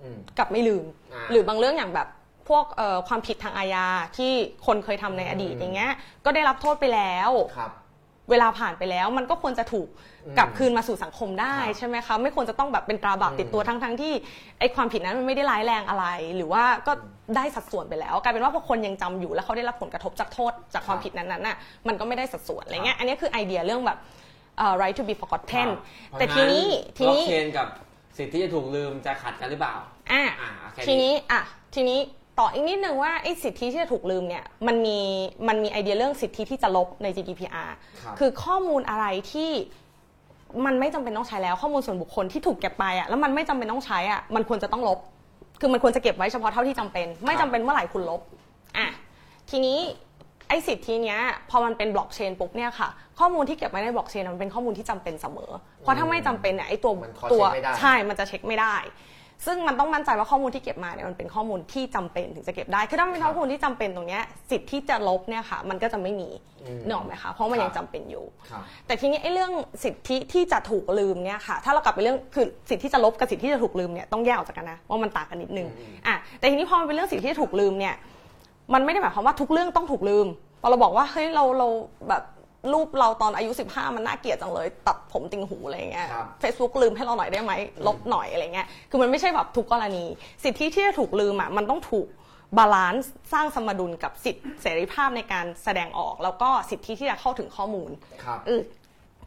[0.02, 2.08] อืมกับไม่ลืมอ่าหรือบางเรื่องอย่างแบบ
[2.50, 3.86] พวกเอ่อความผิดทางอาญา
[4.18, 4.32] ที่
[4.66, 5.92] คนเคยทำในอดีตอืมอย่างเงี้ย
[6.26, 7.72] ก็ได้รับโทษไปแล้วครับ
[8.32, 9.88] เวลาผ่านไปแล้วมันก็ควรจะถูก
[10.26, 14.14] อืมกลับคืนมาสู่สังคมได้ครับใช่ไหมคะไม่ควรจะต้องแบบเป็นตราบาปอืมติดตัวทั้งทั้งๆที่
[14.60, 16.94] ไอ้ความผิดนั้นมันไม่ได้ร้ายแรงอะไร หรือว่าก็
[17.36, 24.22] ได้สัดส่วนไปแล้วกลายเป็นว่าพอคนยังจำอยู่แล้วเขาได้รับผลกระทบจากโทษจากความผิดนั้นๆน่ะมันก็ไม่ได้สัดส่วนอะไรเงี้ยอันนี้คือไอเดียเรื่องแบบเอ่อ
[24.82, 25.68] right to be forgotten
[26.12, 26.66] ครับแต่ทีนี้
[26.98, 27.68] ทีบล็อกนี้เชนกับ
[28.18, 29.76] สิทธิ์ที่จะถูกลืมจะขัดกันหรือเปล่า
[30.12, 31.42] อะอ่าแค่นี้ทีนี้อะ
[31.76, 32.00] ทีนี้
[32.40, 35.00] ต่ออีกนิดนึงว่าไอ้สิทธิที่จะถูกลืมเนี่ยมันมี
[35.48, 37.70] มันมีไอเดียเรื่องสิทธิที่จะลบใน GDPR
[38.02, 39.52] ครับคือข้อมูลอะไรที่
[40.66, 45.00] มันไม่จำเป็นต้องใช้แล้วข้อมูลส่วนบุคคลที่ถูกเก็บไปอะแล้วมันไม่จำเป็นต้องใช้อะมันควรจะต้องลบ
[45.62, 48.22] คือมันควรจะเก็บไว้เฉพาะเท่าที่จำเป็น ไม่จำเป็นเมื่อไหร่คุณลบ
[48.78, 48.88] อะ
[49.50, 49.80] ทีนี้
[50.50, 51.20] ไอ้สิทธิเนี้ย
[51.50, 52.90] พอมันเป็นบล็อกเชนปุ๊บเนี่ยค่ะ
[53.20, 58.76] ข้อมูลที่เก็บไว้ในบล็อกเชนมันเป็นข้อมูลที่จำเป็นเสมอ เพราะถ้าไม่จำเป็นเนี่ยไอ้ตัวมัน cross ตัว check ไม่ได้ใช่มันจะเช็คไม่ได้
[59.46, 66.30] ซึ่งมันต้องมั่นใจว่าข้อมูลที่เก็บมาเนี่ยมันเป็นข้อมูลที่จำเป็นถึงจะเก็บได้คือถ้ามันเป็นครับข้อมูลที่จำเป็นตรงเนี้ยสิทธิ์ที่จะลบเนี่ยค่ะ มันก็จะไม่มี
[66.64, 69.52] อืมเนกออกไหมคะเพราะมันครับยังจำเป็นอยู่ครับแต่ทีนี้ไอ้เรื่อง
[69.84, 77.96] สิทธิที่จะถูกลืมเนี่ยค่ะ ถ้าเรากลับไปเรื่องคือสิทธิที่จะลบกับสิทธิที่จะถูกลืมเนี่ยต้องแยกออกจากกันนะว่ามันต่างกันนิดนึงอืมอะแต่ทีนี้พอมันเป็นเรื่องสิทธิที่ถูกลืมเนี่ย
[78.74, 80.28] มันไม่ได้หมายความว่าทุกเรื่องต้องถูกลืม
[80.62, 81.68] พอเราบอกว่าเฮ้ยเราเรา
[82.10, 82.24] แบบ
[82.74, 87.54] รูปเราตอนอายุ 15 มันน่าเกลียดจังเลย ตัดผมติงหูอะไรอย่างเงี้ยครับ Facebook ลืมให้เราหน่อยได้ไหม
[87.88, 90.06] ลบหน่อยอะไรเงี้ยคือมันไม่ใช่แบบทุกกรณี
[90.44, 92.08] สิทธิที่จะถูกลืมอะมันต้องถูก
[92.58, 97.90] balance สร้างสมดุลกับสิทธิเสรีภาพในการแสดงออก แล้วก็สิทธิที่จะเข้าถึงข้อมูล
[98.24, 98.62] ครับเออ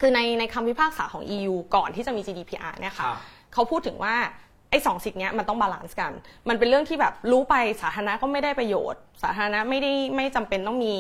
[0.01, 3.19] คือในในคำพิพากษาของ EU ก่อนที่จะมี GDPR เนี่ยค่ะครับ
[3.53, 4.15] เขาพูดถึงว่า
[4.71, 6.13] ไอ้สองสิทธิเนี้ยมันต้อง balance กัน
[6.49, 10.95] มันเป็นเรื่องที่แบบรู้ไปสาธารณะก็ไม่ได้ประโยชน์ สาธารณะไม่ได้ไม่จำเป็นต้องมี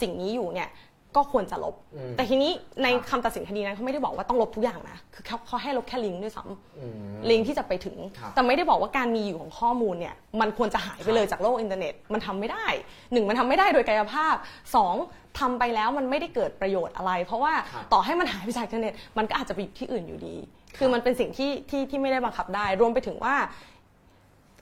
[0.00, 0.70] สิ่งนี้อยู่เนี่ย
[1.18, 2.50] ก็ควรจะลบอืมแต่ทีนี้
[2.82, 12.66] ในครับคำตัดสินคดีนั้นเขาไม่ได้บอกว่าต้องลบทุกอย่างนะ คือเขาเขาให้ลบแค่ลิงก์ด้วยซ้ำอืมลิงก์ที่จะไปถึงครับแต่ไม่ได้บอกว่าการมีอยู่ของข้อมูลเนี่ย มันควรจะหายไปเลยจากโลกอินเทอร์เน็ต มันทำไม่ได้
[13.12, 14.34] หนึ่งมันทำไม่ได้โดยกายภาพ
[14.74, 14.94] สอง
[15.38, 20.36] ทำไปแล้วมันไม่ได้เกิดประโยชน์อะไร เพราะว่าครับต่อให้มันหายไปจากอินเทอร์เน็ต มันก็อาจจะไปอยู่ที่อื่นอยู่ดี
[20.78, 23.34] คือมันเป็นสิ่งที่ที่ที่ไม่ได้บังคับได้ รวมไปถึงว่า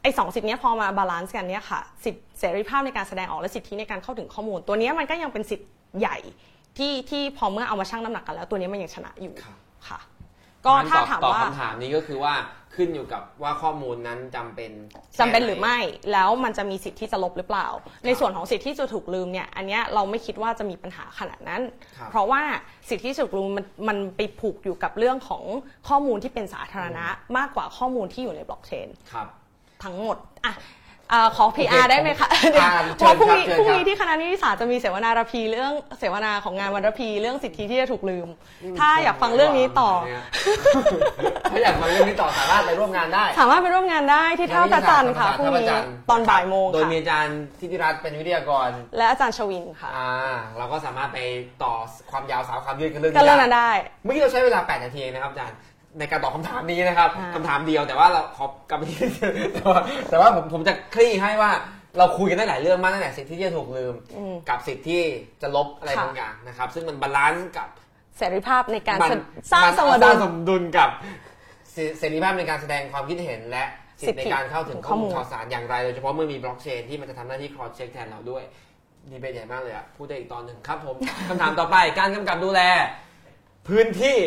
[0.02, 6.16] ไอ้สองสิทธิเนี้ยพอมา balance กันเนี่ยค่ะ สิทธิเสรีภาพในการแสดงออกและสิทธิในการเข้าถึงข้อมูล ตัวเนี้ยมันก็ยังเป็นสิทธิ์ใหญ่
[6.78, 9.56] ที่ที่พอเมื่อเอามาชั่งน้ำหนักกันแล้วตัวเนี้ยมันยังชนะอยู่ครับ
[9.88, 9.98] ค่ะ
[10.66, 12.34] ก็ถ้างั้นตอบถามตอบว่าคำถามนี้ก็คือว่า
[12.74, 14.70] ขึ้นอยู่กับว่าข้อมูลนั้นจำเป็น
[15.20, 15.78] จำเป็นแค่ไหนหรือไม่
[16.12, 17.68] แล้วมันจะมีสิทธิ์ที่จะลบหรือเปล่า
[18.06, 21.62] ในส่วนของสิทธิ์ที่จะถูกลืมเนี่ย อันเนี้ยเราไม่คิดว่าจะมีปัญหาขนาดนั้น
[21.98, 22.42] ครับเพราะว่า
[22.88, 25.44] สิทธิ์ที่ถูกลืมมันมันไปผูกอยู่กับเรื่องของ
[25.88, 27.06] ข้อมูลที่เป็นสาธารณะ
[27.36, 29.28] มากกว่าข้อมูลที่อยู่ในบล็อกเชนครับ
[29.84, 30.54] ทั้งหมดอะ
[31.12, 38.28] อ่าขอ PR โอเคได้ไหมคะผมอ่าเพราะพรุ่งนี้เชิญครับพรุ่งนี้เชิญครับที่คณะนิติศาสตร์จะมีเสวนาระพีเรื่องเสวนาของงานวันระพีเรื่องสิทธิที่จะถูกลืม
[38.78, 40.24] ถ้าอยากฟังเรื่องนี้ต่อเนี่ย
[41.50, 45.68] ถ้าอยากฟังเรื่องนี้ต่อสามารถไปร่วมงานได้ สามารถไปร่วมงานได้ที่ท่าพระจันทร์ค่ะพรุ่งนี้
[46.10, 50.10] ตอนบ่ายโมงโดยค่ะมีอาจารย์ทิติรัตน์เป็นวิทยากร และอาจารย์ชวินค่ะอ่า
[50.58, 51.18] เราก็สามารถไป
[51.62, 51.72] ต่อ
[52.10, 55.56] ความยาวสาวความยืดกันเรื่องก็นี้เรื่องนั้นได้ได้เมื่อกี้เราใช้เวลา 8 นาทีเองนะครับอาจารย์
[55.98, 58.98] ในการตอบคำถามนี้นะครับอ่า คำถามเดียวแต่ว่าเราขอกลับไปที่
[59.54, 59.80] แต่ว่า
[60.10, 61.50] แต่ว่าผมผมจะคลี่ให้ว่า
[61.98, 65.02] เราคุยกันได้หลายเรื่องมากตั้งแต่สิทธิที่จะถูกลืม อืม กับสิทธิที่
[65.42, 67.68] จะลบอะไรค่ะ บางอย่างนะครับ ซึ่งมัน balance กับ
[68.18, 69.18] เสรีภาพในการมัน
[69.52, 70.90] สร้างมันสมสดุร้างลสมดุลกับ
[71.72, 73.64] เสเสรีภาพในการแสดงความคิดเห็นและ
[74.00, 78.42] สิทสิธิทธิในการเข้าถึงข้อมูลข้อมูล ข่าวสารอย่างไรโดยเฉพาะเมื่อมีบล็อกเชนที่มันจะทำหน้าที่ cross check แทนเราด้วย
[79.10, 80.96] ดีเป็นใหญ่มากเลยอะพูดได้อีกตอนหนึ่งครับผม
[81.28, 82.60] คำถามต่อไปการกำกับดูแล
[83.68, 84.18] พื้นที่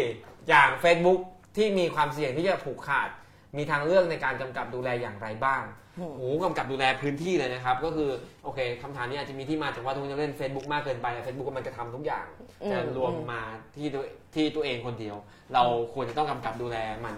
[0.49, 1.19] อย่าง Facebook
[1.55, 3.09] ที่มีความเสี่ยงที่จะผูกขาด
[3.57, 5.63] มีทางเลือกในการกำกับดูแลอย่างไรบ้าง
[5.97, 8.09] โอ้โหกำกับดูแลพื้นที่เลยนะครับ ก็คือ
[8.43, 12.25] โอเคคำถามนี้อาจจะมีที่มาจากว่าทุกคนจะเล่น Facebook มากเกินไป Facebook มันกระทำทุกอย่าง
[12.63, 13.41] อืมจะรวมมา
[13.75, 14.03] ที่ตัว
[14.35, 15.15] ที่ตัวเองคนเดียว
[15.53, 17.15] เราควรจะต้องกำกับดูแลมัน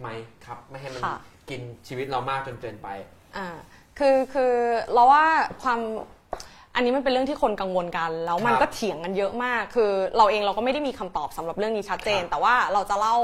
[0.00, 0.08] ไหม
[0.46, 1.16] ครับ ไม่ให้มันค่ะ
[1.50, 2.88] กินชีวิตเรามากจนเกินไป
[3.36, 3.48] อ่า
[3.98, 4.54] คือคือ
[4.92, 5.24] เราว่า
[5.62, 5.78] ความ
[6.74, 13.16] อันนี้มันเป็นเรื่องที่คนกังวลกัน แล้วมันครับก็เถียงกันเยอะมาก คือเราเองเราก็ไม่ได้มีคำตอบสำหรับเรื่องนี้ชัดเจน ครับแต่ว่าเราจะเล่า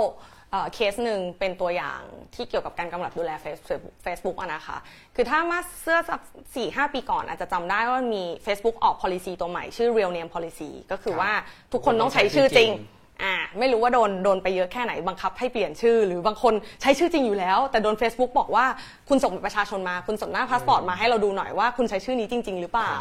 [0.56, 2.00] เอ่อเคสหนึ่งเป็นตัวอย่าง
[2.34, 4.76] ที่เกี่ยวกับการกำกับดูแล Facebook Facebook อะนะคะ
[5.16, 6.20] คือถ้ามาเสื้อสัก
[6.54, 11.30] สี่ห้าปีก่อนอาจจะจำได้ว่ามี Facebook ออก policy ตัวใหม่ชื่อ real name policy ก็คือว่า
[11.72, 12.70] ทุกคนต้องใช้ชื่อจริง
[13.22, 18.64] อ่าไม่รู้ว่าโดนโดนไปเยอะแค่ไหนบังคับให้เปลี่ยนชื่อ หรือบางคนใช้ชื่อจริงอยู่แล้ว แต่โดน Facebook บอกว่า
[19.08, 22.94] คุณส่งบัตรประชาชนมา คุณส่งหน้าพาสปอร์ตมาให้เราดูหน่อยว่าคุณใช้ชื่อนี้จริง ๆ หรือเปล่า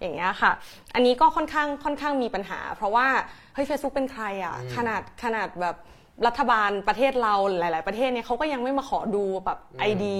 [0.00, 0.52] อย่างเงี้ยค่ะ
[0.94, 3.06] อันนี้ก็ค่อนข้างค่อนข้างมีปัญหา เพราะว่า
[3.54, 5.76] เฮ้ย Facebook เป็นใครอะขนาดขนาดแบบ
[6.26, 10.16] รัฐบาลประเทศเราหลาย ๆ ประเทศเนี่ยเขาก็ยังไม่มาขอดูแบบ ID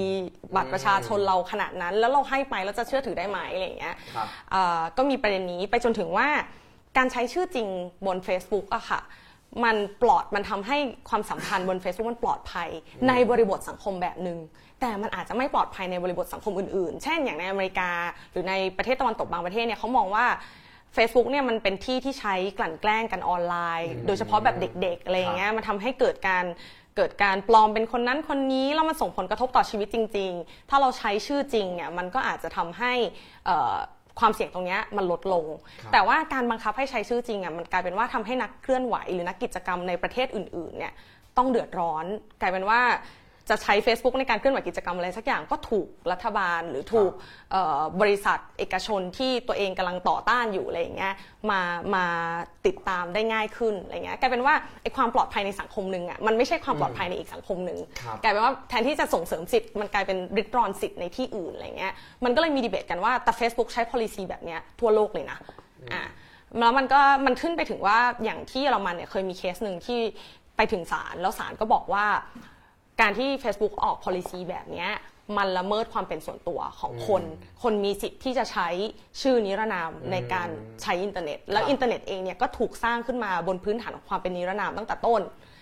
[0.55, 6.28] บัตรประชาชนเราขนาดนั้น แล้วเราให้ไปแล้วจะเชื่อถือได้ไหมอะไรอย่างเงี้ยครับเอ่อก็มีประเด็นนี้ไปจนถึงว่า
[6.96, 7.68] การใช้ชื่อจริง
[8.07, 9.01] บน Facebook อะค่ะ
[9.64, 10.76] มันปลอดมันทำให้
[11.09, 12.68] ความสัมพันธ์บน Facebook มันปลอดภัย
[13.09, 14.38] ในบริบทสังคมแบบหนึ่ง
[14.80, 17.90] แต่มันอาจจะไม่ปลอดภัยในบริบทสังคมอื่น ๆ เช่นอย่างในอเมริกา
[18.32, 20.26] หรือในประเทศตะวันตกบางประเทศเนี่ยเขามองว่า
[20.97, 26.45] Facebook เนี่ยมันเป็นที่ที่ใช้กลั่นแกล้งกันออนไลน์ โดยเฉพาะแบบเด็กๆอะไรอย่างเงี้ยมันทำให้เกิดการ
[26.97, 32.93] เกิดการปลอมเป็นคนนั้นคนนี้แล้วมันส่งผลกระทบต่อชีวิตจริง ๆ ถ้าเราใช้ชื่อจริงเนี่ยมันก็อาจจะทำให้
[33.47, 33.74] เอ่อ
[34.20, 35.45] ความเสี่ยงตรงเนี้ยมันลดลง
[35.80, 40.93] ครับแต่ว่าการบังคับให้ใช้ชื่อจริงอะมันกลายเป็นว่าทำให้นักเคลื่อนไหว หรือนักกิจกรรมในประเทศอื่นๆเนี่ย
[41.36, 42.05] ต้องเดือดร้อน
[42.41, 42.80] กลายเป็นว่า
[43.51, 47.12] จะใช้ Facebook ในการเคลื่อนไหวกิจกรรมอะไรสักอย่างก็ถูกรัฐบาลหรือถูก
[47.53, 51.14] เอ่อบริษัทเอกชนที่ตัวเองกำลังต่อต้านอยู่อะไรอย่างเงี้ย
[51.51, 51.61] มา
[51.94, 52.05] มา
[52.66, 61.92] ติดตามได้ง่ายขึ้นอะไรเงี้ยกลายเป็นว่าไอ้ความปลอดภัยในสังคมหนึ่งอะมันไม่ใช่ความปลอดภัยในอีกสังคมหนึ่งครับกลายเป็นว่าแทนที่จะส่งเสริมสิทธิ์มันกลายเป็นริดรอนสิทธิ์ในที่อื่นอะไรเงี้ย
[62.24, 65.38] มันก็เลยมีดีเบตกันว่าแต่ Facebook ใช้ policy แบบเนี้ยทั่วโลกเลยนะ
[65.92, 66.03] อะ
[66.59, 70.01] แล้วมันก็มันขึ้นไปถึงว่าอย่างที่เยอรมันเนี่ยเคยมีเคสหนึ่งที่
[70.57, 72.07] ไปถึงศาลแล้วศาลก็บอกว่า
[73.01, 74.90] การที่ Facebook ออก policy แบบเนี้ย
[75.36, 77.22] มันละเมิดความเป็นส่วนตัวของคน
[77.62, 78.68] คนมีสิทธิ์ที่จะใช้
[79.20, 80.48] ชื่อนิรนามในการ
[80.82, 85.20] ใช้อินเทอร์เน็ต แล้วครับอินเทอร์เน็ตเองเนี่ยก็ถูกสร้างขึ้นมาบนพื้นฐานของความเป็นนิรนามตั้งแต่ต้น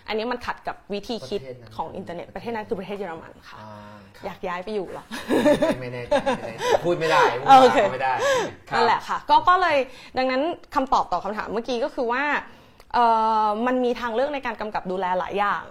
[0.08, 3.72] อันนี้มันขัดกับวิธีคิดประเทศนั้นของอินเทอร์เน็ต ประเทศนั้นคือประเทศเยอรมันค่ะอ่า
[4.16, 5.04] ครับอยากย้ายไปอยู่เหรอ
[5.80, 8.12] ไม่แน่ใจไม่แน่ใจพูดไม่ได้พูดโอเคไม่ได้
[8.70, 9.76] ครับนั่นแหละค่ะ ก็ก็เลย
[10.18, 10.42] ดังนั้น
[10.74, 12.24] คำตอบต่อคำถามเมื่อกี้ก็คือว่า
[12.94, 13.04] เอ่
[13.44, 15.64] อมันมีทางเลือกในการกำกับดูแลหลายอย่าง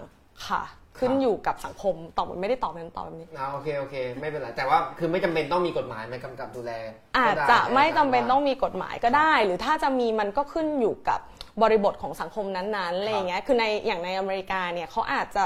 [0.48, 0.62] ค่ะ
[0.98, 6.72] ขึ้นอยู่กับสังคมตอบมันไม่ได้ตอบเป็นตอบแบบนี้อ่าโอเคโอเค ไม่เป็นไรแต่ว่าคือไม่จำเป็นต้องมีกฎหมายมากำกับดูแล
[7.16, 11.20] อาจก็ด้จะไม่จำเป็นว่าต้องมีกฎหมายก็ได้ หรือถ้าจะมีมันก็ขึ้นอยู่กับ
[11.62, 15.44] บริบทของสังคมนั้นๆอะไรอย่างเงี้ยคือในอย่างในอเมริกาเนี่ยเขาอาจจะ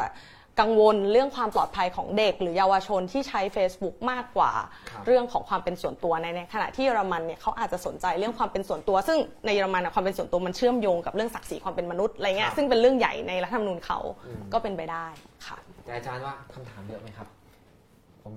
[0.60, 4.52] กังวลเรื่องความปลอดภัยของเด็ก หรือเยาวชนที่ใช้ Facebook มากกว่า
[4.90, 15.06] ครับเรื่องของความเป็นส่วนตัวในในขณะที่เยอรมันเนี่ยเขาอาจจะสนใจเรื่องความเป็นส่วนตัว ซึ่งในเยอรมันอะความเป็นส่วนตัวมันเชื่อมโยงกับเรื่องศักดิ์ศรีความเป็นมนุษย์อะไรเงี้คยรับซึ่งเป็นเรื่องใหญ่ในรัฐธรรมนูญเขาอืมก็เป็นไปได้
[15.46, 17.28] ค่ะแต่อาจารย์ว่าคำถามเยอะไหมครับ
[18.22, 18.32] ผม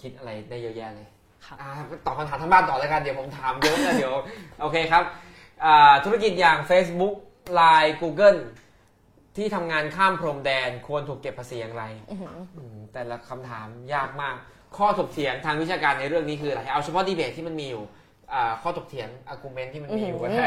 [0.00, 1.06] คิดอะไรได้เยอะแยะเลย
[1.46, 1.70] ค่ะอ่า
[2.06, 4.14] ตอบคำถามทั้งบ้านต่อเลยกันเดี๋ยวผมถามเยอะแล้วเดี๋ยว
[4.60, 5.02] โอเคครับ
[5.64, 7.14] อ่าธุรกิจอย่าง Facebook
[7.58, 8.38] Line Google
[9.36, 11.84] ที่ทำงานข้ามพรมแดนควรถูกเก็บภาษีอย่างไร
[12.56, 14.34] อืมแต่ละคำถามยากมาก
[14.76, 17.82] ข้อถกเถียงทางวิชาการในเรื่องนี้คืออะไรเอาเฉพาะดีเบตที่มันมีอยู่
[18.34, 20.46] อ่าข้อถกเถียงอากูเมนที่มันมีอยู่ก็ได้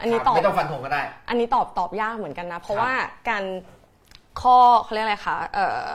[0.00, 2.92] อันนี้ครับตอบ ไม่ต้องฟันธงก็ได้ อันนี้ตอบตอบยากเหมือนกันนะ เพราะครับว่า
[3.28, 3.44] การ
[4.42, 5.90] ข้อเขาเรียกอะไรคะเอ่อ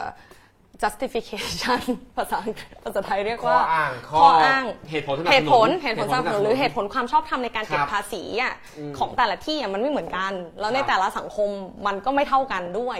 [0.82, 1.80] justification
[2.16, 11.50] ภาษาอังกฤษภาษาไทยเรียกข้อว่าอ้างข้ออ้างเหตุผลสนับสนุนเหตุผลเหตุผลสนับสนุนหรือเหตุผลผลความชอบธรรมในการเก็ครับบภาษีอะอืมของแต่ละที่อะมันไม่เหมือนกัน แล้วในครับ แต่ละสังคม
[11.86, 12.98] มันก็ไม่เท่ากันด้วย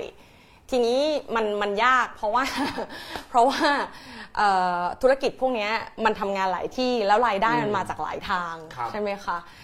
[0.70, 1.00] ทีนี้
[1.34, 2.44] มันมันยากเพราะว่า
[3.28, 3.60] เพราะว่า
[4.36, 4.48] เอ่
[4.78, 5.72] อธุรกิจพวกเนี้ย
[6.04, 9.63] มันทำงานหลายที่แล้วรายได้มันมาจากหลายทางครับ ใช่ไหมคะเอ่อ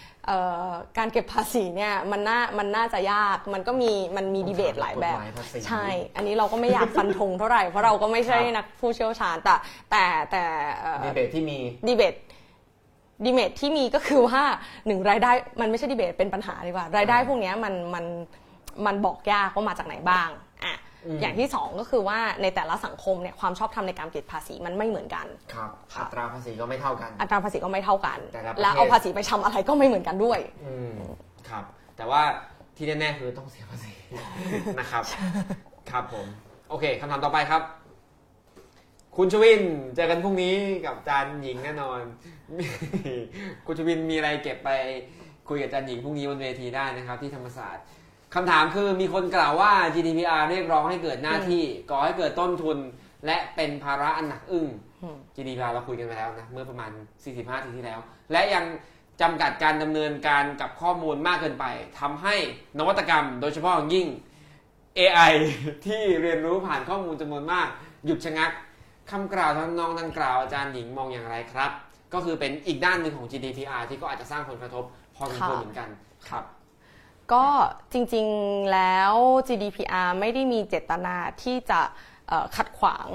[0.99, 5.87] การเก็บภาษีเนี่ยมันน่ามันน่าจะยากมันก็มีมันมีดีเบตหลายแบบกฎหมายภาษีใช่
[6.17, 9.55] อันนี้เราก็ไม่อยากฟันธงเท่าไหร่เพราะเราก็ไม่ใช่ครับนักผู้เชี่ยวชาญแต่
[9.91, 10.43] แต่แต่
[10.79, 12.15] เอ่อดีเบตที่มีดีเบต
[13.25, 14.43] ดีเบตที่มีก็คือว่า
[14.87, 18.05] หนึ่งรายได้มันไม่ใช่ดีเบตเป็นปัญหาดีกว่ารายได้พวกเนี้ยมันมัน
[18.87, 20.29] มันบอกยากว่ามาจากไหนบ้าง
[21.01, 30.97] อะอืมอย่างที่สองก็คือว่าในแต่ละสังคมเนี่ยความชอบธรรมในการเก็บภาษีมันไม่เหมือนกันครับค่ะอัตราภาษีก็ไม่เท่ากัน อัตราภาษีก็ไม่เท่ากันแต่ละประเทศแล้วเอาภาษีไปทำอะไรก็ไม่เหมือนกันด้วยอืม
[31.49, 31.65] ครับ
[31.97, 32.23] แต่ว่า
[32.77, 33.93] ที่แน่ๆคือต้องเสียภาษี
[34.81, 35.03] นะครับ
[35.91, 36.27] ครับผม
[36.69, 37.63] โอเคคำถามต่อไปครับ
[39.17, 39.63] คุณชวิน
[39.95, 40.55] เจอกันพรุ่งนี้
[40.87, 42.01] กับอาจารย์หญิงแน่นอน
[43.67, 44.71] คุณชวินมีอะไรเก็บไป
[45.49, 47.85] คุยกับอาจารย์หญิงพรุ่งนี้บนเวทีได้นะครับ ที่ธรรมศาสตร์
[48.35, 52.79] คำถามคือมีคนกล่าวว่า GDPR เรียกร้องให้เกิดหน้าที่ก่อให้เกิดต้นทุน
[53.27, 54.67] และเป็นภาระอันหนักอึ้ง
[55.03, 56.91] อืม GDPR เราคุยกันไปแล้วนะ เมื่อประมาณ
[57.29, 57.99] 45ทีที่แล้ว
[58.33, 58.65] และยัง
[59.21, 61.65] จำกัดการดำเนินการกับข้อมูลมากเกินไป
[62.01, 62.35] ทำให้
[62.79, 64.07] นวัตกรรม โดยเฉพาะอย่างยิ่ง
[64.99, 65.33] AI
[65.87, 67.69] ที่เรียนรู้ผ่านข้อมูลจำนวนมาก
[68.07, 68.51] หยุดชะงัก
[69.11, 71.71] คำกล่าวทั้งน้องดังกล่าวอาจารย์หญิงมองอย่างไรครับ
[72.15, 74.85] ก็คือเป็นอีกด้านหนึ่งของ GDPR ที่ก็อาจจะสร้างผลกระทบ
[75.17, 75.89] พอสมควรค่ะเหมือนกัน
[76.29, 76.45] ครับ
[77.33, 77.45] ก็
[77.93, 79.15] จริงๆแล้ว
[79.49, 81.81] GDPR ไม่ได้มีเจตนาที่จะ
[82.29, 83.09] เอ่อขัดขวาง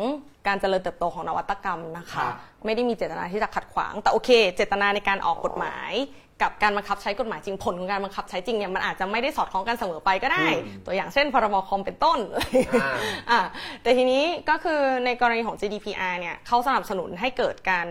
[0.47, 2.33] การเจริญเติบโตของนวัตกรรมนะครัคะบ
[2.65, 5.91] ไม่ได้มีเจตนาที่จะขัดขวาง แต่โอเค เจตนาในการออกกฎหมาย
[6.41, 12.19] กับการบังคับใช้กฎหมายจริงผลของการบังคับใช้จริงเนี่ยมันอาจจะไม่ได้สอดคล้องกันเสมอไปก็ได้อืมตัวอย่างเช่นพรบคอมเป็นต้น
[12.81, 12.97] อ่า
[13.31, 13.41] อะ
[13.81, 17.85] แต่ทีนี้ก็คือในกรณีของ GDPR เนี่ยเขาสนับสนุนให้เกิดการ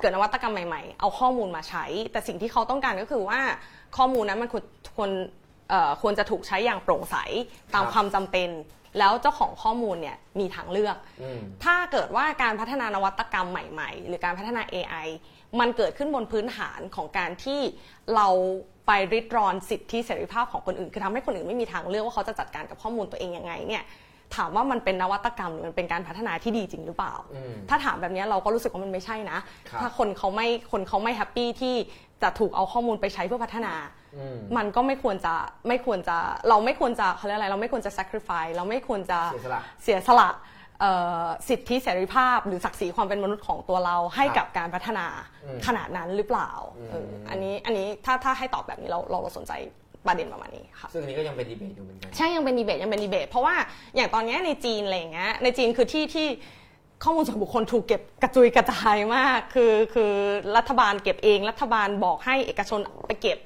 [0.00, 3.40] เกิดนวัตกรรมใหม่ๆ เอาข้อมูลมาใช้ แต่สิ่งที่เขาต้องการก็คือว่า
[3.96, 4.64] ข้อมูลนั้นมันควร
[4.96, 5.10] ควร
[5.70, 7.16] เอ่อควรจะถูกใช้อย่างโปร่งใส
[7.74, 8.50] ตามครับความจำเป็น
[8.98, 15.06] แล้วเจ้าของข้อมูลเนี่ยมีทางเลือกอืมถ้าเกิดว่าการพัฒนานวัตกรรมใหม่ๆ หรือการพัฒนา AI
[15.60, 17.60] มันเกิดขึ้นบนพื้นฐานของการที่
[18.14, 18.28] เรา
[18.86, 23.82] ไปลิดรอนสิทธิเสรีภาพของคนอื่น คือทำให้คนอื่นไม่มีทางเลือกว่าเขาจะจัดการกับข้อมูลตัวเองยังไงเนี่ย
[24.36, 29.38] ถามว่ามันเป็นนวัตกรรมหรือมันเป็นการพัฒนาที่ดีจริงหรือเปล่าอืมถ้าถามแบบนี้เราก็รู้สึกว่ามันไม่ใช่นะ
[29.68, 31.74] ครับถ้าคนเขาไม่คนเขาไม่ happy ที่
[32.22, 33.74] จะถูกเอาข้อมูลไปใช้เพื่อพัฒนา
[34.16, 35.34] อืมมันก็ไม่ควรจะ
[35.68, 36.16] ไม่ควรจะ
[36.48, 40.30] เราไม่ควรจะเขาเรียกอะไรเราไม่ควรจะ sacrifice เราไม่ควรจะเสียสละเสียสละ
[40.80, 40.92] เอ่
[41.22, 45.06] อสิทธิเสรีภาพหรือศักดิ์ศรีความเป็นมนุษย์ของตัวเราให้ครับกับการพัฒนา
[45.44, 49.52] อืมขนาดนั้นหรือเปล่าอืมเอออันนี้อันนี้ถ้าถ้าให้ตอบแบบนี้เราเราเราสนใจ
[50.06, 53.56] ประเด็นประมาณนี้ค่ะซึ่งอันนี้ก็ยังเป็นดีเบตอยู่เหมือนกันใช่ยังเป็นดีเบตยังเป็นดีเบตเพราะว่า
[53.96, 56.26] อย่างตอนเนี้ยในจีนอะไรอย่างเงี้ยในจีนคือที่ที่
[57.04, 60.12] ข้อมูลส่วนบุคคลถูกเก็บกระจุยกระจายมาก คือคือ
[60.56, 63.38] รัฐบาลเก็บเอง รัฐบาลบอกให้เอกชนไปเก็บ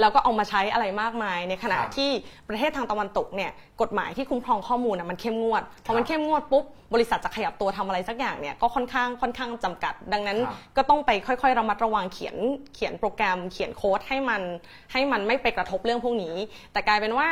[0.00, 2.10] แล้วก็เอามาใช้อะไรมากมาย ในขณะครับที่
[2.48, 3.50] ประเทศทางตะวันตกเนี่ย
[3.80, 6.64] กฎหมายที่คุ้มครองข้อมูลนะมันเข้มงวดพครัอบมันเข้มงวดปุ๊บ
[6.94, 12.36] บริษัทจะขยับตัวทำอะไรสักอย่างเนี่ยก็ค่อนข้างค่อนข้างจำกัด ดังนั้นครับก็ต้องไปค่อยๆระมัดระวังเขียน
[12.74, 14.42] เขียนโปรแกรม เขียนโค้ดให้มัน
[14.92, 16.34] ให้มันไม่ไปกระทบเรื่องพวกนี้
[16.72, 17.28] แต่กลายเป็นว่า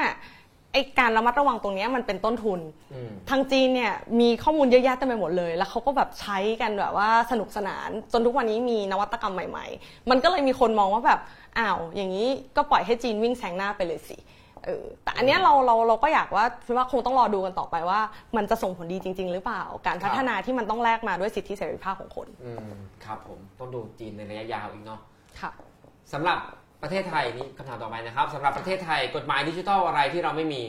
[0.75, 2.61] ไอการระมัดระวังตรงเนี้ยมันเป็นต้นทุน
[2.95, 11.21] อืมทางจีนเนี่ยมีข้อมูลเยอะแยะเต็มไปหมดเลย แล้วเขาก็แบบใช้กันแบบว่าสนุกสนาน จนทุกวันนี้มีนวัตกรรมใหม่ ๆ มันก็เลยมีคนมองว่าแบบ
[11.59, 14.19] อ้าวอย่างนี้ก็ปล่อยให้จีนวิ่งแซงหน้าไปเลยสิ
[14.65, 18.01] เออแต่อันเนี้ยเราเราเราก็อยากว่าคิดว่าคงต้องรอดูกันต่อไปว่า
[18.37, 25.01] มันจะส่งผลดีจริง ๆ หรือเปล่า การพัฒนาที่มันต้องแลกมาด้วยสิทธิเสรีภาพของคนอืมครับผมต้องดูจีนในระยะยาวอีกเนาะ
[25.41, 25.51] ค่ะ
[26.13, 26.39] สำหรับ
[26.83, 30.63] ประเทศไทยนี่คำถามต่อไปนะครับสำหรับประเทศไทยกฎหมายดิจิทัลอะไรที่เราไม่มี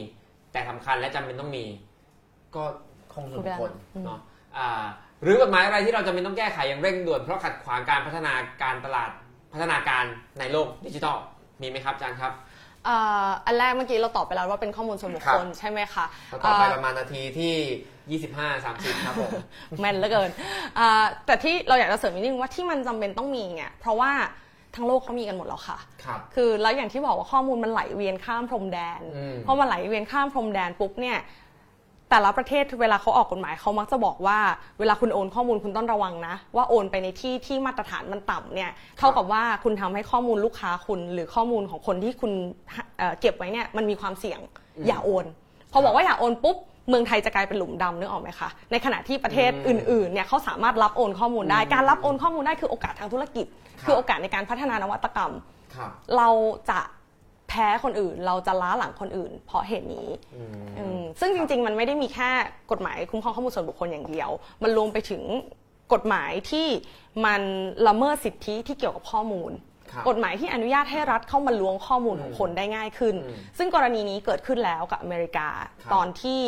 [0.52, 1.64] แต่สำคัญและจำเป็นต้องมี
[2.56, 2.64] ก็
[3.14, 4.20] คงส่วนบุคคลอืมเนาะ
[4.56, 4.84] อ่า
[5.22, 9.10] หรือกฎหมายอะไรที่เราจำเป็นต้องแก้ไขอย่างเร่งด่วนเพราะขัดขวางการพัฒนาการตลาด
[9.52, 10.04] พัฒนาการ
[10.38, 11.16] ในโลกดิจิทัล
[11.62, 12.32] มีไหมครับอาจารย์ครับ
[12.84, 12.96] เอ่
[13.26, 16.04] ออันแรกเมื่อกี้เราตอบไปแล้วว่าเป็นข้อมูลส่วนบุคคลครับใช่ไหมคะ
[16.44, 19.30] ต่อไปเอ่อประมาณนาทีที่ 25 30 ครับผม
[19.80, 20.30] แม่นเหลือเกิน
[20.78, 24.12] อ่าแต่ที่เราอยากจะเสริมนิดนึงว่าที่มันจำเป็นต้องมีเนี่ยเพราะว่า
[24.76, 31.18] ทั้งโลกเขามีกันหมดแล้วค่ะครับคือแล้วอย่างที่บอกว่าข้อมูลมันไหลเวียนข้ามพรมแดนอืมพอมันไหลเวียนข้ามพรมแดนปุ๊บเนี่ย
[32.10, 34.38] แต่ละประเทศเวลาเขาออกกฎหมายเขามักจะบอกว่า
[34.78, 42.32] เวลาคุณโอนข้อมูลคุณต้องระวังนะ ว่าโอนไปในที่ที่มาตรฐานมันต่ำเนี่ยเท่ากับว่าคุณทำให้ข้อมูลลูกค้าคุณ หรือข้อมูลของคนที่คุณ
[42.98, 44.40] เอ่อเก็บไว้เนี่ยมันมีความเสี่ยง
[44.86, 45.24] อย่าโอน
[45.72, 46.56] พอบอกว่าอย่าโอนปุ๊บ
[46.88, 53.46] เมืองไทยจะกลายเป็นหลุมดำนึกออกไหมคะ ในขณะที่ประเทศอืมอื่นๆเนี่ยเขาสามารถรับโอนข้อมูลได้ การรับโอนข้อมูลได้คือโอกาสทางธุรกิจ
[53.80, 55.32] ครับคือโอกาสในการพัฒนานวัตกรรม
[55.74, 56.28] ครับเรา
[56.70, 56.80] จะ
[57.48, 62.30] แพ้คนอื่น เราจะล้าหลังคนอื่น เพราะเหตุนี้อืมอืมซึ่งจริง ๆ มันไม่ได้มีแค่
[62.70, 64.30] กฎหมายคุ้มครองข้อมูลส่วนบุคคลอย่างเดียว
[64.62, 65.22] มันรวมไปถึง
[65.92, 66.66] กฎหมายที่
[67.24, 67.42] มัน
[67.88, 69.65] ละเมิดสิทธิที่เกี่ยวกับข้อมูลครับ
[70.08, 75.48] กฎหมายที่อนุญาตให้รัฐเข้ามาล้วงข้อมูลของคนได้ง่ายขึ้นอืมซึ่งกรณีนี้เกิดขึ้นแล้วกับอเมริกา
[75.82, 76.40] ครับตอนที่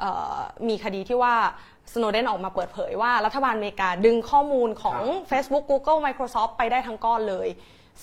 [0.00, 0.36] เอ่อ
[0.68, 1.34] มีคดีที่ว่า
[1.92, 5.00] สโนเดนออกมาเปิดเผยว่ารัฐบาลอเมริกาดึงข้อมูลของ
[5.30, 7.48] Facebook Google Microsoft ไปได้ทั้งก้อนเลย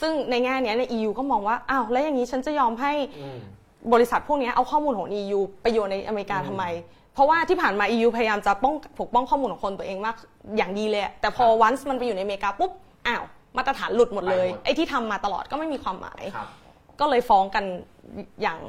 [0.02, 3.40] ซึ่งในแง่เนี้ยใน EU ก็มองว่า อ้าว แล้วอย่างนี้ฉันจะยอมให้อืม
[3.94, 6.64] บริษัทพวกเนี้ยเอาข้อมูลของ EU ไปโยนในอเมริกาทำไม
[7.14, 10.15] เพราะว่าที่ผ่านมา EU พยายามจะป้องปกป้องข้อมูลของคนตัวเองมาก
[10.57, 12.72] อย่างดีเลยอะแต่พอครับวันส์มันไปอยู่ในอเมริกาปุ๊บ
[13.07, 13.24] อ้าว
[13.58, 16.50] มาตรฐานหลุดหมดเลย ไปหมด ไอ้ที่ทำมาตลอดก็ไม่มีความหมาย ครับ
[17.00, 17.66] ก็เลยฟ้องกัน
[18.42, 18.60] อย่าง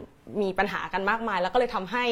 [0.42, 2.04] มีปัญหากันมากมาย แล้วก็เลยทำให้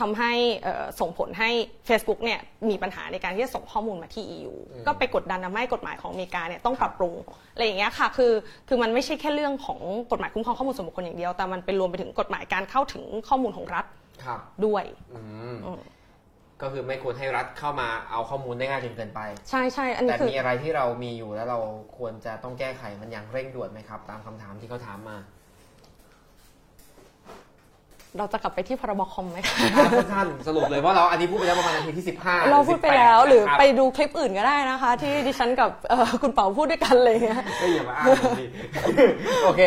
[0.00, 0.32] ทำให้
[0.62, 1.50] เอ่อส่งผลให้
[1.88, 7.14] Facebook เนี่ยมีปัญหาในการที่จะส่งข้อมูลมาที่ EU อืมก็ไปกดดันทำให้กฎหมายของอเมริกาเนี่ยต้องปรับปรุง
[7.52, 8.32] อะไรอย่างเงี้ยค่ะคือ
[8.68, 9.80] คือมันไม่ใช่แค่เรื่องของ
[10.10, 13.84] กฎหมายคุ้มครองข้อมูลส่วนบุคคลอย่างเดียว แต่มันเป็นรวมไปถึงกฎหมายการเข้าถึงข้อมูลของรัฐ
[14.24, 14.84] ครับ ด้วย
[15.14, 15.20] อื
[15.54, 15.80] ม อืม
[16.62, 19.20] ก็คือไม่ควรให้รัฐเข้ามาเอาข้อมูลได้ง่ายจนเกินไป
[19.50, 21.58] ใช่ใช่อันนี้แต่คือมีอะไรที่เรามีอยู่แล้วเรา
[21.98, 25.16] ควรจะต้องแก้ไขมันอย่างเร่งด่วนไหมครับ ตามคำถามที่เขาถามมา
[28.18, 29.56] เราจะกลับไปที่พรบคอมไหมคะ
[30.12, 38.46] ท่านสรุปเลยว่าเราอันนี้พูดไปแล้วประมาณนาทีที่ 15เราพูดไปแล้วหรือ18ไปดูคลิปอื่นก็ได้นะคะ ที่ดิฉันกับเอ่อคุณเป๋าพูดด้วยกันเลยเงี้ยก็อย่ามาอ้างผมดิ
[39.44, 39.60] โอเค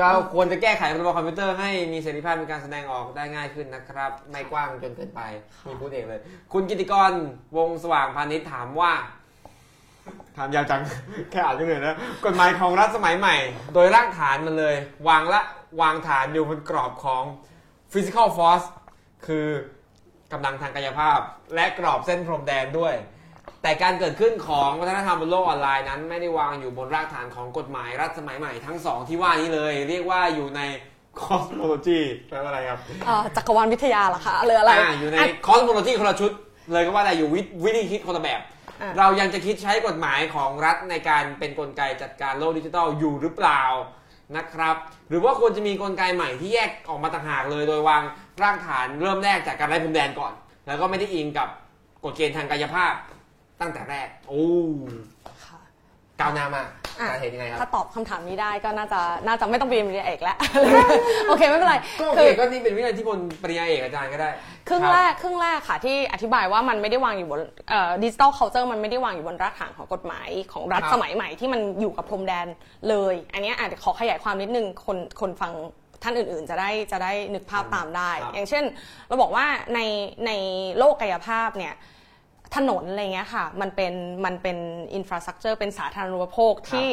[0.00, 5.20] ก็ควรจะแก้ไขพรบคอมพิวเตอร์ให้มีเสรีภาพในการแสดงออกได้ง่ายขึ้นนะครับ ไม่กว้างจนเกินไป
[5.66, 6.20] มีพูดเองเลย
[6.52, 7.10] คุณกิติกร
[7.56, 8.92] วงสว่างพาณิชย์ถามว่า
[10.36, 10.80] ถามยาวจัง
[11.30, 13.36] แค่อ่านก็เหนื่อยแล้วกฎหมายของรัฐสมัยใหม่
[13.74, 14.74] โดยรากฐานมันเลย
[15.08, 15.40] วางละ
[15.80, 17.24] วางฐานอยู่บนกรอบของ
[17.94, 18.66] physical force
[19.26, 19.46] คือ
[20.32, 21.18] กำลังทางกายภาพ
[21.54, 22.94] และกรอบเส้นพรมแดนด้วย
[23.62, 30.60] แต่การเกิดขึ้นของวัฒนธรรมบนโลกออนไลน์นั้น ไม่ได้วางอยู่บนรากฐานของกฎหมายรัฐสมัยใหม่ทั้งสองที่ว่านี้เลย เรียกว่าอยู่ใน
[31.22, 35.16] cosmology แปลว่าอะไรครับเอ่อจักรวาลวิทยาเหรอคะหรืออะไรอ่าอยู่ใน
[35.46, 36.32] cosmology คนละชุด
[36.72, 38.40] เลยก็ว่าได้อยู่วิวิธีคิดคนละแบบ
[38.82, 43.62] อะเรายังจะคิดใช้กฎหมายของรัฐในการเป็นกลไกจัดการโลกดิจิทัลอยู่หรือเปล่า
[44.36, 44.76] นะครับ
[45.08, 48.02] หรือว่าควรจะมีกลไกใหม่ที่แยกออกมาต่างหากเลย โดยวาง
[48.42, 50.32] รากฐานเริ่มแรกจากการไร้พรมแดนก่อน
[50.66, 51.48] แล้วก็ไม่ได้อิงกับ
[52.04, 52.92] กฎเกณฑ์ทางกายภาพ
[53.60, 54.46] ตั้งแต่แรก โอ้
[56.24, 56.68] ก้าวหน้ามาก
[57.00, 60.36] อะอาจารย์เห็นยังไงครับ ถ้าตอบคำถามนี้ได้ก็น่าจะน่าจะไม่ต้องเรียนปริญญาเอกแล้ว
[61.28, 64.30] โอเคไม่เป็นไรก็โอคืเคอก็นี่เป็นวิทยานิพนธ์ปริญญาเอกอาจารย์ก็ได้
[64.68, 67.40] ครึ่งแรกครึ่งแรกค่ะที่อธิบายว่ามันไม่ได้วางอยู่บน
[68.04, 72.46] digital culture มันไม่ได้วางอยู่บนรากฐานของกฎหมายของรัฐครับสมัยใหม่ที่มันอยู่กับพรมแดน
[72.88, 75.52] เลย อันเนี้ยอาจจะขอขยายความนิดนึงคนคนฟัง
[76.02, 78.64] ท่านอื่นๆ จะได้จะได้นึกภาพตามได้ครับอย่างเช่น
[79.08, 79.80] เราบอกว่าใน
[80.26, 80.30] ใน
[80.78, 81.74] โลกกายภาพเนี่ย
[82.56, 83.92] ถนนอะไรเงี้ยค่ะ มันเป็น
[84.24, 84.56] มันเป็น
[84.94, 86.88] อินฟราสตรักเจอร์เป็นสาธารณูปโภคที่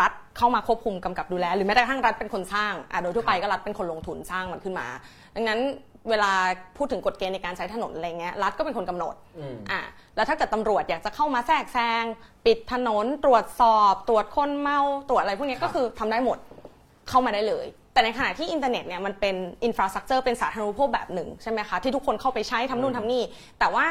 [0.00, 4.86] รัฐเข้ามาควบคุมกำกับดูแล หรือแม้แต่กระทั่งรัฐเป็นคนสร้างอะโดยทั่วไปก็รัฐเป็นคนลงทุนสร้างมันขึ้นมา
[5.34, 5.60] ดังนั้น
[6.10, 6.32] เวลา
[6.76, 9.80] พูดถึงกฎเกณฑ์ในการใช้ถนนอะไรเงี้ยรัฐก็เป็นคนกำหนดอืมอะ
[10.16, 12.04] แล้วถ้าเกิดตำรวจอยากจะเข้ามาแทรกแซง
[12.46, 16.38] ปิดถนน ตรวจสอบ ตรวจคนเมาตรวจอะไรพวกเนี้ยครับก็คือทำได้หมด
[17.08, 23.22] เข้ามาได้เลย แต่ในขณะที่อินเทอร์เน็ตเนี่ยมันเป็น infrastructure เป็นสาธารณูปโภคแบบหนึ่งใช่ไหมคะที่ทุกคนเข้าไปใช้ทำนู่นทำนี่
[23.58, 23.86] แต่ว่า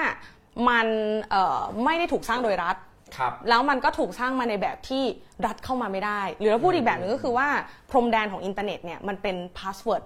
[0.70, 0.88] มัน
[1.32, 2.76] เอ่อไม่ได้ถูกสร้างโดยรัฐ
[3.18, 5.04] ครับแล้วมันก็ถูกสร้างมาในแบบที่
[5.46, 7.48] รัฐเข้ามาไม่ได้ หรือเราพูดอีกแบบหนึ่งก็คือว่า
[7.90, 10.04] พรมแดนของอินเทอร์เน็ตเนี่ยมันเป็น password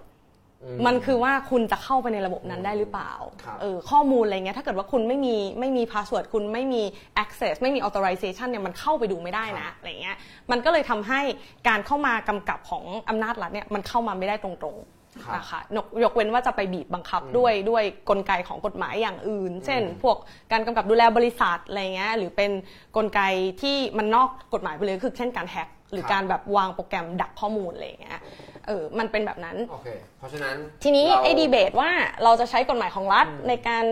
[0.63, 3.11] อืมมันคือว่าคุณจะเข้าไปในระบบนั้นได้หรือเปล่า
[3.43, 6.81] ครับเออข้อมูลอะไรเงี้ยถ้าเกิดว่าคุณไม่มีไม่มี password คุณไม่มี
[7.23, 10.17] access ไม่มี authorization เนี่ยมันเข้าไปดูไม่ได้นะอะไรเงี้ย
[10.51, 11.21] มันก็เลยทำให้
[11.67, 14.98] การเข้ามากำกับของอำนาจรัฐเนี่ยมันเข้ามาไม่ได้ตรงๆครับ
[15.35, 20.17] นะคะยกยกเว้นว่าจะไปบีบบังคับด้วยด้วยกลไกของกฎหมายอย่างอื่น เช่น พวก
[20.51, 22.51] การกำกับดูแลบริษัทอะไรเงี้ยหรือเป็น
[22.97, 23.21] กลไก
[23.61, 28.19] ที่มันนอกกฎหมายไปเลยคือเช่นการแฮ็กหรือครับการแบบวางโปรแกรมดักข้อมูลอะไรเงี้ย
[28.67, 29.87] เออ มันเป็นแบบนั้น โอเค
[30.17, 31.89] เพราะฉะนั้น ทีนี้เราไอ้ดีเบตว่า
[32.23, 33.85] เราจะใช้กฎหมายของรัฐในการ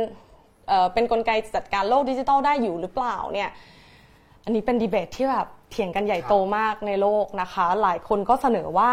[0.68, 3.50] เอ่อเป็นกลไกจัดการโลกดิจิทัลได้อยู่หรือเปล่าเนี่ย
[4.46, 8.92] อันนี้เป็นดีเบตที่แบบเถียงกันใหญ่โตมากในโลกนะคะ หลายคนก็เสนอว่า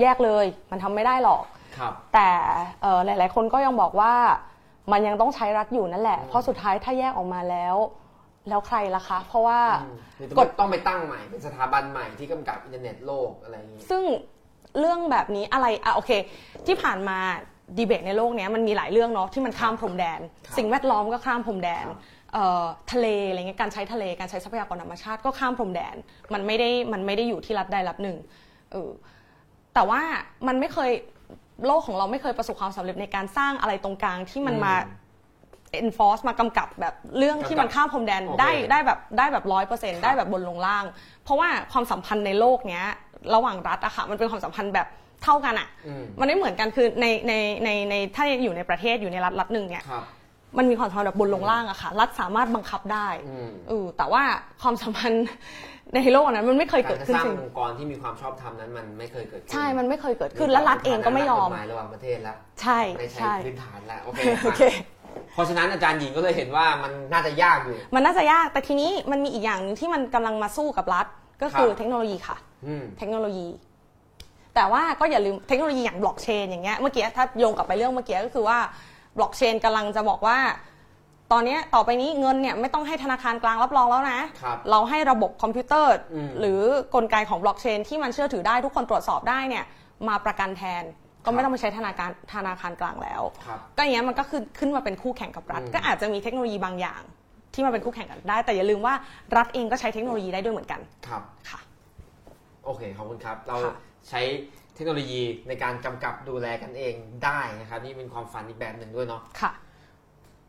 [0.00, 1.44] แยกเลย มันทำไม่ได้หรอก
[1.78, 2.30] ครับแต่
[2.82, 4.14] เอ่อหลาย ๆ คนก็ยังบอกว่า
[4.92, 7.76] มันยังต้องใช้รัฐอยู่นั่นแหละ เพราะสุดท้ายถ้าแยกออกมาแล้ว
[8.48, 9.60] แล้วใครล่ะคะ เพราะว่า
[10.18, 14.02] หรือกฎต้องไปตั้งใหม่ เป็นสถาบันใหม่ที่กำกับอินเทอร์เน็ตโลกอะไรอย่างนี้ ซึ่ง
[14.78, 16.10] เรื่องแบบนี้อะไรอะโอเค
[16.66, 17.18] ที่ผ่านมา
[17.78, 21.98] ดีเบตในโลกเนี้ยมันมีหลายเรื่องเนาะที่มันข้ามพรมแดนครับสิ่งแวดล้อมก็ข้ามพรมแดนครับ
[22.32, 25.96] เอ่อทะเลอะไรเงี้ยการใช้ทะเลการใช้ทรัพยากรธรรมชาติก็ข้ามพรมแดน
[26.34, 28.16] มันไม่ได้มันไม่ได้อยู่ที่รัฐใดรัฐหนึ่ง
[28.72, 28.90] เออ
[29.76, 30.02] แต่ว่า
[30.46, 30.90] มันไม่เคย
[31.66, 34.74] โลกของเราไม่เคยประสบความสำเร็จในการสร้างอะไรตรงกลางที่มันมา
[35.86, 40.84] enforce มากำกับแบบเรื่องที่มันข้ามพรมแดนโอเค ได้ได้แบบได้แบบร้อยเปอร์เซ็นต์ได้แบบบนลงล่าง
[41.22, 42.88] เพราะว่าความสัมพันธ์ในโลกเนี้ย
[43.34, 44.86] ระหว่างรัฐอะค่ะมันเป็นความสัมพันธ์แบบ
[45.22, 47.32] เท่ากันอะอืมมันไม่เหมือนกันคือในใน
[47.64, 50.04] ในในถ้าอยู่ในประเทศอยู่ในรัฐรัฐหนึ่งเนี่ย ครับ
[50.58, 54.22] มันมีความสัมพันธ์แบบบนลงล่างอะค่ะ รัฐสามารถบังคับได้อืม เออแต่ว่า
[54.62, 55.26] ความสัมพันธ์
[55.94, 64.62] ในโลกอันนั้นมันไม่เคยการเกิดจะขึ้นสร้างจริงองค์กรที่มีความชอบธรรมนั้นมันไม่เคยเกิดขึ้นใช่ มันไม่เคยเกิดขึ้นและรัฐเองก็ไม่ยอมกฎหมายระหว่างประเทศแล้วใช่ไม่ใช่ใช่พื้นฐานแล้วโอเคโอเค
[65.34, 71.06] เพราะฉะนั้นอาจารย์หญิงก็เลยเห็นว่ามันน่าจะยากอยู่มันน่าจะยากแต่ทีนี้มันมีอีกอย่างหนึงที่มันกำลังมาสู้กับรัฐ
[71.42, 72.36] ก็คือครับเทคโนโลยีค่ะ
[72.66, 73.48] อืมเทคโนโลยี
[74.54, 78.58] แต่ว่าก็อย่าลืมเทคโนโลยีอย่างบล็อกเชนอย่างเงี้ยเมื่อกี้ถ้าโยงกลับไปเรื่องเมื่อกี้ก็คือว่า
[79.16, 80.38] บล็อกเชนกำลังจะบอกว่า
[81.32, 86.60] ตอนเนี้ยต่อไปนี้เงินเนี่ยไม่ต้องให้ธนาคารกลางรับรองแล้วนะครับเราให้ระบบคอมพิวเตอร์อืมหรือ
[86.94, 89.64] กลไกของบล็อกเชนที่มันเชื่อถือได้ทุกคนตรวจสอบได้เนี่ย
[90.08, 90.82] มาประกันแทน
[91.24, 97.02] ก็ไม่ต้องไปใช้ธนาคารธนาคารกลางแล้วครับก็อย่างเงี้ยมันก็คือขึ้นมาเป็นคู่แข่งกับรัฐอืมก็อาจจะมีเทคโนโลยีบางอย่าง
[97.54, 98.94] ที่มาเป็นคู่แข่งกันได้ แต่อย่าลืมว่า
[99.36, 101.60] รัฐเองก็ใช้เทคโนโลยีได้ด้วยเหมือนกันครับค่ะ
[102.64, 103.74] โอเคขอบคุณครับ เราค่ะ
[104.08, 104.20] ใช้
[104.74, 106.94] เทคโนโลยีในการกำกับดูแลกันเอง
[107.24, 109.52] ได้นะครับนี่เป็นความฝันอีกแบบหนึ่งด้วยเนาะค่ะ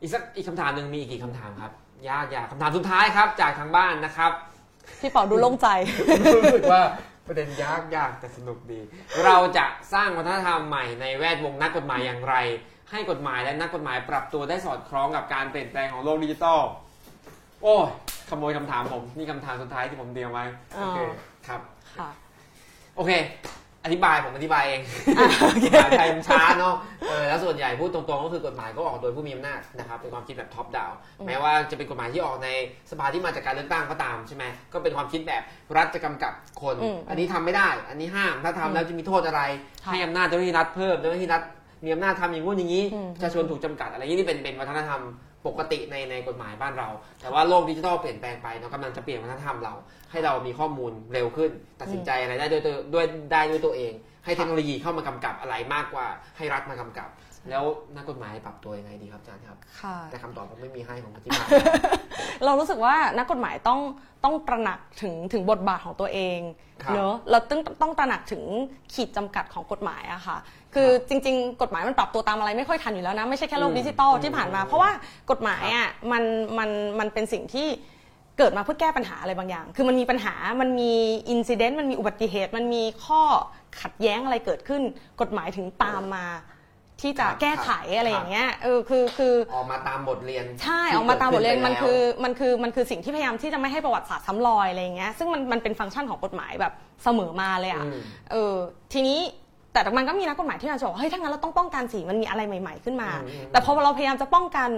[0.00, 1.72] อีกสักอีกคำถามหนึ่งมีอีกกี่คำถามครับ
[2.08, 4.32] ยากยากคำถามสุดท้ายครับ จากทางบ้านนะครับ
[5.00, 5.68] พี่เป๋าดูโล่งใจ
[6.36, 6.82] รู้สึกว่า
[7.26, 8.80] ประเด็นยากยากแต่สนุกดี
[9.24, 12.34] เราจะสร้างวัฒนธรรมใหม่ในแวดวงนักกฎหมายอย่างไร
[12.90, 16.60] ให้กฎหมายและนักกฎหมายปรับตัวได้สอดคล้องกับการเปลี่ยนแปลงของโลกดิจิตอล
[17.62, 17.86] โอ้ย
[18.30, 20.44] ขโมยคำถามผม นี่คำถามสุดท้ายที่ผมเตรียมไว้
[20.76, 20.98] อ๋อโอเค
[21.46, 21.60] ครับ
[21.98, 22.08] ค่ะ
[22.96, 23.12] โอเค
[23.84, 24.80] อธิบายผมอธิบายเอง
[25.18, 26.74] อะโอเคภาษาไทยมันช้าเนาะ
[27.08, 30.90] เออแล้วส่วนใหญ่พูดตรงๆก็คือกฎหมายก็ออกโดยผู้มีอำนาจนะครับเป็นความคิดแบบ top-down
[31.26, 32.48] แม้ว่าจะเป็นกฎหมายที่ออกใน
[32.90, 35.42] สภาที่มาจากการเลือกตั้งก็ตามใช่ไหมก็เป็นความคิดแบบ
[35.76, 36.32] รัฐจะกำกับ
[36.62, 39.42] คนอืมอันนี้ทำไม่ได้ อันนี้ห้ามถ้าทำแล้วจะมีโทษอะไร
[39.84, 41.42] ค่ะให้อำนาจเจ้าหน้าที่รัฐเพิ่มเจ้าหน้าที่รัฐ
[41.84, 45.02] มีอำนาจทำอย่างงู้นอย่างนี้อืมประชาชนถูกจำกัดอะไรอย่างนี้นี่เป็นเป็นวัฒนธรรม
[45.46, 46.88] ปกติในในกฎหมายบ้านเรา
[47.20, 49.74] แต่ว่าโลกดิจิทัลเปลี่ยนแปลงไปเนาะกำลังจะเปลี่ยนวัฒนธรรมเรา
[50.10, 51.50] ให้เรามีข้อมูลเร็วขึ้น
[51.80, 53.92] ตัดสินใจอะไรได้ด้วยตัวด้วยได้ด้วยตัวเอง
[54.24, 56.06] ให้เทคโนโลยีเข้ามากำกับอะไรมากกว่า
[56.36, 57.08] ให้รัฐมากำกับ
[57.50, 57.64] แล้ว
[57.96, 61.46] นักกฎหมายปรับตัวยังไงดีครับอาจารย์ครับค่ะแต่คำตอบผมไม่มีให้ผมอธิบาย
[62.44, 63.80] เรารู้สึกว่านักกฎหมายต้อง
[64.24, 66.38] ต้องตระหนักถึงถึงบทบาทของตัวเอง
[66.82, 68.42] ครับเนอะเราต้องต้องตระหนักถึง
[68.94, 70.36] ขีดจำกัดของกฎหมายอะค่ะ
[70.74, 74.90] คือจริง ๆ กฎหมายมันปรับตัวตามอะไรไม่ค่อยทันอยู่แล้วนะไม่ใช่แค่โลกอืมดิจิตอลอืมที่ผ่านมา เพราะว่า
[75.30, 76.22] กฎหมายอะมัน
[76.58, 77.68] มันมันเป็นสิ่งที่
[78.38, 80.92] เกิดมาเพื่อแก้ปัญหาอะไรบางอย่าง คือมันมีปัญหา มันมี
[81.30, 83.22] อินซิเดนต์ มันมีอุบัติเหตุ มันมีข้อ
[83.82, 84.82] ขัดแย้งอะไรเกิดขึ้น
[85.20, 86.26] กฎหมายถึงตามมา
[87.00, 96.72] ที่จะแก้ไขอะไรอย่างเงี้ยเออคือคือออกมาตามบทเรียน ใช่ที่ออกมาตามบทเรียนกิดมันขึ้คือไปแล้วมันคือมันคือสิ่งที่พยายามที่จะไม่ให้ประวัติศาสตร์ซ้ำรอยอะไรอย่างเงี้ยซึ่งมันมันเป็นฟังก์ชันของกฎหมายแบบ
[97.04, 98.00] เสมอมาเลยอะอืม
[98.30, 98.54] เออ
[98.92, 99.18] ทีนี้
[99.72, 104.68] แต่มันก็มีนักกฎหมายที่มาจะบอกว่าเฮ้ยถ้างั้นเราต้องป้องกันสิมันมีอะไรใหม่ ๆขึ้นมาอืมแต่พอเราพยายามจะป้องกัน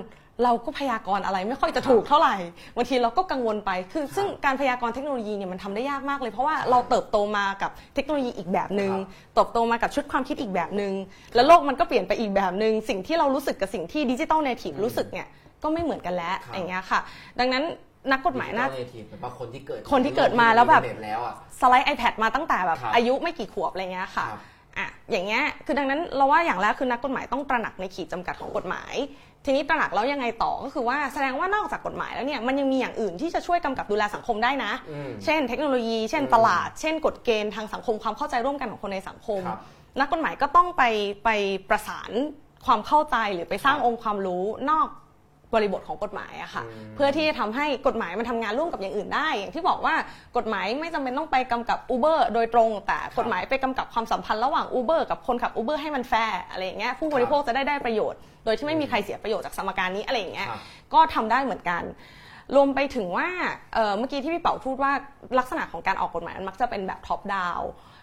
[0.44, 2.36] เราก็พยากรณ์อะไรไม่ค่อยจะถูกเท่าไหร่
[2.76, 9.00] บางทีเราก็กังวลไป คือซึ่งการพยากรณ์เทคโนโลยีเนี่ยมันทำได้ยากมากเลย เพราะว่าเราเติบโตมากับเทคโนโลยีอีกแบบหนึ่งครั
[9.30, 10.92] บเติบโตมากับชุดความคิดอีกแบบหนึ่ง
[11.34, 15.26] แล้วโลกมันก็เปลี่ยนไปอีกแบบหนึ่งสิ่งที่เรารู้สึกกับสิ่งที่ digital native รู้สึกเนี่ย
[15.62, 17.00] ก็ไม่เหมือนกันแล้วครับอย่างเงี้ยค่ะ
[17.40, 17.64] ดังนั้น
[18.10, 24.40] นักกฎหมายน่า digital nativeทีฟแบบว่าคนที่เกิดคนที่เกิดมาแล้วแบบอินเทอร์เน็ตแล้วอะ slide iPad มาตั้งแต่แบบครับอายุไม่กี่ขวบอะไรเงี้ยค่ะครับ
[24.78, 28.94] อะอย่างเงี้ยคือดังนั้นเราว่าอย่างแรกคือนักกฎหมายต้องตระหนักในขีดจำกัดของกฎหมาย
[29.44, 39.60] ทีนี้ตระหนักแล้วยังไงต่อก็คือว่าแสดงว่านอกจากกฎหมายแล้วเนี่ยมันยังมีอย่างอื่นที่จะช่วยกำกับดูแลสังคมได้นะอืมเช่น เทคโนโลยี เช่นอืมตลาด เช่น กฎเกณฑ์ทางสังคมความเข้าใจร่วมกันของคนในสังคมครับ
[40.00, 40.82] นักกฎหมายก็ต้องไป
[41.24, 41.28] ไป
[41.68, 42.10] ประสาน
[42.66, 44.88] ความเข้าใจหรือไปสร้างครับองค์ความรู้นอก
[45.54, 49.94] บริบทของกฎหมายอะค่ะอืมเพื่อที่จะทำให้กฎหมายมันทำงานร่วมกับอย่างอื่นได้ อย่างที่บอกว่า
[50.36, 60.60] กฎหมายไม่จำเป็นต้องไปกำกับ Uber โดยตรง แต่กฎหมายไปกำกับความสัมพันธ์ระหว่าง Uber กับคนขับ Uber ให้มันแฟร์อะไรอย่างเงี้ยผู้บริโภคจะได้ได้ประโยชน์ โดยที่ไม่มีใครเสียประโยชน์จากสมการนี้อะไรอย่างเงี้ยครับ
[60.94, 61.82] ก็ทำได้เหมือนกัน
[62.56, 63.28] รวมไปถึงว่า
[63.74, 64.92] เอ่อเมื่อกี้ที่พี่เป๋าพูดว่า
[65.38, 67.60] ลักษณะของการออกกฎหมายมันมักจะเป็นแบบท็อปดาว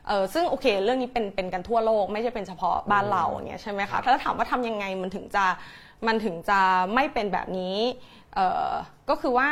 [0.08, 5.46] เออซึ่งโอเค เรื่องนี้เป็นเป็นกันทั่วโลก ไม่ใช่เป็นเฉพาะบ้านเราอย่างเงี้ยใช่ไหมคะถ้าถามว่าทำยังไงมันถึงจะ
[6.08, 6.60] มันถึงจะ
[6.94, 7.78] ไม่เป็นแบบนี้
[8.36, 8.72] เอ่อ
[9.10, 9.50] ก็คือว่า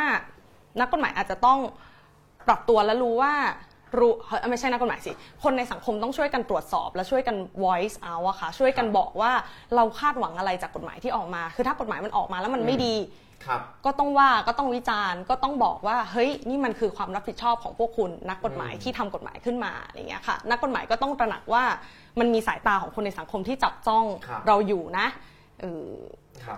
[0.80, 1.58] นักกฎหมายอาจจะต้อง
[2.46, 3.34] ปรับตัวและรู้ว่า
[3.98, 5.12] รู้เฮ้ยไม่ใช่นักกฎหมายสิ
[5.42, 9.32] คนในสังคมต้องช่วยกันตรวจสอบ และช่วยกัน voice out อะค่ะ ช่วยกันบอกว่า
[9.74, 12.94] เราคาดหวังอะไรจากกฎหมายที่ออกมา คือถ้ากฎหมายมันออกมาแล้วมันไม่ดี
[13.46, 21.64] ครับก็ต้องว่าก็ต้องวิจารณ์ ก็ต้องบอกว่าเฮ้ยนี่มันคือความรับผิดชอบของพวกคุณนักกฎหมายอืมที่ทำกฎหมายขึ้นมาอะไรเงี้ยค่ะ นักกฎหมายก็ต้องตระหนักว่า
[22.18, 25.35] มันมีสายตาของคนในสังคมที่จับจ้องครับเราอยู่นะเออครับ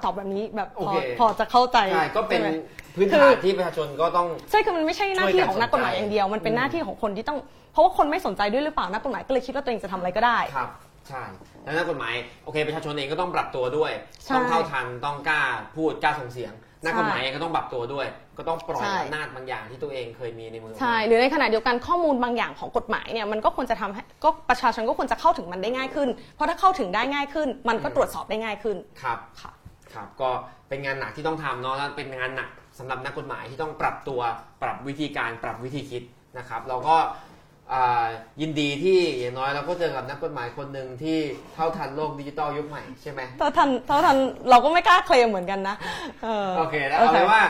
[0.05, 2.49] ตอบแบบนี้แบบพโออเคพอจะเข้าใจใช่ก็เป็นใช่ไหม
[2.95, 7.39] พื้นคืฐานอที่ประชาชนก็ต้องใช่คือมันไม่ใช่หน้าที่ของนักกฎหมายอย่างเดียว มันเป็นอืมหน้าที่ของคนที่ต้อง
[7.73, 10.69] เพราะว่าคนไม่สนใจด้วยหรือเปล่านักกฎหมายก็เลยคิดว่าตัวเองจะทำอะไรก็ได้ครับ
[11.09, 11.23] ใช่
[11.65, 12.15] แล้วนักกฎหมาย
[12.45, 13.93] โอเคประชาชนเองก็ต้องปรับตัวด้วย
[14.25, 15.43] ใช่ต้องเท่าทันต้องกล้า
[15.77, 16.53] พูดกล้าส่งเสียง
[16.85, 18.07] นักกฎหมายใช่เองก็ต้องปรับตัวด้วย
[18.39, 29.53] ก็ต้องปล่อยใช่อำนาจบางอย่างที่ตัวเองเคยมีในมือใช่หรือในขณะเดียวกันข้อมูลบางอย่างของกฎหมายเนี่ยมันก็ควรจะทำให้ก็ประชาชนก็ควรจะเข้าถึงมันได้ง่ายขึ้น เพราะถ้าเข้าถึงได้ง่ายขึ้น มันก็ตรวจสอบได้ง่ายขึ้นครับค่ะ
[29.93, 30.31] ครับก็
[30.69, 34.21] เป็นงานหนักที่ต้องทำเนาะแล้วเป็นงานหนักสำหรับนักกฎหมายที่ต้องปรับตัว
[34.63, 36.03] ปรับวิธีการปรับวิธีคิด
[36.39, 37.28] นะครับเราก็อ่า
[38.41, 41.19] ยินดีที่อย่างน้อยเราก็เจอกับนักกฎหมายคนหนึ่งที่
[41.55, 44.17] เท่าทันโลกดิจิตอลยุคใหม่ใช่ไหมถ้าทันถ้าทัน
[44.51, 45.77] เราก็ไม่กล้าเคลมเหมือนกันนะ
[46.23, 47.43] เออโอเคแล้วเอาเป็นว่า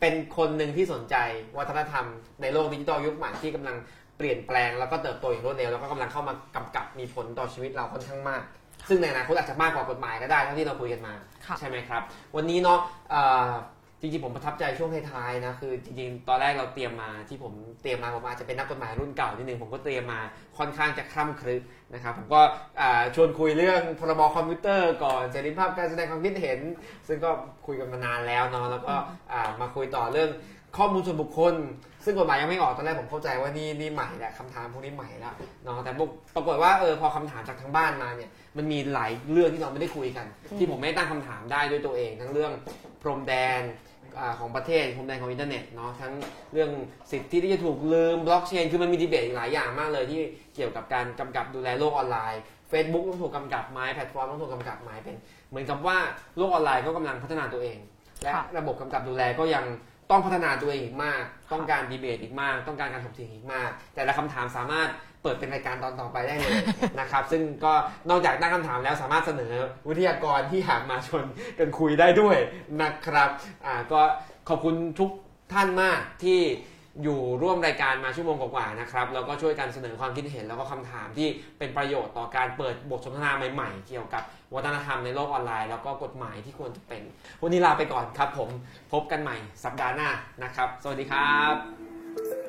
[0.00, 1.16] เป็นคนหนึ่งที่สนใจ
[1.58, 2.04] วัฒนธรรม
[2.42, 3.76] ในโลกดิจิทัลยุคใหม่ที่กำลัง
[4.16, 8.42] เปลี่ยนแปลงแล้วก็เติบโตอย่างรวดเร็วแล้วก็กำลังเข้ามากำกับมีผลต่อชีวิตเราค่อนข้างมาก
[8.88, 11.14] ซึ่งในอนาคตอาจจะมากกว่ากฎหมายก็ได้เท่าที่เราคุยกันมา
[11.46, 12.02] ค่ะใช่ไหมครับ
[12.36, 12.78] วันนี้เนาะ
[13.10, 13.50] เอ่อ
[14.00, 17.52] จริงๆผมประทับใจช่วงท้ายๆนะคือจริงๆตอนแรกเราเตรียมมาที่ผม
[17.82, 20.20] เตรียมมาผมอาจจะเป็นนักกฎหมายรุ่นเก่านิดนึงผมก็เตรียมมา
[20.58, 21.56] ค่อนข้างจะคร่ำครึ
[21.94, 22.40] นะครับผมก็
[23.14, 26.60] ชวนคุยเรื่องพรบคอมพิวเตอร์ก่อนเสรีภาพการแสดงความคิดเห็น
[27.08, 27.30] ซึ่งก็
[27.66, 28.94] คุยกันมานานแล้วเนาะแล้วก็
[29.60, 30.30] มาคุยต่อเรื่อง
[30.76, 31.54] ข้อมูลส่วนบุคคล
[32.04, 35.92] ซึ่งกฎหมายยังไม่ออกตอนแรกผมเข้าใจว่านี่นี่ใหม่แหละคำถามพวกนี้ใหม่แล้วเนาะแต่
[36.34, 40.26] ปรากฏว่าเออพอคำถามจากทางบ้านมาเนี่ยมันมีหลายเรื่องที่เราไม่ได้คุยกัน
[40.58, 42.52] ที่ผมไม่ตั้งคำถามได้ด้วยตัวเอง ทั้งเรื่อง
[43.02, 43.62] พรมแดน
[44.18, 46.12] อ่าของประเทศพรมแดนของอินเทอร์เน็ตเนาะทั้ง
[46.52, 46.70] เรื่อง
[47.12, 50.20] สิทธิที่จะถูกลืมบล็อกเชนคือมันมีดีเบตอีกหลายอย่างมากเลยที่
[50.54, 55.16] เกี่ยวกับการกำกับดูแลโลกออนไลน์ Facebook ต้องถูกกำกับไหมแพลตฟอร์มต้องถูกกำกับไหมเป็น
[55.50, 55.96] เหมือนกับว่า
[56.36, 57.78] โลกออนไลน์ก็กำลังพัฒนาตัวเอง
[58.22, 59.64] และค่ะระบบกำกับดูแลก็ยัง
[60.10, 61.22] ต้องพัฒนาตัวเองอีกมาก
[61.52, 64.88] ต้องการดีเบตอีกมาก ต้องการการถกเถียงอีกมาก แต่ละคำถามสามารถ
[65.22, 66.58] เปิดเป็นรายการตอนต่อไปได้เลย
[67.00, 67.72] นะครับ ซึ่งก็
[68.10, 69.54] นอกจากตั้งคำถามแล้วสามารถเสนอ
[69.88, 71.24] วิทยากรที่อยากมาชวน
[71.58, 72.36] กันคุยได้ด้วย
[72.82, 73.28] นะครับ
[73.66, 74.00] อ่าก็
[74.48, 75.10] ขอบคุณทุก
[75.52, 76.40] ท่านมากที่
[77.02, 81.28] อยู่ร่วมรายการมาชั่วโมงกว่าๆนะครับแล้วก็ช่วยกันเสนอความคิดเห็นแล้วก็คำถามที่
[81.58, 84.22] เป็นประโยชน์ต่อการเปิดบทสนทนาใหม่ๆ เกี่ยวกับ
[84.54, 87.02] วัฒนธรรมในโลกออนไลน์ แล้วก็กฎหมายที่ควรจะเป็น
[87.42, 88.48] วันนี้ลาไปก่อนครับผม
[88.92, 90.10] พบกันใหม่สัปดาห์หน้า
[90.42, 92.45] นะครับ สวัสดีครับ